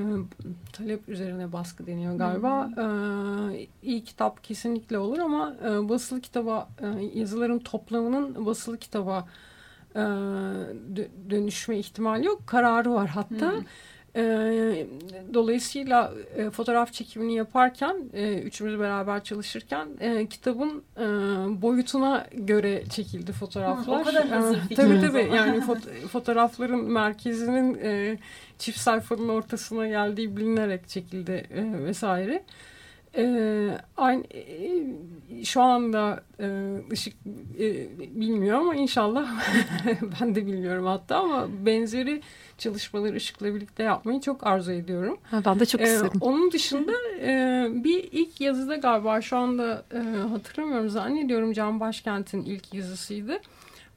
talep 0.74 1.10
üzerine 1.10 1.54
baskı 1.54 1.88
deniyor 1.88 2.16
galiba. 2.16 2.70
E, 2.78 3.68
iyi 3.84 4.04
kitap 4.04 4.44
kesinlikle 4.44 4.98
olur 4.98 5.20
ama 5.20 5.56
e, 5.66 5.90
basılı 5.90 6.22
kitaba 6.22 6.70
e, 6.82 7.20
yazıların 7.20 7.60
toplamının 7.60 8.46
basılı 8.46 8.78
kitaba 8.78 9.28
e, 9.96 10.00
dö- 10.00 11.30
dönüşme 11.30 11.78
ihtimali 11.78 12.26
yok. 12.26 12.48
Kararı 12.48 12.94
var 12.94 13.10
hatta. 13.10 13.54
E, 14.16 14.86
dolayısıyla 15.34 16.14
e, 16.38 16.50
fotoğraf 16.50 16.94
çekimini 16.94 17.36
yaparken 17.36 17.96
e, 18.14 18.34
üçümüz 18.40 18.80
beraber 18.80 19.24
çalışırken 19.24 19.88
e, 20.00 20.26
kitabın 20.28 20.84
e, 20.98 21.02
boyutuna 21.62 22.28
göre 22.34 22.84
çekildi 22.90 23.32
fotoğraflar. 23.32 23.98
Hı, 23.98 24.02
o 24.02 24.04
kadar 24.04 24.28
hazır 24.28 24.58
E, 24.72 24.76
tabii 24.76 25.02
tabii 25.02 25.36
yani 25.36 25.58
fot- 25.68 26.08
fotoğrafların 26.08 26.84
merkezinin 26.92 27.78
e, 27.84 28.18
çift 28.60 28.80
sayfanın 28.80 29.30
ortasına 29.30 29.88
geldiği 29.88 30.38
bilinerek 30.38 30.90
çekildi 30.90 31.48
e, 31.56 31.84
vesaire. 31.86 32.44
E, 33.18 33.78
aynı 33.98 34.24
e, 34.34 35.44
şu 35.44 35.62
anda 35.62 36.24
e, 36.40 36.76
ışık 36.92 37.14
e, 37.60 37.88
bilmiyor 38.00 38.60
ama 38.60 38.76
inşallah 38.76 39.28
ben 40.22 40.36
de 40.36 40.48
bilmiyorum 40.48 40.86
hatta 40.86 41.18
ama 41.18 41.48
benzeri 41.66 42.22
çalışmaları 42.58 43.16
ışıkla 43.16 43.56
birlikte 43.56 43.84
yapmayı 43.84 44.22
çok 44.22 44.48
arzu 44.48 44.72
ediyorum. 44.72 45.18
Ha, 45.24 45.42
ben 45.46 45.60
de 45.60 45.66
çok 45.66 45.82
Ee, 45.82 45.84
isterim. 45.84 46.12
onun 46.22 46.52
dışında 46.52 46.92
e, 47.22 47.66
bir 47.84 48.10
ilk 48.12 48.42
yazıda 48.42 48.76
galiba 48.76 49.22
şu 49.22 49.38
anda 49.38 49.86
e, 49.94 49.98
hatırlamıyorum 50.30 50.90
zannediyorum 50.90 51.54
Can 51.54 51.80
Başkent'in 51.80 52.42
ilk 52.42 52.74
yazısıydı. 52.74 53.40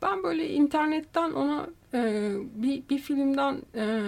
Ben 0.02 0.22
böyle 0.22 0.50
internetten 0.50 1.32
ona 1.32 1.66
e, 1.92 1.98
e, 1.98 2.32
bir, 2.54 2.82
bir 2.90 2.98
filmden 2.98 3.56
e, 3.74 4.00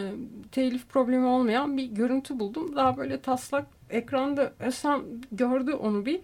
telif 0.52 0.88
problemi 0.88 1.26
olmayan 1.26 1.76
bir 1.76 1.84
görüntü 1.86 2.38
buldum. 2.38 2.76
Daha 2.76 2.96
böyle 2.96 3.20
taslak 3.20 3.66
ekranda 3.90 4.52
Esen 4.60 5.00
gördü 5.32 5.72
onu 5.72 6.06
bir. 6.06 6.20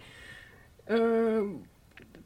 E, 0.91 0.97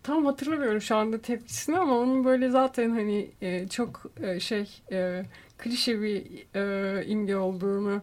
tam 0.02 0.26
hatırlamıyorum 0.26 0.80
şu 0.80 0.96
anda 0.96 1.18
tepkisini 1.18 1.78
ama 1.78 1.98
onun 1.98 2.24
böyle 2.24 2.50
zaten 2.50 2.90
hani 2.90 3.30
e, 3.42 3.68
çok 3.68 4.02
e, 4.22 4.40
şey 4.40 4.80
e, 4.92 5.22
klişe 5.58 6.02
bir 6.02 6.46
e, 6.54 7.04
imge 7.06 7.36
olduğunu 7.36 8.02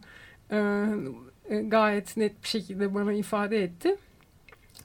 e, 0.52 0.86
e, 1.50 1.62
gayet 1.62 2.18
net 2.18 2.44
bir 2.44 2.48
şekilde 2.48 2.96
bana 2.96 3.14
ifade 3.14 3.64
etti. 3.64 3.96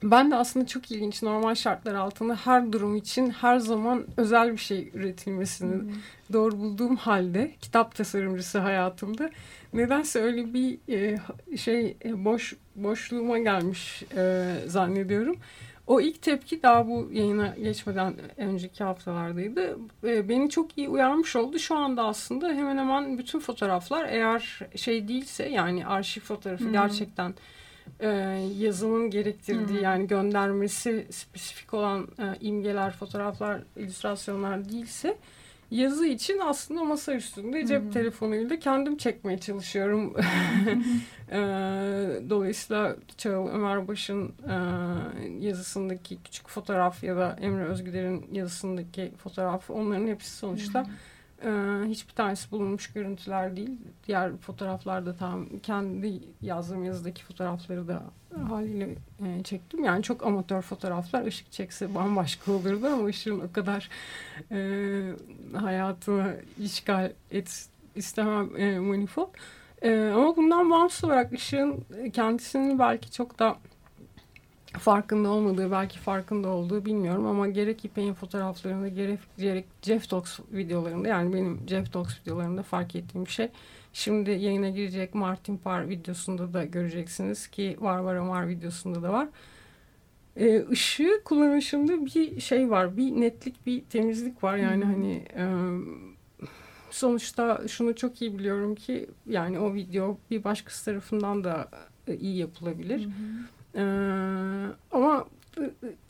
Ben 0.03 0.31
de 0.31 0.35
aslında 0.35 0.65
çok 0.65 0.91
ilginç 0.91 1.23
normal 1.23 1.55
şartlar 1.55 1.95
altında 1.95 2.35
her 2.35 2.71
durum 2.71 2.95
için 2.95 3.29
her 3.29 3.57
zaman 3.57 4.05
özel 4.17 4.51
bir 4.51 4.57
şey 4.57 4.91
üretilmesini 4.93 5.75
hmm. 5.75 5.93
doğru 6.33 6.57
bulduğum 6.57 6.95
halde 6.95 7.51
kitap 7.61 7.95
tasarımcısı 7.95 8.59
hayatımda 8.59 9.29
nedense 9.73 10.19
öyle 10.21 10.53
bir 10.53 10.79
e, 10.89 11.17
şey 11.57 11.97
e, 12.05 12.25
boş 12.25 12.55
boşluğuma 12.75 13.39
gelmiş 13.39 14.03
e, 14.17 14.53
zannediyorum. 14.67 15.35
O 15.87 16.01
ilk 16.01 16.21
tepki 16.21 16.63
daha 16.63 16.87
bu 16.87 17.09
yayına 17.11 17.55
geçmeden 17.63 18.13
önceki 18.37 18.83
haftalardaydı. 18.83 19.77
E, 20.03 20.29
beni 20.29 20.49
çok 20.49 20.77
iyi 20.77 20.89
uyarmış 20.89 21.35
oldu. 21.35 21.59
Şu 21.59 21.75
anda 21.75 22.03
aslında 22.03 22.49
hemen 22.49 22.77
hemen 22.77 23.17
bütün 23.17 23.39
fotoğraflar 23.39 24.05
eğer 24.09 24.59
şey 24.75 25.07
değilse 25.07 25.49
yani 25.49 25.85
arşiv 25.85 26.21
fotoğrafı 26.21 26.63
hmm. 26.63 26.71
gerçekten 26.71 27.33
e, 27.99 28.07
yazımın 28.57 29.09
gerektirdiği 29.09 29.77
hmm. 29.77 29.83
yani 29.83 30.07
göndermesi 30.07 31.07
spesifik 31.09 31.73
olan 31.73 32.07
e, 32.19 32.23
imgeler, 32.41 32.91
fotoğraflar, 32.91 33.61
illüstrasyonlar 33.75 34.69
değilse 34.69 35.17
yazı 35.71 36.05
için 36.05 36.39
aslında 36.39 36.83
masa 36.83 37.13
üstünde 37.13 37.65
cep 37.65 37.81
hmm. 37.81 37.91
telefonuyla 37.91 38.59
kendim 38.59 38.97
çekmeye 38.97 39.37
çalışıyorum. 39.37 40.15
e, 41.31 41.39
dolayısıyla 42.29 42.95
Çağıl 43.17 43.47
Ömer 43.47 43.87
Baş'ın 43.87 44.27
e, 44.27 44.55
yazısındaki 45.39 46.17
küçük 46.23 46.49
fotoğraf 46.49 47.03
ya 47.03 47.17
da 47.17 47.37
Emre 47.41 47.63
Özgüder'in 47.63 48.25
yazısındaki 48.31 49.11
fotoğraf 49.17 49.69
onların 49.69 50.07
hepsi 50.07 50.37
sonuçta 50.37 50.85
hmm 50.85 50.91
ee, 51.45 51.89
hiçbir 51.89 52.13
tanesi 52.13 52.51
bulunmuş 52.51 52.93
görüntüler 52.93 53.55
değil. 53.55 53.77
Diğer 54.07 54.37
fotoğraflarda 54.37 55.15
tam 55.15 55.45
kendi 55.59 56.19
yazdığım 56.41 56.83
yazıdaki 56.83 57.23
fotoğrafları 57.23 57.87
da 57.87 58.03
haliyle 58.49 58.95
e, 59.25 59.43
çektim. 59.43 59.83
Yani 59.83 60.03
çok 60.03 60.25
amatör 60.25 60.61
fotoğraflar. 60.61 61.25
Işık 61.25 61.51
çekse 61.51 61.95
bambaşka 61.95 62.51
olurdu 62.51 62.87
ama 62.87 63.05
ışığın 63.05 63.39
o 63.39 63.53
kadar 63.53 63.89
e, 64.51 64.59
hayatını 65.57 66.35
işgal 66.59 67.11
et 67.31 67.67
istemem 67.95 68.57
e, 68.57 68.79
manifold. 68.79 69.29
E, 69.81 70.11
ama 70.15 70.35
bundan 70.35 70.69
bağımsız 70.69 71.03
olarak 71.03 71.33
ışığın 71.33 71.85
kendisini 72.13 72.79
belki 72.79 73.11
çok 73.11 73.39
da 73.39 73.57
farkında 74.79 75.29
olmadığı 75.29 75.71
belki 75.71 75.99
farkında 75.99 76.47
olduğu 76.47 76.85
bilmiyorum 76.85 77.25
ama 77.25 77.47
gerek 77.47 77.85
İpek'in 77.85 78.13
fotoğraflarında 78.13 78.87
gerek, 78.87 79.19
gerek 79.37 79.65
Jeff 79.81 80.09
Talks 80.09 80.39
videolarında 80.51 81.07
yani 81.07 81.33
benim 81.33 81.59
Jeff 81.67 81.93
Talks 81.93 82.21
videolarında 82.21 82.63
fark 82.63 82.95
ettiğim 82.95 83.27
şey 83.27 83.49
şimdi 83.93 84.31
yayına 84.31 84.69
girecek 84.69 85.15
Martin 85.15 85.57
Parr 85.57 85.89
videosunda 85.89 86.53
da 86.53 86.65
göreceksiniz 86.65 87.47
ki 87.47 87.77
Var 87.79 87.97
Var 87.97 88.15
Amar 88.15 88.47
videosunda 88.47 89.03
da 89.03 89.13
var. 89.13 89.27
Ee, 90.37 90.65
ışığı 90.69 91.21
kullanışında 91.25 92.05
bir 92.05 92.39
şey 92.39 92.69
var 92.69 92.97
bir 92.97 93.11
netlik 93.21 93.65
bir 93.65 93.81
temizlik 93.81 94.43
var 94.43 94.57
yani 94.57 94.85
hmm. 94.85 94.91
hani 94.91 95.13
e, 95.35 95.45
sonuçta 96.91 97.61
şunu 97.67 97.95
çok 97.95 98.21
iyi 98.21 98.39
biliyorum 98.39 98.75
ki 98.75 99.09
yani 99.25 99.59
o 99.59 99.73
video 99.73 100.17
bir 100.31 100.43
başkası 100.43 100.85
tarafından 100.85 101.43
da 101.43 101.69
iyi 102.19 102.37
yapılabilir. 102.37 103.05
Hmm 103.05 103.60
ee, 103.75 103.81
ama 104.91 105.25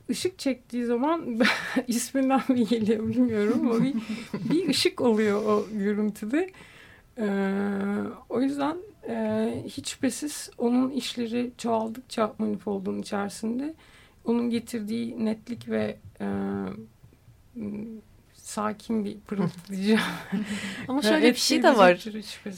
ışık 0.10 0.40
çektiği 0.40 0.86
zaman 0.86 1.40
isminden 1.88 2.42
mi 2.50 2.68
geliyor 2.68 3.08
bilmiyorum 3.08 3.72
ama 3.72 3.84
bir, 3.84 3.96
bir 4.50 4.70
ışık 4.70 5.02
oluyor 5.02 5.46
o 5.46 5.68
görüntüde. 5.72 6.50
Ee, 7.18 7.28
o 8.30 8.42
yüzden 8.42 8.78
e, 9.10 9.64
hiç 9.68 9.90
şüphesiz 9.90 10.50
onun 10.58 10.90
işleri 10.90 11.52
çoğaldıkça 11.58 12.34
manifoldun 12.38 13.02
içerisinde 13.02 13.74
onun 14.26 14.50
getirdiği 14.50 15.26
netlik 15.26 15.70
ve 15.70 15.98
e, 16.22 16.28
sakin 18.34 19.06
bir 19.06 19.20
pırıltı 19.20 19.60
diyeceğim. 19.70 20.02
Ama 20.88 21.02
şöyle 21.02 21.32
bir 21.32 21.40
şey 21.40 21.64
de 21.64 21.78
var. 21.78 22.06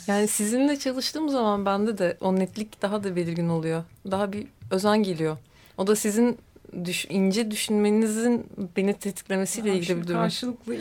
Yani 0.07 0.27
sizinle 0.27 0.79
çalıştığım 0.79 1.29
zaman 1.29 1.65
bende 1.65 1.97
de 1.97 2.17
o 2.21 2.35
netlik 2.35 2.81
daha 2.81 3.03
da 3.03 3.15
belirgin 3.15 3.49
oluyor. 3.49 3.83
Daha 4.11 4.33
bir 4.33 4.47
özen 4.73 5.03
geliyor. 5.03 5.37
O 5.77 5.87
da 5.87 5.95
sizin 5.95 6.37
düş, 6.85 7.05
ince 7.09 7.51
düşünmenizin 7.51 8.45
beni 8.77 8.93
tetiklemesiyle 8.93 9.69
ya 9.69 9.75
ilgili 9.75 10.01
bir 10.01 10.07
durum. 10.07 10.19
Karşılıklı 10.19 10.75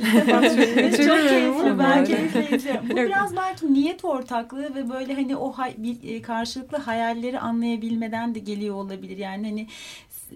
Çok 0.90 1.28
keyifli. 1.28 1.78
Ben 1.78 2.04
keyifli. 2.04 2.80
Bu 2.90 2.96
biraz 2.96 3.36
belki 3.36 3.74
niyet 3.74 4.04
ortaklığı 4.04 4.74
ve 4.74 4.90
böyle 4.90 5.14
hani 5.14 5.36
o 5.36 5.52
hay, 5.52 5.74
bir, 5.78 6.14
e, 6.14 6.22
karşılıklı 6.22 6.78
hayalleri 6.78 7.38
anlayabilmeden 7.38 8.34
de 8.34 8.38
geliyor 8.38 8.74
olabilir. 8.74 9.16
Yani 9.16 9.48
hani 9.48 9.66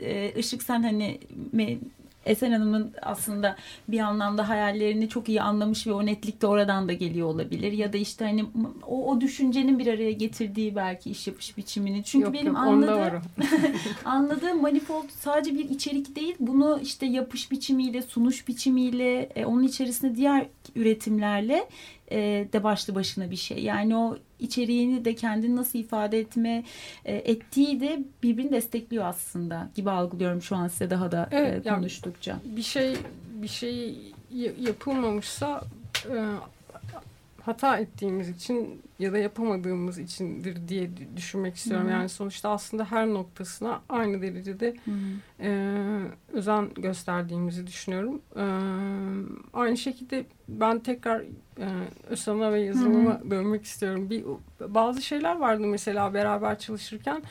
e, 0.02 0.38
ışık 0.38 0.62
sen 0.62 0.82
hani 0.82 1.18
Esen 2.26 2.52
Hanım'ın 2.52 2.92
aslında 3.02 3.56
bir 3.88 4.00
anlamda 4.00 4.48
hayallerini 4.48 5.08
çok 5.08 5.28
iyi 5.28 5.42
anlamış 5.42 5.86
ve 5.86 5.92
o 5.92 6.06
netlik 6.06 6.42
de 6.42 6.46
oradan 6.46 6.88
da 6.88 6.92
geliyor 6.92 7.28
olabilir. 7.28 7.72
Ya 7.72 7.92
da 7.92 7.96
işte 7.96 8.24
hani 8.24 8.44
o, 8.86 9.10
o 9.10 9.20
düşüncenin 9.20 9.78
bir 9.78 9.86
araya 9.86 10.12
getirdiği 10.12 10.76
belki 10.76 11.10
iş 11.10 11.26
yapış 11.26 11.56
biçimini. 11.56 12.04
Çünkü 12.04 12.24
yok, 12.24 12.34
benim 12.34 12.46
yok, 12.46 12.56
anladığım, 12.56 13.22
anladığım 14.04 14.62
manifold 14.62 15.08
sadece 15.10 15.54
bir 15.54 15.70
içerik 15.70 16.16
değil. 16.16 16.34
Bunu 16.40 16.80
işte 16.82 17.06
yapış 17.06 17.50
biçimiyle, 17.50 18.02
sunuş 18.02 18.48
biçimiyle, 18.48 19.20
e, 19.36 19.44
onun 19.44 19.62
içerisinde 19.62 20.16
diğer 20.16 20.46
üretimlerle 20.74 21.68
e, 22.10 22.48
de 22.52 22.64
başlı 22.64 22.94
başına 22.94 23.30
bir 23.30 23.36
şey. 23.36 23.58
Yani 23.58 23.96
o 23.96 24.16
içeriğini 24.38 25.04
de 25.04 25.14
kendini 25.14 25.56
nasıl 25.56 25.78
ifade 25.78 26.18
etme 26.18 26.64
e, 27.04 27.14
ettiği 27.14 27.80
de 27.80 28.04
birbirini 28.22 28.52
destekliyor 28.52 29.04
aslında 29.04 29.70
gibi 29.74 29.90
algılıyorum 29.90 30.42
şu 30.42 30.56
an 30.56 30.68
size 30.68 30.90
daha 30.90 31.12
da 31.12 31.28
evet, 31.30 31.66
e, 31.66 31.70
konuştukça. 31.70 32.30
Yani 32.30 32.56
bir 32.56 32.62
şey 32.62 32.96
bir 33.42 33.48
şey 33.48 33.96
yapılmamışsa 34.60 35.62
e, 36.04 36.16
hata 37.46 37.78
ettiğimiz 37.78 38.28
için 38.28 38.82
ya 38.98 39.12
da 39.12 39.18
yapamadığımız 39.18 39.98
içindir 39.98 40.68
diye 40.68 40.90
düşünmek 41.16 41.56
istiyorum. 41.56 41.86
Hı. 41.86 41.90
Yani 41.90 42.08
sonuçta 42.08 42.50
aslında 42.50 42.84
her 42.84 43.06
noktasına 43.06 43.82
aynı 43.88 44.22
derecede 44.22 44.76
e, 45.40 45.50
özen 46.32 46.74
gösterdiğimizi 46.74 47.66
düşünüyorum. 47.66 48.20
E, 48.36 48.44
aynı 49.52 49.76
şekilde 49.76 50.24
ben 50.48 50.78
tekrar 50.78 51.20
e, 51.58 51.66
ÖSAN'a 52.10 52.52
ve 52.52 52.60
yazılıma 52.60 53.20
Hı. 53.20 53.30
dönmek 53.30 53.64
istiyorum. 53.64 54.10
Bir 54.10 54.24
Bazı 54.60 55.02
şeyler 55.02 55.36
vardı 55.36 55.66
mesela 55.66 56.14
beraber 56.14 56.58
çalışırken. 56.58 57.22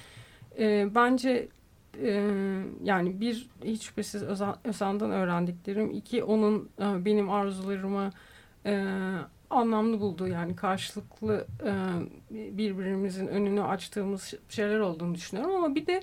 E, 0.60 0.96
bence 0.96 1.48
e, 2.02 2.32
yani 2.84 3.22
bir 3.22 3.50
hiç 3.64 3.84
şüphesiz 3.84 4.24
Özan'dan 4.64 5.12
öğrendiklerim. 5.12 5.92
iki 5.92 6.24
onun 6.24 6.70
e, 6.80 7.06
benim 7.06 7.30
arzularıma 7.30 8.12
e, 8.66 8.86
anlamlı 9.56 10.00
bulduğu 10.00 10.28
yani 10.28 10.56
karşılıklı 10.56 11.48
e, 11.66 11.72
birbirimizin 12.58 13.28
önünü 13.28 13.64
açtığımız 13.64 14.34
şeyler 14.50 14.80
olduğunu 14.80 15.16
düşünüyorum 15.16 15.56
ama 15.56 15.76
bir 15.76 15.88
de 15.88 16.02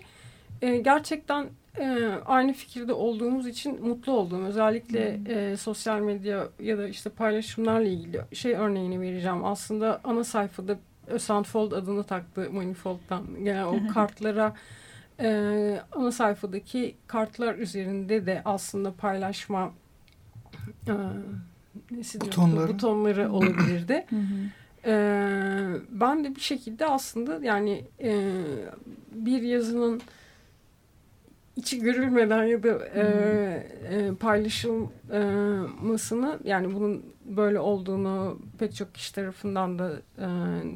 e, 0.63 0.77
gerçekten 0.77 1.47
e, 1.79 2.09
aynı 2.27 2.53
fikirde 2.53 2.93
olduğumuz 2.93 3.47
için 3.47 3.87
mutlu 3.87 4.13
olduğum 4.13 4.45
özellikle 4.45 5.21
e, 5.27 5.57
sosyal 5.57 6.01
medya 6.01 6.49
ya 6.61 6.79
da 6.79 6.89
işte 6.89 7.11
paylaşımlarla 7.11 7.89
ilgili 7.89 8.21
şey 8.33 8.53
örneğini 8.53 9.01
vereceğim. 9.01 9.45
Aslında 9.45 10.01
ana 10.05 10.25
sayfada 10.25 10.79
Sandfold 11.19 11.73
adını 11.73 12.05
taktı 12.05 12.51
Manifold'dan 12.53 13.45
gelen 13.45 13.65
o 13.65 13.93
kartlara 13.95 14.55
e, 15.21 15.81
ana 15.93 16.13
sayfadaki 16.13 16.95
kartlar 17.07 17.55
üzerinde 17.55 18.27
de 18.27 18.43
aslında 18.45 18.93
paylaşma 18.93 19.73
e, 20.89 20.95
butonları, 22.21 22.69
butonları 22.69 23.33
olabilirdi. 23.39 24.07
ee, 24.85 25.69
ben 25.91 26.25
de 26.25 26.35
bir 26.35 26.41
şekilde 26.41 26.87
aslında 26.87 27.41
yani 27.43 27.85
e, 28.01 28.31
bir 29.13 29.43
yazının 29.43 30.03
içi 31.57 31.81
görülmeden 31.81 32.45
ya 32.45 32.63
da 32.63 32.87
e, 32.87 33.03
e, 33.91 34.15
paylaşılmasını 34.15 36.39
yani 36.45 36.75
bunun 36.75 37.03
böyle 37.25 37.61
olduğunu 37.61 38.39
pek 38.59 38.75
çok 38.75 38.95
kişi 38.95 39.15
tarafından 39.15 39.79
da 39.79 39.93
e, 40.19 40.27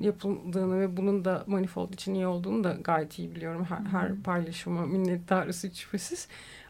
yapıldığını 0.01 0.81
ve 0.81 0.97
bunun 0.97 1.25
da 1.25 1.45
manifold 1.47 1.93
için 1.93 2.15
iyi 2.15 2.27
olduğunu 2.27 2.65
da 2.65 2.77
gayet 2.85 3.19
iyi 3.19 3.35
biliyorum. 3.35 3.67
Her, 3.69 3.81
her 4.01 4.17
paylaşıma 4.17 4.87
minnettarız 4.87 5.65
hiç 5.65 5.79
şüphesiz. 5.79 6.29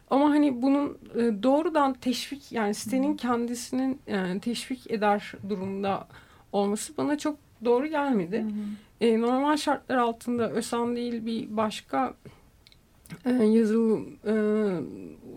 Ama 0.09 0.29
hani 0.29 0.61
bunun 0.61 0.97
e, 1.15 1.43
doğrudan 1.43 1.93
teşvik 1.93 2.51
yani 2.51 2.73
sitenin 2.73 3.17
kendisinin 3.17 3.99
yani 4.07 4.39
teşvik 4.39 4.91
eder 4.91 5.33
durumda 5.49 6.07
olması 6.51 6.97
bana 6.97 7.17
çok 7.17 7.37
doğru 7.65 7.87
gelmedi. 7.87 8.45
E, 9.01 9.21
normal 9.21 9.57
şartlar 9.57 9.97
altında 9.97 10.51
ÖSAN 10.51 10.95
değil 10.95 11.25
bir 11.25 11.57
başka 11.57 12.13
e, 13.25 13.31
yazılım 13.31 14.19
e, 14.25 14.33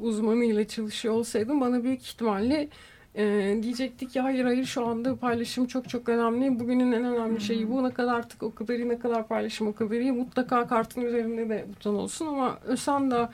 uzmanıyla 0.02 0.68
çalışıyor 0.68 1.14
olsaydım 1.14 1.60
bana 1.60 1.84
büyük 1.84 2.02
ihtimalle 2.02 2.68
e, 3.14 3.56
diyecektik 3.62 4.10
ki 4.10 4.20
hayır 4.20 4.44
hayır 4.44 4.64
şu 4.64 4.86
anda 4.86 5.16
paylaşım 5.16 5.66
çok 5.66 5.88
çok 5.88 6.08
önemli. 6.08 6.60
Bugünün 6.60 6.92
en 6.92 7.04
önemli 7.04 7.40
şeyi 7.40 7.70
bu. 7.70 7.84
Ne 7.84 7.90
kadar 7.90 8.14
artık 8.14 8.42
o 8.42 8.54
kadar 8.54 8.74
iyi 8.74 8.88
ne 8.88 8.98
kadar 8.98 9.28
paylaşım 9.28 9.68
o 9.68 9.74
kadar 9.74 9.96
iyi. 9.96 10.12
Mutlaka 10.12 10.66
kartın 10.66 11.00
üzerinde 11.00 11.48
de 11.48 11.66
buton 11.68 11.94
olsun 11.94 12.26
ama 12.26 12.58
ÖSAN 12.66 13.10
da 13.10 13.32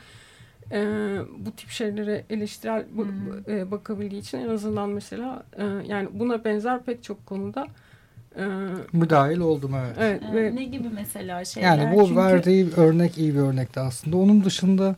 e, 0.73 0.79
bu 1.39 1.51
tip 1.51 1.71
şeylere 1.71 2.25
eleştirel 2.31 2.85
bu, 2.93 3.07
e, 3.51 3.71
bakabildiği 3.71 4.21
için 4.21 4.39
en 4.39 4.49
azından 4.49 4.89
mesela 4.91 5.43
e, 5.59 5.65
yani 5.87 6.09
buna 6.13 6.45
benzer 6.45 6.83
pek 6.83 7.03
çok 7.03 7.27
konuda 7.27 7.67
e, 8.39 8.45
Müdahil 8.93 9.39
oldum 9.39 9.73
evet. 9.75 9.97
evet 10.01 10.23
Ee, 10.31 10.35
ve 10.35 10.57
ne 10.57 10.65
gibi 10.65 10.89
mesela 10.95 11.45
şeyler? 11.45 11.77
Yani 11.79 11.97
bu 11.97 12.03
Çünkü- 12.07 12.17
verdiği 12.21 12.69
örnek 12.77 13.19
iyi 13.19 13.35
bir 13.35 13.41
örnekti 13.41 13.81
aslında. 13.81 14.17
Onun 14.17 14.45
dışında 14.45 14.97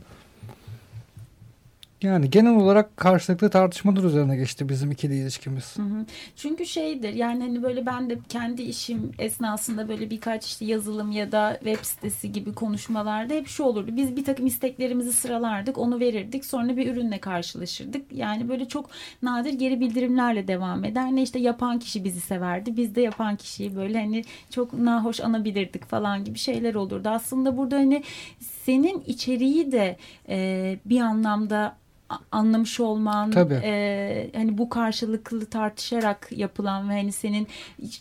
yani 2.03 2.29
genel 2.29 2.55
olarak 2.55 2.97
karşılıklı 2.97 3.49
tartışmalar 3.49 4.03
üzerine 4.03 4.37
geçti 4.37 4.69
bizim 4.69 4.91
ikili 4.91 5.15
ilişkimiz. 5.15 5.77
Hı 5.77 5.81
hı. 5.81 6.05
Çünkü 6.35 6.65
şeydir 6.65 7.13
yani 7.13 7.43
hani 7.43 7.63
böyle 7.63 7.85
ben 7.85 8.09
de 8.09 8.17
kendi 8.29 8.61
işim 8.61 9.11
esnasında 9.19 9.89
böyle 9.89 10.09
birkaç 10.09 10.45
işte 10.45 10.65
yazılım 10.65 11.11
ya 11.11 11.31
da 11.31 11.59
web 11.63 11.85
sitesi 11.85 12.31
gibi 12.31 12.53
konuşmalarda 12.53 13.33
hep 13.33 13.47
şu 13.47 13.63
olurdu. 13.63 13.91
Biz 13.95 14.15
bir 14.15 14.23
takım 14.23 14.45
isteklerimizi 14.45 15.13
sıralardık 15.13 15.77
onu 15.77 15.99
verirdik 15.99 16.45
sonra 16.45 16.77
bir 16.77 16.93
ürünle 16.93 17.19
karşılaşırdık. 17.19 18.05
Yani 18.11 18.49
böyle 18.49 18.67
çok 18.67 18.89
nadir 19.21 19.53
geri 19.53 19.79
bildirimlerle 19.79 20.47
devam 20.47 20.85
eder. 20.85 21.15
Ne 21.15 21.21
işte 21.21 21.39
yapan 21.39 21.79
kişi 21.79 22.03
bizi 22.03 22.21
severdi 22.21 22.77
biz 22.77 22.95
de 22.95 23.01
yapan 23.01 23.35
kişiyi 23.35 23.75
böyle 23.75 23.99
hani 23.99 24.23
çok 24.49 24.73
nahoş 24.73 25.19
anabilirdik 25.19 25.85
falan 25.85 26.23
gibi 26.23 26.39
şeyler 26.39 26.75
olurdu. 26.75 27.09
Aslında 27.09 27.57
burada 27.57 27.75
hani 27.75 28.03
senin 28.39 29.03
içeriği 29.07 29.71
de 29.71 29.97
e, 30.29 30.77
bir 30.85 30.99
anlamda 31.01 31.75
anlamış 32.31 32.79
olman 32.79 33.31
Tabii. 33.31 33.59
e, 33.63 34.29
hani 34.35 34.57
bu 34.57 34.69
karşılıklı 34.69 35.45
tartışarak 35.45 36.27
yapılan 36.31 36.89
ve 36.89 36.93
hani 36.93 37.11
senin 37.11 37.47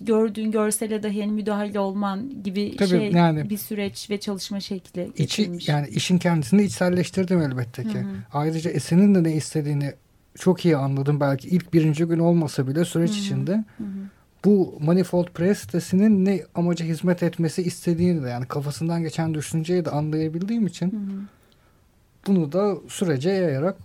gördüğün 0.01 0.51
görsele 0.51 1.03
dahi 1.03 1.21
hani 1.21 1.33
müdahale 1.33 1.81
olman 1.81 2.43
gibi 2.45 2.77
Tabii, 2.77 2.89
şey 2.89 3.13
yani- 3.13 3.51
bir 3.51 3.59
süreç 3.59 4.11
ve 4.11 4.21
çalışma 4.21 4.61
şekli 4.61 5.13
İçi, 5.17 5.53
yani 5.67 5.89
işin 5.89 6.19
kendisini 6.19 6.63
içselleştirdim 6.63 7.43
elbette 7.43 7.83
ki. 7.83 7.95
Hı 7.99 7.99
hı. 7.99 8.05
Ayrıca 8.33 8.71
Esen'in 8.71 9.15
de 9.15 9.23
ne 9.23 9.33
istediğini 9.33 9.93
çok 10.39 10.65
iyi 10.65 10.77
anladım. 10.77 11.21
Belki 11.21 11.49
ilk 11.49 11.73
birinci 11.75 12.05
gün 12.05 12.19
olmasa 12.19 12.67
bile 12.67 12.85
süreç 12.85 13.11
Hı 13.11 13.15
hı. 13.15 13.19
içinde. 13.21 13.53
Hı 13.53 13.85
hı. 13.85 13.89
Bu 14.45 14.79
Manifold 14.81 15.27
Press 15.29 15.59
sitesinin 15.59 16.25
ne 16.25 16.41
amaca 16.55 16.87
hizmet 16.87 17.23
etmesi 17.23 17.63
istediğini 17.63 18.23
de 18.25 18.29
yani 18.29 18.47
kafasından 18.47 19.03
geçen 19.03 19.35
düşünceyi 19.35 19.85
de 19.85 19.91
anlayabildiğim 19.91 20.67
için 20.67 20.93
Hı 20.93 20.97
hı. 20.97 21.21
bunu 22.27 22.53
da 22.53 22.75
sürece 22.89 23.31
yayarak 23.31 23.77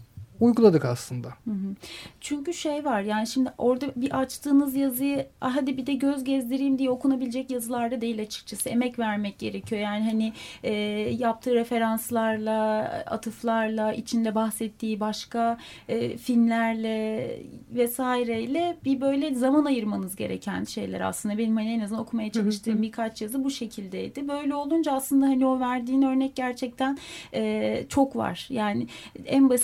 uyguladık 0.44 0.86
aslında. 0.86 1.28
Hı 1.28 1.52
hı. 1.52 1.76
Çünkü 2.22 2.54
şey 2.54 2.86
var 2.86 3.02
yani 3.02 3.28
şimdi 3.28 3.50
orada 3.58 3.86
bir 3.96 4.20
açtığınız 4.20 4.76
yazıyı 4.76 5.26
"Ah, 5.42 5.56
hadi 5.56 5.78
bir 5.78 5.86
de 5.88 5.94
göz 5.94 6.24
gezdireyim 6.24 6.80
diye 6.80 6.90
okunabilecek 6.90 7.52
yazılarda 7.52 8.02
değil 8.02 8.22
açıkçası. 8.22 8.70
Emek 8.70 9.00
vermek 9.00 9.40
gerekiyor. 9.40 9.82
Yani 9.82 10.04
hani 10.06 10.34
e, 10.64 10.72
yaptığı 11.20 11.56
referanslarla, 11.56 12.80
atıflarla, 13.08 13.94
içinde 13.94 14.36
bahsettiği 14.36 15.00
başka 15.00 15.58
e, 15.90 16.18
filmlerle 16.18 17.30
vesaireyle 17.72 18.78
bir 18.86 19.02
böyle 19.02 19.36
zaman 19.36 19.66
ayırmanız 19.66 20.16
gereken 20.16 20.64
şeyler 20.64 21.02
aslında. 21.02 21.38
Benim 21.38 21.56
hani 21.56 21.74
en 21.74 21.80
azından 21.80 22.04
okumaya 22.04 22.32
çalıştığım 22.32 22.82
birkaç 22.82 23.22
yazı 23.22 23.44
bu 23.44 23.52
şekildeydi. 23.52 24.28
Böyle 24.28 24.56
olunca 24.56 24.92
aslında 24.92 25.26
hani 25.26 25.46
o 25.46 25.60
verdiğin 25.60 26.02
örnek 26.02 26.36
gerçekten 26.36 26.98
e, 27.34 27.84
çok 27.90 28.16
var. 28.16 28.48
Yani 28.50 28.88
en 29.26 29.50
basit 29.50 29.64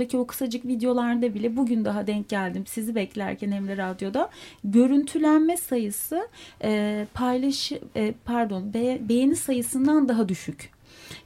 Instagram'daki 0.00 0.16
o 0.18 0.26
kısacık 0.26 0.66
videolarda 0.66 1.34
bile 1.34 1.56
bugün 1.56 1.84
daha 1.84 2.06
denk 2.06 2.28
geldim 2.28 2.64
sizi 2.66 2.94
beklerken 2.94 3.50
Emre 3.50 3.76
Radyo'da 3.76 4.30
görüntülenme 4.64 5.56
sayısı 5.56 6.28
e, 6.64 7.06
paylaşı 7.14 7.80
e, 7.96 8.14
pardon 8.24 8.74
be- 8.74 8.98
beğeni 9.08 9.36
sayısından 9.36 10.08
daha 10.08 10.28
düşük. 10.28 10.70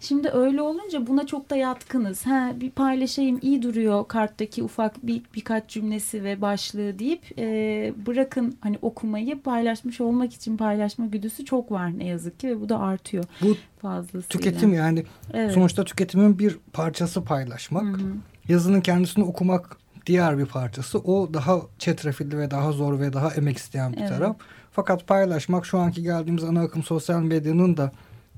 Şimdi 0.01 0.29
öyle 0.29 0.62
olunca 0.62 1.07
buna 1.07 1.27
çok 1.27 1.51
da 1.51 1.57
yatkınız. 1.57 2.27
Ha, 2.27 2.53
bir 2.61 2.70
paylaşayım 2.70 3.39
iyi 3.43 3.62
duruyor 3.62 4.09
karttaki 4.09 4.62
ufak 4.62 5.07
bir 5.07 5.22
birkaç 5.35 5.68
cümlesi 5.68 6.25
ve 6.25 6.41
başlığı 6.41 6.99
deyip 6.99 7.22
e, 7.39 7.93
bırakın 8.07 8.57
hani 8.61 8.79
okumayı 8.83 9.41
paylaşmış 9.41 10.01
olmak 10.01 10.35
için 10.35 10.57
paylaşma 10.57 11.07
güdüsü 11.07 11.45
çok 11.45 11.70
var 11.72 11.99
ne 11.99 12.07
yazık 12.07 12.41
ki 12.41 12.49
ve 12.49 12.61
bu 12.61 12.68
da 12.68 12.79
artıyor 12.81 13.25
Bu 13.43 13.57
fazlasıyla. 13.79 14.29
tüketim 14.29 14.75
yani 14.75 15.05
Evet. 15.33 15.53
sonuçta 15.53 15.85
tüketimin 15.85 16.39
bir 16.39 16.59
parçası 16.72 17.25
paylaşmak. 17.25 17.83
Hı 17.85 18.03
hı. 18.03 18.12
Yazının 18.49 18.80
kendisini 18.80 19.24
okumak 19.24 19.76
diğer 20.07 20.38
bir 20.38 20.47
parçası. 20.47 20.99
O 20.99 21.34
daha 21.34 21.61
çetrefilli 21.78 22.38
ve 22.38 22.51
daha 22.51 22.72
zor 22.72 23.01
ve 23.01 23.12
daha 23.12 23.34
emek 23.34 23.57
isteyen 23.57 23.92
bir 23.92 23.99
Evet. 23.99 24.09
taraf. 24.09 24.36
Fakat 24.72 25.07
paylaşmak 25.07 25.66
şu 25.66 25.78
anki 25.78 26.03
geldiğimiz 26.03 26.45
ana 26.45 26.62
akım 26.62 26.82
sosyal 26.82 27.22
medyanın 27.22 27.76
da 27.76 27.92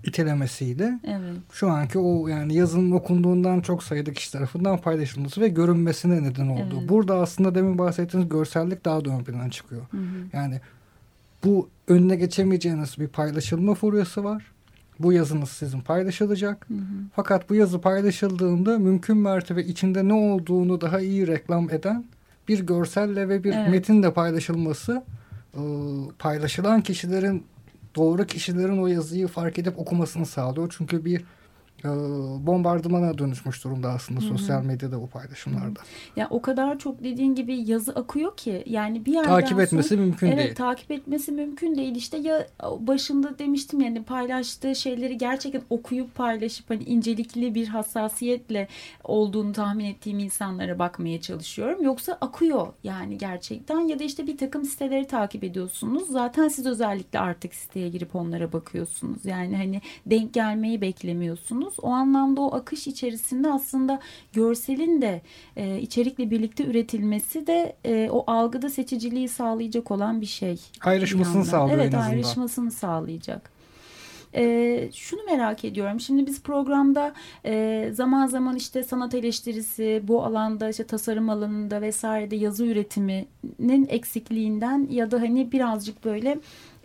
itelemesiyle 0.04 1.00
Evet. 1.04 1.36
şu 1.52 1.70
anki 1.70 1.98
o 1.98 2.28
yani 2.28 2.54
yazının 2.54 2.90
okunduğundan 2.90 3.60
çok 3.60 3.82
sayıda 3.82 4.12
kişi 4.12 4.32
tarafından 4.32 4.78
paylaşılması 4.78 5.40
ve 5.40 5.48
görünmesine 5.48 6.22
neden 6.22 6.48
oldu. 6.48 6.74
Evet. 6.78 6.88
Burada 6.88 7.14
aslında 7.14 7.54
demin 7.54 7.78
bahsettiğiniz 7.78 8.28
görsellik 8.28 8.84
daha 8.84 9.04
da 9.04 9.10
ön 9.10 9.24
plana 9.24 9.50
çıkıyor. 9.50 9.82
Hı 9.90 9.96
hı. 9.96 10.02
Yani 10.32 10.60
bu 11.44 11.68
önüne 11.88 12.16
geçemeyeceğiniz 12.16 12.98
bir 12.98 13.08
paylaşılma 13.08 13.74
furyası 13.74 14.24
var. 14.24 14.52
Bu 15.00 15.12
yazınız 15.12 15.48
sizin 15.48 15.80
paylaşılacak. 15.80 16.66
Hı 16.68 16.74
hı. 16.74 16.78
Fakat 17.16 17.50
bu 17.50 17.54
yazı 17.54 17.80
paylaşıldığında 17.80 18.78
mümkün 18.78 19.16
mertebe 19.16 19.62
içinde 19.62 20.08
ne 20.08 20.12
olduğunu 20.12 20.80
daha 20.80 21.00
iyi 21.00 21.26
reklam 21.26 21.70
eden 21.70 22.04
bir 22.48 22.60
görselle 22.60 23.28
ve 23.28 23.44
bir 23.44 23.52
Evet. 23.52 23.70
metinle 23.70 24.12
paylaşılması 24.12 25.04
e, 25.54 25.60
paylaşılan 26.18 26.80
kişilerin 26.80 27.44
doğru 27.96 28.26
kişilerin 28.26 28.78
o 28.78 28.86
yazıyı 28.86 29.26
fark 29.26 29.58
edip 29.58 29.78
okumasını 29.78 30.26
sağlıyor. 30.26 30.74
Çünkü 30.78 31.04
bir 31.04 31.24
e, 31.84 31.88
bombardımana 32.46 33.18
dönüşmüş 33.18 33.64
durumda 33.64 33.90
aslında 33.90 34.20
Hı 34.20 34.24
hı. 34.24 34.28
sosyal 34.28 34.62
medyada 34.64 35.02
bu 35.02 35.06
paylaşımlarda. 35.06 35.80
Ya 36.16 36.26
o 36.30 36.42
kadar 36.42 36.78
çok 36.78 37.04
dediğin 37.04 37.34
gibi 37.34 37.70
yazı 37.70 37.92
akıyor 37.92 38.36
ki 38.36 38.62
yani 38.66 39.04
bir 39.06 39.12
yerden 39.12 39.28
Takip 39.28 39.48
sonra- 39.50 39.62
etmesi 39.62 39.96
mümkün 39.96 40.26
evet, 40.26 40.38
değil. 40.38 40.54
takip 40.54 40.90
etmesi 40.90 41.32
mümkün 41.32 41.74
değil. 41.76 41.94
İşte 41.94 42.16
ya 42.18 42.46
başında 42.78 43.38
demiştim 43.38 43.80
yani 43.80 44.02
paylaştığı 44.02 44.74
şeyleri 44.76 45.18
gerçekten 45.18 45.62
okuyup 45.70 46.14
paylaşıp 46.14 46.70
hani 46.70 46.84
incelikli 46.84 47.54
bir 47.54 47.66
hassasiyetle 47.68 48.68
olduğunu 49.04 49.52
tahmin 49.52 49.84
ettiğim 49.84 50.18
insanlara 50.18 50.78
bakmaya 50.78 51.20
çalışıyorum. 51.20 51.82
Yoksa 51.84 52.18
akıyor 52.20 52.66
yani 52.84 53.18
gerçekten 53.18 53.80
ya 53.80 53.98
da 53.98 54.04
işte 54.04 54.26
bir 54.26 54.38
takım 54.38 54.64
siteleri 54.64 55.06
takip 55.06 55.44
ediyorsunuz. 55.44 56.08
Zaten 56.10 56.48
siz 56.48 56.66
özellikle 56.66 57.18
artık 57.18 57.54
siteye 57.54 57.88
girip 57.88 58.16
onlara 58.16 58.52
bakıyorsunuz. 58.52 59.24
Yani 59.24 59.56
hani 59.56 59.80
denk 60.06 60.34
gelmeyi 60.34 60.80
beklemiyorsunuz. 60.80 61.65
O 61.82 61.88
anlamda 61.88 62.40
o 62.40 62.54
akış 62.54 62.86
içerisinde 62.86 63.50
aslında 63.50 64.00
görselin 64.32 65.02
de 65.02 65.22
e, 65.56 65.80
içerikle 65.80 66.30
birlikte 66.30 66.64
üretilmesi 66.64 67.46
de 67.46 67.76
e, 67.84 68.08
o 68.10 68.24
algıda 68.26 68.70
seçiciliği 68.70 69.28
sağlayacak 69.28 69.90
olan 69.90 70.20
bir 70.20 70.26
şey. 70.26 70.60
Ayrışmasını 70.80 71.42
bir 71.42 71.48
sağlıyor 71.48 71.78
evet, 71.78 71.94
en 71.94 71.98
azından. 71.98 72.14
ayrışmasını 72.14 72.70
sağlayacak. 72.70 73.56
Ee, 74.34 74.88
şunu 74.94 75.20
merak 75.24 75.64
ediyorum. 75.64 76.00
Şimdi 76.00 76.26
biz 76.26 76.42
programda 76.42 77.14
e, 77.44 77.88
zaman 77.92 78.26
zaman 78.26 78.56
işte 78.56 78.82
sanat 78.82 79.14
eleştirisi, 79.14 80.02
bu 80.04 80.24
alanda 80.24 80.70
işte 80.70 80.84
tasarım 80.84 81.30
alanında 81.30 81.82
vesairede 81.82 82.36
yazı 82.36 82.66
üretiminin 82.66 83.86
eksikliğinden 83.88 84.88
ya 84.90 85.10
da 85.10 85.20
hani 85.20 85.52
birazcık 85.52 86.04
böyle 86.04 86.38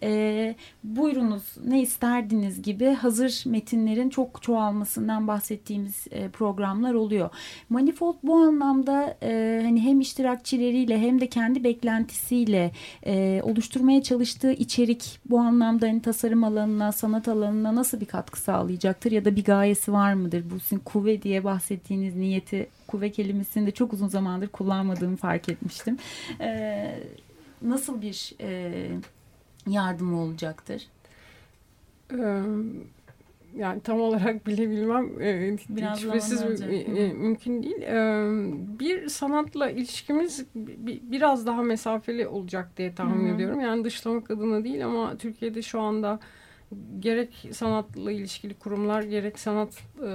e, 0.04 0.56
buyurunuz 0.84 1.44
ne 1.66 1.82
isterdiniz 1.82 2.62
gibi 2.62 2.86
hazır 2.86 3.44
metinlerin 3.46 4.10
çok 4.10 4.42
çoğalmasından 4.42 5.28
bahsettiğimiz 5.28 6.08
e, 6.12 6.30
programlar 6.30 6.94
oluyor. 6.94 7.30
Manifold 7.70 8.16
bu 8.24 8.36
anlamda 8.36 9.18
e, 9.24 9.62
hani 9.64 9.82
hem 9.82 10.02
iştirakçileriyle 10.02 11.00
hem 11.00 11.22
de 11.22 11.28
kendi 11.28 11.64
beklentisiyle 11.64 12.72
e, 13.06 13.42
oluşturmaya 13.44 14.04
çalıştığı 14.04 14.52
içerik 14.52 15.20
bu 15.26 15.40
anlamda 15.40 15.86
hani 15.86 16.02
tasarım 16.02 16.44
alanına, 16.44 16.92
sanat 16.92 17.28
alanına 17.28 17.76
nasıl 17.76 18.02
bir 18.02 18.06
katkı 18.06 18.40
sağlayacaktır 18.40 19.12
ya 19.12 19.26
da 19.26 19.36
bir 19.36 19.44
gayesi 19.44 19.94
var 19.94 20.14
mıdır? 20.14 20.44
Bu 20.56 20.60
sizin 20.60 20.80
kuvve 20.80 21.22
diye 21.22 21.44
bahsettiğiniz 21.44 22.16
niyeti, 22.16 22.70
kuvve 22.88 23.12
kelimesini 23.12 23.68
de 23.68 23.72
çok 23.72 23.94
uzun 23.94 24.08
zamandır 24.08 24.48
kullanmadığımı 24.48 25.18
fark 25.18 25.50
etmiştim. 25.50 25.98
E, 26.42 27.00
nasıl 27.62 28.02
bir 28.02 28.34
e, 28.42 28.72
yardımı 29.68 30.22
olacaktır? 30.22 30.88
Ee, 32.20 32.42
yani 33.56 33.82
tam 33.82 34.02
olarak 34.02 34.48
bilebilmem 34.48 35.22
e, 35.22 35.58
Biraz 35.70 36.00
şüphesiz 36.00 36.42
e, 36.62 37.14
mümkün 37.14 37.64
değil. 37.64 37.82
E, 37.82 38.28
bir 38.80 39.08
sanatla 39.10 39.70
ilişkimiz 39.70 40.46
bi- 40.56 41.02
biraz 41.04 41.46
daha 41.48 41.62
mesafeli 41.64 42.28
olacak 42.28 42.70
diye 42.78 42.96
tahmin 42.96 43.26
Hı 43.28 43.32
hı. 43.32 43.36
ediyorum. 43.36 43.62
Yani 43.62 43.84
dışlamak 43.84 44.32
adına 44.32 44.64
değil 44.64 44.86
ama 44.86 45.18
Türkiye'de 45.18 45.62
şu 45.62 45.80
anda 45.80 46.20
gerek 47.00 47.48
sanatla 47.52 48.12
ilişkili 48.12 48.54
kurumlar 48.54 49.04
gerek 49.04 49.40
sanat 49.40 49.84
e, 50.06 50.08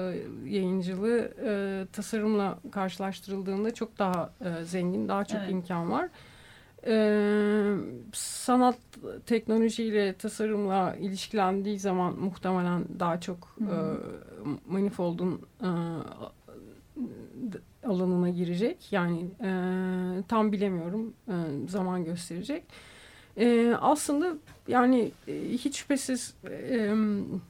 yayıncılığı 0.47 1.35
e, 1.45 1.51
tasarımla 1.93 2.59
karşılaştırıldığında 2.73 3.75
çok 3.75 3.99
daha 3.99 4.33
e, 4.41 4.65
zengin, 4.65 5.09
daha 5.09 5.25
çok 5.25 5.41
Evet. 5.41 5.51
imkan 5.51 5.91
var. 5.91 6.09
E, 6.87 6.97
sanat 8.13 8.79
teknolojiyle, 9.27 10.15
tasarımla 10.15 10.97
ilişkilendiği 11.01 11.79
zaman 11.79 12.19
muhtemelen 12.21 12.85
daha 13.01 13.21
çok 13.21 13.57
e, 13.61 13.77
Manifold'un 14.69 15.41
e, 15.63 15.69
alanına 17.87 18.29
girecek. 18.29 18.93
Yani 18.93 19.21
e, 19.41 19.51
tam 20.29 20.53
bilemiyorum. 20.53 21.15
E, 21.29 21.35
zaman 21.69 22.05
gösterecek. 22.05 22.63
E, 23.39 23.75
aslında 23.81 24.35
yani 24.69 25.11
e, 25.29 25.33
hiç 25.49 25.77
şüphesiz 25.77 26.35
e, 26.51 26.95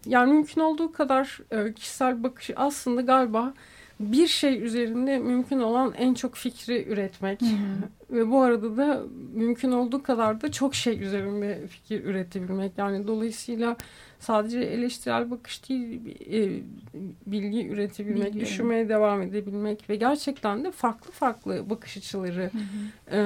yani 0.06 0.32
mümkün 0.32 0.60
olduğu 0.60 0.92
kadar 0.92 1.40
e, 1.50 1.72
kişisel 1.72 2.22
bakışı 2.22 2.52
aslında 2.56 3.00
galiba 3.00 3.54
bir 4.00 4.26
şey 4.26 4.62
üzerinde 4.62 5.18
mümkün 5.18 5.60
olan 5.60 5.94
en 5.98 6.14
çok 6.14 6.34
fikri 6.34 6.88
üretmek. 6.88 7.40
Ve 8.10 8.30
bu 8.30 8.40
arada 8.40 8.76
da 8.76 9.02
mümkün 9.34 9.72
olduğu 9.72 10.02
kadar 10.02 10.40
da 10.40 10.52
çok 10.52 10.74
şey 10.74 11.02
üzerinde 11.02 11.66
fikir 11.66 12.04
üretebilmek. 12.04 12.72
Yani 12.78 13.06
dolayısıyla 13.06 13.76
sadece 14.20 14.60
eleştirel 14.60 15.30
bakış 15.30 15.68
değil 15.68 16.00
e, 16.32 16.62
bilgi 17.26 17.68
üretebilmek, 17.68 18.34
Bilgi, 18.34 18.40
düşünmeye 18.40 18.88
devam 18.88 19.22
edebilmek 19.22 19.90
ve 19.90 19.96
gerçekten 19.96 20.64
de 20.64 20.70
farklı 20.70 21.10
farklı 21.10 21.70
bakış 21.70 21.96
açıları 21.96 22.50
e, 23.10 23.18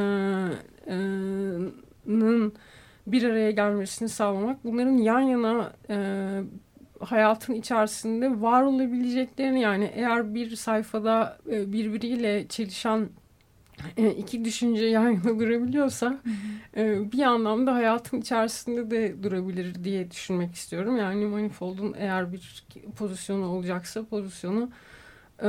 e, 0.87 0.97
nın 2.07 2.53
bir 3.07 3.23
araya 3.23 3.51
gelmesini 3.51 4.09
sağlamak, 4.09 4.64
bunların 4.64 4.97
yan 4.97 5.21
yana 5.21 5.73
e, 5.91 5.97
hayatın 7.01 7.55
içerisinde 7.55 8.41
var 8.41 8.63
olabileceklerini 8.63 9.61
yani 9.61 9.91
eğer 9.95 10.35
bir 10.35 10.57
sayfada 10.57 11.39
e, 11.51 11.73
birbiriyle 11.73 12.49
çelişen 12.49 13.09
e, 13.97 14.11
iki 14.11 14.45
düşünce 14.45 14.85
yan 14.85 15.11
yana 15.11 15.39
durabiliyorsa 15.41 16.19
e, 16.77 17.13
bir 17.13 17.23
anlamda 17.23 17.75
hayatın 17.75 18.21
içerisinde 18.21 18.91
de 18.91 19.23
durabilir 19.23 19.85
diye 19.85 20.11
düşünmek 20.11 20.55
istiyorum. 20.55 20.97
Yani 20.97 21.27
Manifold'un 21.27 21.95
eğer 21.99 22.33
bir 22.33 22.65
pozisyonu 22.97 23.47
olacaksa 23.47 24.05
pozisyonu 24.05 24.71
e, 25.43 25.49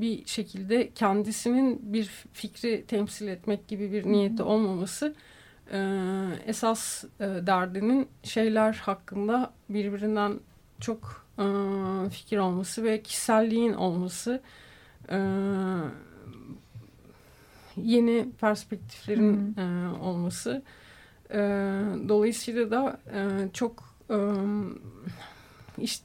bir 0.00 0.26
şekilde 0.26 0.90
kendisinin 0.94 1.92
bir 1.92 2.10
fikri 2.32 2.84
temsil 2.86 3.28
etmek 3.28 3.68
gibi 3.68 3.92
bir 3.92 4.06
niyeti 4.06 4.42
olmaması 4.42 5.14
esas 6.46 7.04
derdinin 7.20 8.08
şeyler 8.22 8.72
hakkında 8.72 9.52
birbirinden 9.68 10.40
çok 10.82 11.26
e, 11.38 11.44
fikir 12.10 12.38
olması 12.38 12.84
ve 12.84 13.02
kişiselliğin 13.02 13.72
olması 13.72 14.42
e, 15.10 15.18
yeni 17.76 18.28
perspektiflerin 18.40 19.56
e, 19.56 19.88
olması 20.00 20.62
e, 21.30 21.38
dolayısıyla 22.08 22.70
da 22.70 23.00
e, 23.14 23.48
çok 23.52 23.94
e, 24.10 24.16
iş, 25.78 26.02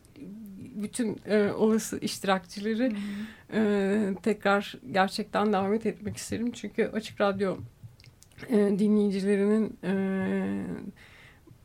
bütün 0.75 1.21
e, 1.25 1.51
olası 1.51 1.99
iştirakçileri 1.99 2.95
e, 3.53 4.13
tekrar 4.23 4.75
gerçekten 4.91 5.53
davet 5.53 5.85
etmek 5.85 6.17
isterim. 6.17 6.51
Çünkü 6.51 6.91
Açık 6.93 7.21
Radyo 7.21 7.57
e, 8.49 8.55
dinleyicilerinin 8.55 9.77
e, 9.83 9.93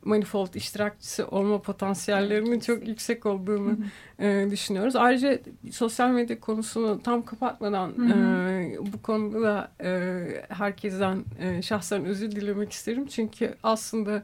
manifold 0.05 0.53
iştirakçısı 0.53 1.27
olma 1.27 1.61
potansiyellerinin 1.61 2.59
çok 2.59 2.87
yüksek 2.87 3.25
olduğunu 3.25 3.77
e, 4.19 4.47
düşünüyoruz. 4.51 4.95
Ayrıca 4.95 5.39
sosyal 5.71 6.09
medya 6.09 6.39
konusunu 6.39 7.03
tam 7.03 7.25
kapatmadan 7.25 8.09
e, 8.09 8.77
bu 8.93 9.01
konuda 9.01 9.41
da 9.41 9.71
e, 9.83 10.25
herkesten 10.49 11.23
e, 11.39 11.61
şahsen 11.61 12.05
özür 12.05 12.31
dilemek 12.31 12.71
isterim. 12.71 13.07
Çünkü 13.07 13.55
aslında 13.63 14.23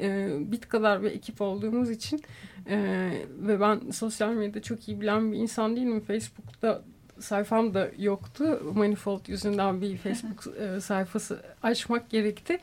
e, 0.00 0.28
bit 0.52 0.68
kadar 0.68 1.02
bir 1.02 1.10
ekip 1.10 1.40
olduğumuz 1.40 1.90
için 1.90 2.22
e, 2.66 3.10
ve 3.40 3.60
ben 3.60 3.80
sosyal 3.90 4.32
medyada 4.32 4.62
çok 4.62 4.88
iyi 4.88 5.00
bilen 5.00 5.32
bir 5.32 5.38
insan 5.38 5.76
değilim. 5.76 6.00
Facebook'ta 6.00 6.82
sayfam 7.20 7.74
da 7.74 7.90
yoktu. 7.98 8.72
Manifold 8.74 9.28
yüzünden 9.28 9.80
bir 9.80 9.96
Facebook 10.04 10.56
e, 10.60 10.80
sayfası 10.80 11.42
açmak 11.62 12.10
gerekti. 12.10 12.58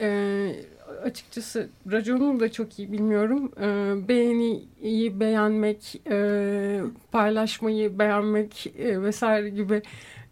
E, 0.00 0.56
açıkçası 1.02 1.68
raconunu 1.92 2.40
da 2.40 2.52
çok 2.52 2.78
iyi 2.78 2.92
bilmiyorum. 2.92 3.52
E, 3.60 4.08
beğeniyi 4.08 5.20
beğenmek, 5.20 6.02
e, 6.10 6.80
paylaşmayı 7.12 7.98
beğenmek 7.98 8.66
e, 8.78 9.02
vesaire 9.02 9.48
gibi 9.48 9.82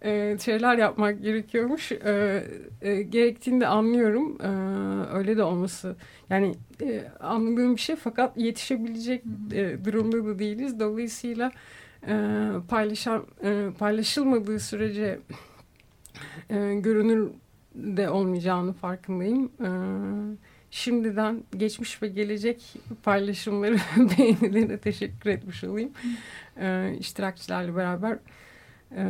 e, 0.05 0.37
şeyler 0.45 0.79
yapmak 0.79 1.23
gerekiyormuş. 1.23 1.93
E, 1.93 2.45
e, 2.83 3.03
gerektiğini 3.03 3.61
de 3.61 3.67
anlıyorum. 3.67 4.39
E, 4.43 4.49
öyle 5.17 5.37
de 5.37 5.43
olması. 5.43 5.97
Yani 6.31 6.55
e, 6.83 7.05
anladığım 7.21 7.77
bir 7.77 7.81
şey 7.81 7.97
fakat 7.97 8.37
yetişebilecek 8.37 9.23
e, 9.53 9.85
durumda 9.85 10.25
da 10.25 10.39
değiliz. 10.39 10.81
Dolayısıyla 10.81 11.53
e, 12.09 12.15
paylaşan 12.69 13.25
e, 13.45 13.69
paylaşılmadığı 13.79 14.59
sürece 14.61 15.19
e, 16.51 16.75
görünür 16.75 17.31
de 17.75 18.11
olmayacağını 18.11 18.73
farkındayım. 18.73 19.45
E, 19.45 19.69
şimdiden 20.71 21.45
geçmiş 21.57 22.03
ve 22.03 22.09
gelecek 22.09 22.75
paylaşımları 23.03 23.77
beğenilerine 24.19 24.79
teşekkür 24.79 25.31
etmiş 25.31 25.65
olayım. 25.65 25.93
E, 26.61 26.97
iştirakçılarla 26.99 27.77
beraber 27.77 28.19
e, 28.97 29.05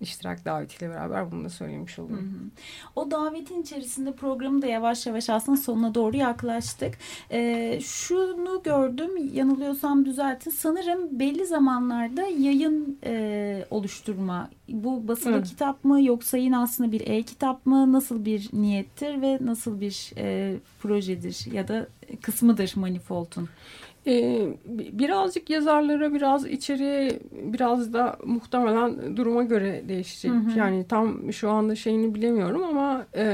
iştirak 0.00 0.44
davetiyle 0.44 0.90
beraber 0.92 1.32
bunu 1.32 1.44
da 1.44 1.48
söylemiş 1.50 1.98
olayım. 1.98 2.52
O 2.96 3.10
davetin 3.10 3.62
içerisinde 3.62 4.12
programı 4.12 4.62
da 4.62 4.66
yavaş 4.66 5.06
yavaş 5.06 5.30
aslında 5.30 5.58
sonuna 5.58 5.94
doğru 5.94 6.16
yaklaştık. 6.16 6.94
Ee, 7.30 7.80
şunu 7.82 8.62
gördüm 8.64 9.10
yanılıyorsam 9.34 10.04
düzeltin. 10.04 10.50
Sanırım 10.50 11.18
belli 11.18 11.46
zamanlarda 11.46 12.22
yayın 12.22 12.98
e, 13.04 13.64
oluşturma. 13.70 14.50
Bu 14.68 15.08
basılı 15.08 15.32
Evet. 15.34 15.48
kitap 15.48 15.84
mı 15.84 16.02
yoksa 16.02 16.36
yine 16.36 16.58
aslında 16.58 16.92
bir 16.92 17.00
e-kitap 17.00 17.66
mı? 17.66 17.92
Nasıl 17.92 18.24
bir 18.24 18.48
niyettir 18.52 19.22
ve 19.22 19.38
nasıl 19.40 19.80
bir 19.80 20.12
e, 20.16 20.56
projedir 20.80 21.52
ya 21.52 21.68
da 21.68 21.86
kısmıdır 22.22 22.72
Manifold'un? 22.76 23.48
Ee, 24.06 24.48
bi- 24.64 24.98
birazcık 24.98 25.50
yazarlara, 25.50 26.14
biraz 26.14 26.46
içeriye, 26.46 27.18
biraz 27.32 27.92
da 27.92 28.16
muhtemelen 28.24 29.16
duruma 29.16 29.42
göre 29.42 29.82
değişecek. 29.88 30.30
Hı 30.32 30.36
hı. 30.36 30.58
Yani 30.58 30.86
tam 30.88 31.32
şu 31.32 31.50
anda 31.50 31.74
şeyini 31.74 32.14
bilemiyorum 32.14 32.62
ama 32.62 33.06
e, 33.16 33.26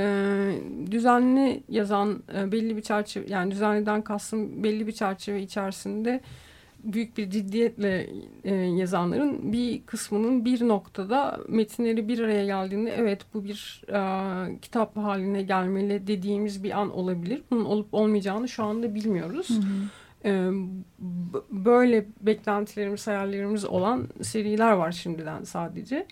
düzenli 0.90 1.62
yazan 1.68 2.22
e, 2.38 2.52
belli 2.52 2.76
bir 2.76 2.82
çerçeve, 2.82 3.24
yani 3.28 3.50
düzenliden 3.50 4.02
kastım 4.02 4.64
belli 4.64 4.86
bir 4.86 4.92
çerçeve 4.92 5.42
içerisinde 5.42 6.20
büyük 6.84 7.18
bir 7.18 7.30
ciddiyetle 7.30 8.06
e, 8.44 8.54
yazanların 8.54 9.52
bir 9.52 9.82
kısmının 9.82 10.44
bir 10.44 10.68
noktada 10.68 11.40
metinleri 11.48 12.08
bir 12.08 12.18
araya 12.18 12.44
geldiğinde 12.44 12.94
evet 12.98 13.20
bu 13.34 13.44
bir 13.44 13.82
e, 13.88 14.60
kitap 14.60 14.96
haline 14.96 15.42
gelmeli 15.42 16.06
dediğimiz 16.06 16.64
bir 16.64 16.80
an 16.80 16.96
olabilir. 16.96 17.42
Bunun 17.50 17.64
olup 17.64 17.94
olmayacağını 17.94 18.48
şu 18.48 18.64
anda 18.64 18.94
bilmiyoruz. 18.94 19.48
Ee, 19.50 19.60
b- 19.60 20.03
böyle 21.50 22.06
beklentilerimiz, 22.20 23.06
hayallerimiz 23.06 23.64
olan 23.64 24.08
seriler 24.22 24.72
var 24.72 24.92
şimdiden 24.92 25.44
sadece. 25.44 26.06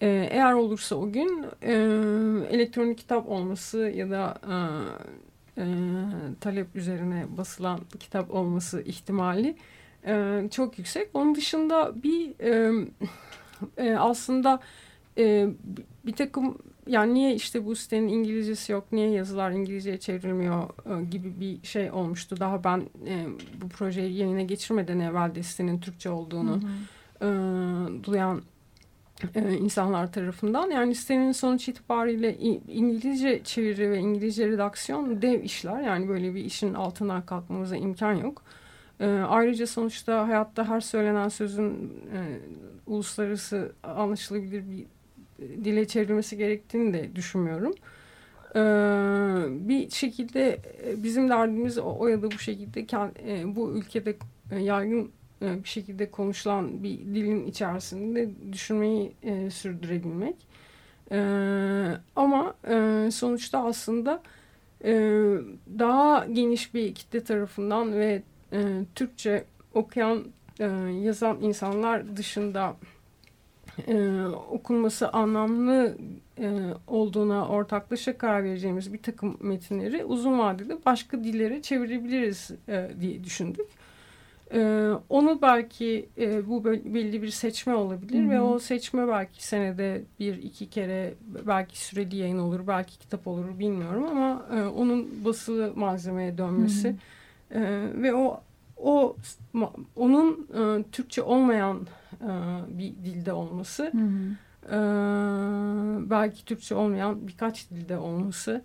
Ee, 0.00 0.28
eğer 0.30 0.52
olursa 0.52 0.96
o 0.96 1.12
gün 1.12 1.46
elektronik 2.50 2.98
kitap 2.98 3.28
olması 3.28 3.78
ya 3.78 4.10
da 4.10 4.38
talep 6.40 6.76
üzerine 6.76 7.26
basılan 7.36 7.80
kitap 8.00 8.34
olması 8.34 8.82
ihtimali 8.82 9.56
çok 10.50 10.78
yüksek. 10.78 11.08
Onun 11.14 11.34
dışında 11.34 11.92
bir 12.02 12.34
aslında 13.98 14.60
bir 16.06 16.12
takım 16.16 16.58
yani 16.86 17.14
niye 17.14 17.34
işte 17.34 17.66
bu 17.66 17.76
sitenin 17.76 18.08
İngilizcesi 18.08 18.72
yok, 18.72 18.84
niye 18.92 19.10
yazılar 19.10 19.50
İngilizceye 19.50 19.98
çevrilmiyor 19.98 20.62
e, 20.62 21.04
gibi 21.04 21.40
bir 21.40 21.66
şey 21.66 21.90
olmuştu. 21.90 22.36
Daha 22.40 22.64
ben 22.64 22.82
e, 23.06 23.26
bu 23.62 23.68
projeyi 23.68 24.16
yayına 24.16 24.42
geçirmeden 24.42 25.00
evvel 25.00 25.34
de 25.34 25.42
sitenin 25.42 25.80
Türkçe 25.80 26.10
olduğunu 26.10 26.60
e, 27.22 27.26
duyan 28.04 28.42
e, 29.34 29.52
insanlar 29.52 30.12
tarafından. 30.12 30.70
Yani 30.70 30.94
sitenin 30.94 31.32
sonuç 31.32 31.68
itibariyle 31.68 32.38
İngilizce 32.68 33.44
çeviri 33.44 33.90
ve 33.90 33.98
İngilizce 33.98 34.48
redaksiyon 34.48 35.22
dev 35.22 35.42
işler. 35.42 35.80
Yani 35.80 36.08
böyle 36.08 36.34
bir 36.34 36.44
işin 36.44 36.74
altından 36.74 37.26
kalkmamıza 37.26 37.76
imkan 37.76 38.12
yok. 38.12 38.42
E, 39.00 39.06
ayrıca 39.08 39.66
sonuçta 39.66 40.28
hayatta 40.28 40.68
her 40.68 40.80
söylenen 40.80 41.28
sözün 41.28 41.92
e, 42.14 42.40
uluslararası 42.86 43.72
anlaşılabilir 43.82 44.70
bir 44.70 44.86
dile 45.64 45.86
çevrilmesi 45.86 46.36
gerektiğini 46.36 46.94
de 46.94 47.16
düşünmüyorum. 47.16 47.74
E, 48.54 48.60
bir 49.68 49.90
şekilde 49.90 50.60
e, 50.86 51.02
bizim 51.02 51.28
derdimiz 51.28 51.78
o, 51.78 51.96
o 51.98 52.08
ya 52.08 52.22
da 52.22 52.30
bu 52.30 52.38
şekilde 52.38 52.86
e, 53.28 53.56
bu 53.56 53.72
ülkede 53.72 54.16
e, 54.50 54.58
yaygın 54.58 55.10
e, 55.42 55.64
bir 55.64 55.68
şekilde 55.68 56.10
konuşulan 56.10 56.82
bir 56.82 56.98
dilin 56.98 57.46
içerisinde 57.46 58.30
düşünmeyi 58.52 59.12
e, 59.22 59.50
sürdürebilmek. 59.50 60.36
E, 61.12 61.18
ama 62.16 62.54
e, 62.68 63.08
sonuçta 63.12 63.64
aslında 63.64 64.22
daha 65.78 66.26
geniş 66.26 66.74
bir 66.74 66.94
kitle 66.94 67.24
tarafından 67.24 67.92
ve 67.92 68.22
Türkçe 68.94 69.44
okuyan, 69.74 70.24
yazan 71.02 71.38
insanlar 71.40 72.16
dışında 72.16 72.76
e, 73.88 74.26
okunması 74.28 75.08
anlamlı 75.08 75.96
e, 76.38 76.50
olduğuna 76.86 77.48
ortaklaşa 77.48 78.18
karar 78.18 78.44
vereceğimiz 78.44 78.92
bir 78.92 79.02
takım 79.02 79.36
metinleri 79.40 80.04
uzun 80.04 80.38
vadede 80.38 80.84
başka 80.86 81.24
dillere 81.24 81.62
çevirebiliriz 81.62 82.50
e, 82.68 82.90
diye 83.00 83.24
düşündük. 83.24 83.66
Ee, 84.54 84.90
onu 85.08 85.38
belki 85.42 86.08
e, 86.18 86.48
bu 86.48 86.64
belli 86.64 87.22
bir 87.22 87.30
seçme 87.30 87.74
olabilir 87.74 88.22
Hı-hı. 88.22 88.30
ve 88.30 88.40
o 88.40 88.58
seçme 88.58 89.08
belki 89.08 89.46
senede 89.46 90.02
bir 90.20 90.42
iki 90.42 90.70
kere 90.70 91.14
belki 91.46 91.80
süreli 91.80 92.16
yayın 92.16 92.38
olur 92.38 92.60
belki 92.66 92.98
kitap 92.98 93.26
olur 93.26 93.58
bilmiyorum 93.58 94.06
ama 94.10 94.46
e, 94.56 94.62
onun 94.62 95.24
basılı 95.24 95.72
malzemeye 95.76 96.38
dönmesi 96.38 96.96
e, 97.54 97.60
ve 97.94 98.14
o 98.14 98.40
o 98.82 99.16
onun 99.96 100.48
e, 100.54 100.82
Türkçe 100.92 101.22
olmayan 101.22 101.86
e, 102.20 102.28
bir 102.78 102.94
dilde 103.04 103.32
olması 103.32 103.92
e, 104.66 104.78
belki 106.10 106.44
Türkçe 106.44 106.74
olmayan 106.74 107.28
birkaç 107.28 107.70
dilde 107.70 107.98
olması 107.98 108.62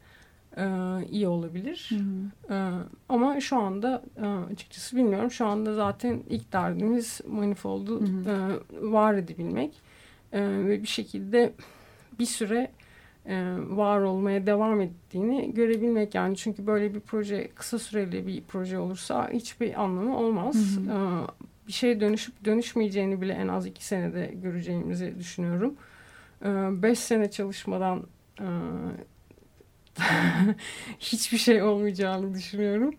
e, 0.58 0.66
iyi 1.10 1.28
olabilir. 1.28 1.90
Hı 1.90 1.96
hı. 1.96 2.54
E, 2.54 2.72
ama 3.10 3.40
şu 3.40 3.58
anda 3.58 4.04
e, 4.18 4.54
açıkçası 4.54 4.96
bilmiyorum. 4.96 5.32
Şu 5.32 5.46
anda 5.46 5.74
zaten 5.74 6.24
ilk 6.30 6.54
derdimiz 6.54 7.22
manifoldu 7.28 8.02
hı 8.02 8.06
hı. 8.06 8.30
E, 8.30 8.92
var 8.92 9.14
edebilmek 9.14 9.82
e, 10.32 10.42
ve 10.42 10.82
bir 10.82 10.88
şekilde 10.88 11.54
bir 12.20 12.26
süre 12.26 12.72
var 13.70 14.02
olmaya 14.02 14.48
devam 14.48 14.82
ettiğini 14.82 15.54
görebilmek 15.54 16.16
yani 16.16 16.38
çünkü 16.38 16.68
böyle 16.68 16.94
bir 16.94 17.00
proje 17.00 17.48
kısa 17.56 17.80
süreli 17.80 18.28
bir 18.28 18.44
proje 18.48 18.80
olursa 18.80 19.30
hiçbir 19.30 19.84
anlamı 19.84 20.18
olmaz. 20.18 20.56
Hı 20.56 20.94
hı. 20.94 20.96
E, 20.96 21.68
bir 21.68 21.74
şeye 21.74 22.00
dönüşüp 22.00 22.46
dönüşmeyeceğini 22.46 23.22
bile 23.22 23.34
en 23.34 23.48
az 23.48 23.66
iki 23.66 23.86
senede 23.86 24.32
göreceğimizi 24.36 25.20
düşünüyorum. 25.20 25.76
E, 26.42 26.48
beş 26.84 27.00
sene 27.00 27.32
çalışmadan 27.32 28.04
e, 28.40 28.48
hiçbir 31.00 31.38
şey 31.38 31.64
olmayacağını 31.64 32.34
düşünüyorum. 32.34 32.94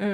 E, 0.00 0.06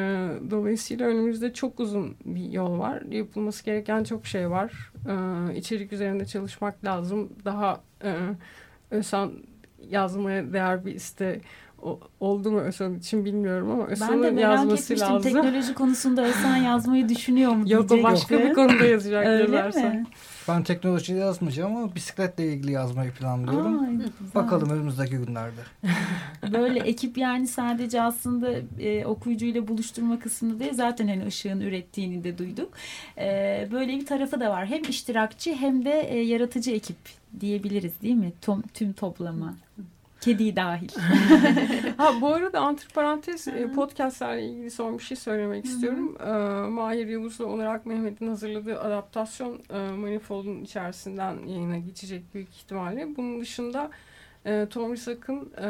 dolayısıyla 0.51 1.07
önümüzde 1.07 1.53
çok 1.53 1.81
uzun 1.81 2.17
bir 2.25 2.51
yol 2.51 2.79
var. 2.79 3.03
Yapılması 3.03 3.65
gereken 3.65 4.05
çok 4.05 4.27
şey 4.27 4.51
var. 4.51 4.93
E, 5.09 5.57
içerik 5.57 5.93
üzerinde 5.93 6.25
çalışmak 6.25 6.85
lazım. 6.85 7.33
Daha 7.45 7.81
Ösan 8.91 9.33
yazmaya 9.89 10.53
değer 10.53 10.87
bir 10.87 10.95
iste 10.95 11.41
o, 11.70 11.70
oldu 12.21 12.51
mu 12.51 12.61
Ösan 12.61 12.95
için 12.95 13.25
bilmiyorum 13.25 13.71
ama 13.71 13.87
Ösan'ın 13.87 14.37
yazması 14.37 14.93
etmiştim, 14.93 15.15
lazım. 15.15 15.33
teknoloji 15.33 15.75
konusunda 15.75 16.23
Ösan 16.23 16.57
yazmayı 16.57 17.09
düşünüyor 17.09 17.53
mu 17.53 17.65
Yok 17.73 17.93
o 17.93 18.03
başka 18.03 18.39
bir 18.39 18.55
konuda 18.55 18.85
yazacak 18.85 19.49
mi? 19.51 20.07
Ben 20.49 20.63
teknolojide 20.63 21.19
yazmayacağım 21.19 21.77
ama 21.77 21.95
bisikletle 21.95 22.53
ilgili 22.53 22.73
yazmayı 22.73 23.11
planlıyorum. 23.13 23.79
Aa, 23.79 24.35
Bakalım 24.35 24.71
önümüzdeki 24.71 25.17
günlerde. 25.17 25.61
Böyle 26.53 26.79
ekip 26.81 27.19
yani 27.19 27.47
sadece 27.47 28.03
aslında 28.03 28.51
e, 28.81 29.07
okuyucuyla 29.07 29.69
buluşturma 29.69 30.19
kısmında 30.19 30.61
değil 30.61 30.75
zaten 30.75 31.09
hani 31.09 31.27
ışığın 31.27 31.61
ürettiğini 31.61 32.25
de 32.25 32.39
duyduk. 32.39 32.73
E, 33.19 33.69
böyle 33.73 33.93
bir 33.93 34.07
tarafı 34.07 34.41
da 34.41 34.51
var. 34.51 34.67
Hem 34.67 34.83
iştirakçı 34.83 35.55
hem 35.55 35.85
de 35.85 36.01
e, 36.01 36.19
yaratıcı 36.21 36.71
ekip 36.71 36.97
diyebiliriz 37.41 37.93
değil 38.03 38.15
mi? 38.15 38.33
Tom, 38.43 38.63
tüm 38.75 38.93
toplama. 38.93 39.55
Kedi 40.21 40.57
dahil. 40.57 40.89
ha 41.97 42.21
bu 42.21 42.35
arada 42.35 42.61
antiparantez 42.61 43.49
e, 43.49 43.73
podcastlerle 43.73 44.43
ilgili 44.43 44.71
son 44.71 44.99
bir 44.99 45.03
şey 45.03 45.17
söylemek 45.17 45.65
istiyorum. 45.65 46.17
E, 46.21 46.31
Mahir 46.69 47.07
Yavuz'la 47.07 47.45
Onur 47.45 47.65
Ak 47.65 47.87
Mehmet'in 47.87 48.29
hazırladığı 48.29 48.81
adaptasyon 48.81 49.61
e, 49.71 49.79
Manifold'un 49.79 50.63
içerisinden 50.63 51.47
yayına 51.47 51.79
geçecek 51.79 52.35
büyük 52.35 52.49
ihtimalle. 52.49 53.17
Bunun 53.17 53.41
dışında 53.41 53.91
e, 54.47 54.67
Tomri 54.71 54.99
Sakın 54.99 55.53
e, 55.63 55.69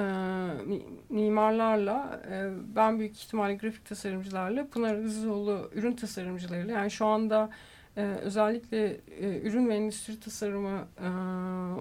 mimarlarla 1.09 2.23
e, 2.31 2.51
ben 2.77 2.99
büyük 2.99 3.17
ihtimalle 3.17 3.55
grafik 3.55 3.85
tasarımcılarla 3.85 4.67
Pınar 4.67 4.97
Rızoğlu 4.97 5.71
ürün 5.75 5.93
tasarımcılarıyla 5.93 6.79
yani 6.79 6.91
şu 6.91 7.07
anda 7.07 7.51
e, 7.97 8.03
özellikle 8.03 9.01
e, 9.21 9.41
ürün 9.43 9.69
ve 9.69 9.75
endüstri 9.75 10.21
tasarımı 10.21 10.87
e, 11.01 11.09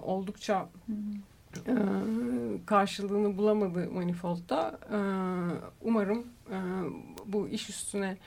oldukça 0.01 0.69
hı 0.87 0.93
e, 1.67 1.73
karşılığını 2.65 3.37
bulamadı 3.37 3.91
Manifold'da. 3.91 4.79
E, 4.91 4.99
umarım 5.81 6.27
e, 6.51 6.57
bu 7.25 7.47
iş 7.47 7.69
üstüne 7.69 8.17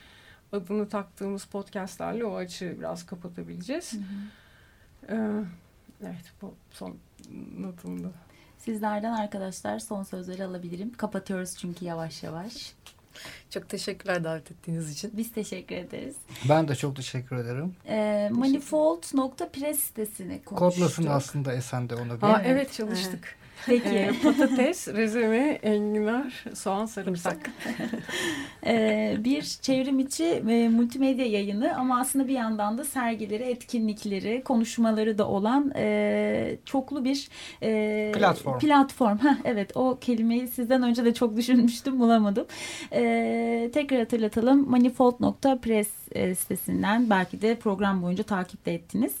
adını 0.51 0.89
taktığımız 0.89 1.45
podcastlerle 1.45 2.25
o 2.25 2.35
açığı 2.35 2.75
biraz 2.79 3.05
kapatabileceğiz. 3.05 3.93
Hı 3.93 3.97
hı. 3.97 5.15
E, 5.15 5.45
evet 6.01 6.33
bu 6.41 6.53
son 6.71 6.97
notumdu. 7.59 8.11
Sizlerden 8.57 9.13
arkadaşlar 9.13 9.79
son 9.79 10.03
sözleri 10.03 10.43
alabilirim. 10.43 10.93
Kapatıyoruz 10.93 11.57
çünkü 11.57 11.85
yavaş 11.85 12.23
yavaş. 12.23 12.73
Çok 13.49 13.69
teşekkürler 13.69 14.23
davet 14.23 14.51
ettiğiniz 14.51 14.91
için. 14.91 15.11
Biz 15.17 15.31
teşekkür 15.31 15.75
ederiz. 15.75 16.15
Ben 16.49 16.67
de 16.67 16.75
çok 16.75 16.95
teşekkür 16.95 17.35
ederim. 17.35 17.75
E, 17.87 18.29
Manifold.press 18.33 19.79
sitesini 19.79 20.41
konuştuk. 20.43 20.57
Kodlasın 20.57 21.05
aslında 21.05 21.53
Esen'de 21.53 21.95
onu. 21.95 22.17
Aa, 22.21 22.41
evet. 22.41 22.45
evet 22.47 22.73
çalıştık. 22.73 23.35
Peki. 23.65 23.89
E, 23.89 24.11
patates, 24.23 24.87
rezeme, 24.87 25.59
enginar, 25.63 26.45
soğan, 26.53 26.85
sarımsak. 26.85 27.51
e, 28.65 29.15
bir 29.19 29.41
çevrim 29.41 29.99
içi 29.99 30.25
e, 30.25 30.69
multimedya 30.69 31.25
yayını 31.25 31.75
ama 31.77 31.99
aslında 31.99 32.27
bir 32.27 32.33
yandan 32.33 32.77
da 32.77 32.83
sergileri, 32.83 33.43
etkinlikleri, 33.43 34.43
konuşmaları 34.43 35.17
da 35.17 35.27
olan 35.27 35.71
e, 35.75 36.57
çoklu 36.65 37.05
bir 37.05 37.29
e, 37.63 38.11
platform. 38.15 38.59
Platform. 38.59 39.17
Heh, 39.17 39.35
evet 39.43 39.77
o 39.77 39.97
kelimeyi 40.01 40.47
sizden 40.47 40.83
önce 40.83 41.05
de 41.05 41.13
çok 41.13 41.37
düşünmüştüm 41.37 41.99
bulamadım. 41.99 42.45
E, 42.93 43.69
tekrar 43.73 43.99
hatırlatalım. 43.99 44.69
Manifold.press 44.69 45.87
sitesinden 46.39 47.09
belki 47.09 47.41
de 47.41 47.55
program 47.55 48.01
boyunca 48.01 48.23
takip 48.23 48.65
de 48.65 48.73
ettiniz. 48.73 49.13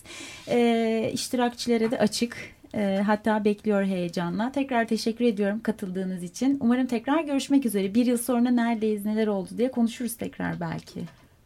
E, 0.47 1.09
iştirakçilere 1.13 1.91
de 1.91 1.99
açık 1.99 2.53
e, 2.73 3.01
hatta 3.05 3.45
bekliyor 3.45 3.83
heyecanla. 3.83 4.51
Tekrar 4.51 4.87
teşekkür 4.87 5.25
ediyorum 5.25 5.59
katıldığınız 5.63 6.23
için. 6.23 6.57
Umarım 6.61 6.87
tekrar 6.87 7.23
görüşmek 7.23 7.65
üzere. 7.65 7.95
Bir 7.95 8.05
yıl 8.05 8.17
sonra 8.17 8.49
neredeyiz, 8.49 9.05
neler 9.05 9.27
oldu 9.27 9.49
diye 9.57 9.71
konuşuruz 9.71 10.17
tekrar 10.17 10.59
belki. 10.59 11.01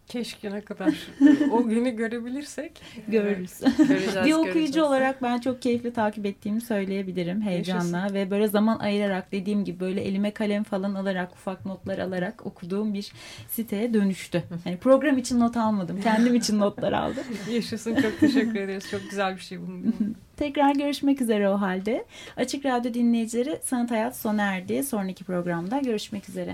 Keşke 0.08 0.52
ne 0.52 0.62
kadar 0.62 0.94
o 1.52 1.64
günü 1.64 1.90
görebilirsek. 1.96 2.82
Görürüz. 3.08 3.60
Göreceğiz, 3.78 4.16
bir 4.26 4.34
okuyucu 4.34 4.54
göreceğiz. 4.54 4.78
olarak 4.78 5.22
ben 5.22 5.40
çok 5.40 5.62
keyifli 5.62 5.94
takip 5.94 6.26
ettiğimi 6.26 6.62
söyleyebilirim 6.62 7.42
heyecanla 7.42 7.98
Yaşasın. 7.98 8.16
ve 8.16 8.32
böyle 8.32 8.48
zaman 8.48 8.80
ayırarak 8.80 9.32
dediğim 9.32 9.66
gibi 9.66 9.80
böyle 9.80 10.02
elime 10.02 10.32
kalem 10.32 10.64
falan 10.64 10.96
alarak 10.96 11.32
ufak 11.32 11.66
notlar 11.66 11.98
alarak 12.00 12.46
okuduğum 12.46 12.94
bir 12.94 13.12
siteye 13.50 13.94
dönüştü. 13.94 14.44
Yani 14.66 14.78
program 14.78 15.18
için 15.18 15.40
not 15.40 15.58
almadım. 15.58 16.02
Kendim 16.02 16.36
için 16.36 16.60
notlar 16.60 16.94
aldım. 16.94 17.24
Yaşasın 17.52 17.96
çok 17.96 18.20
teşekkür 18.20 18.56
ederiz. 18.56 18.90
Çok 18.92 19.10
güzel 19.10 19.36
bir 19.36 19.42
şey 19.42 19.62
bunu. 19.62 19.94
Tekrar 20.38 20.76
görüşmek 20.76 21.22
üzere 21.22 21.50
o 21.50 21.62
halde. 21.62 22.06
Açık 22.38 22.66
Radyo 22.66 22.94
dinleyicileri 22.94 23.60
Sanat 23.64 23.92
Hayat 23.92 24.18
sona 24.18 24.44
erdi. 24.44 24.84
Sonraki 24.84 25.24
programda 25.24 25.80
görüşmek 25.80 26.30
üzere. 26.30 26.54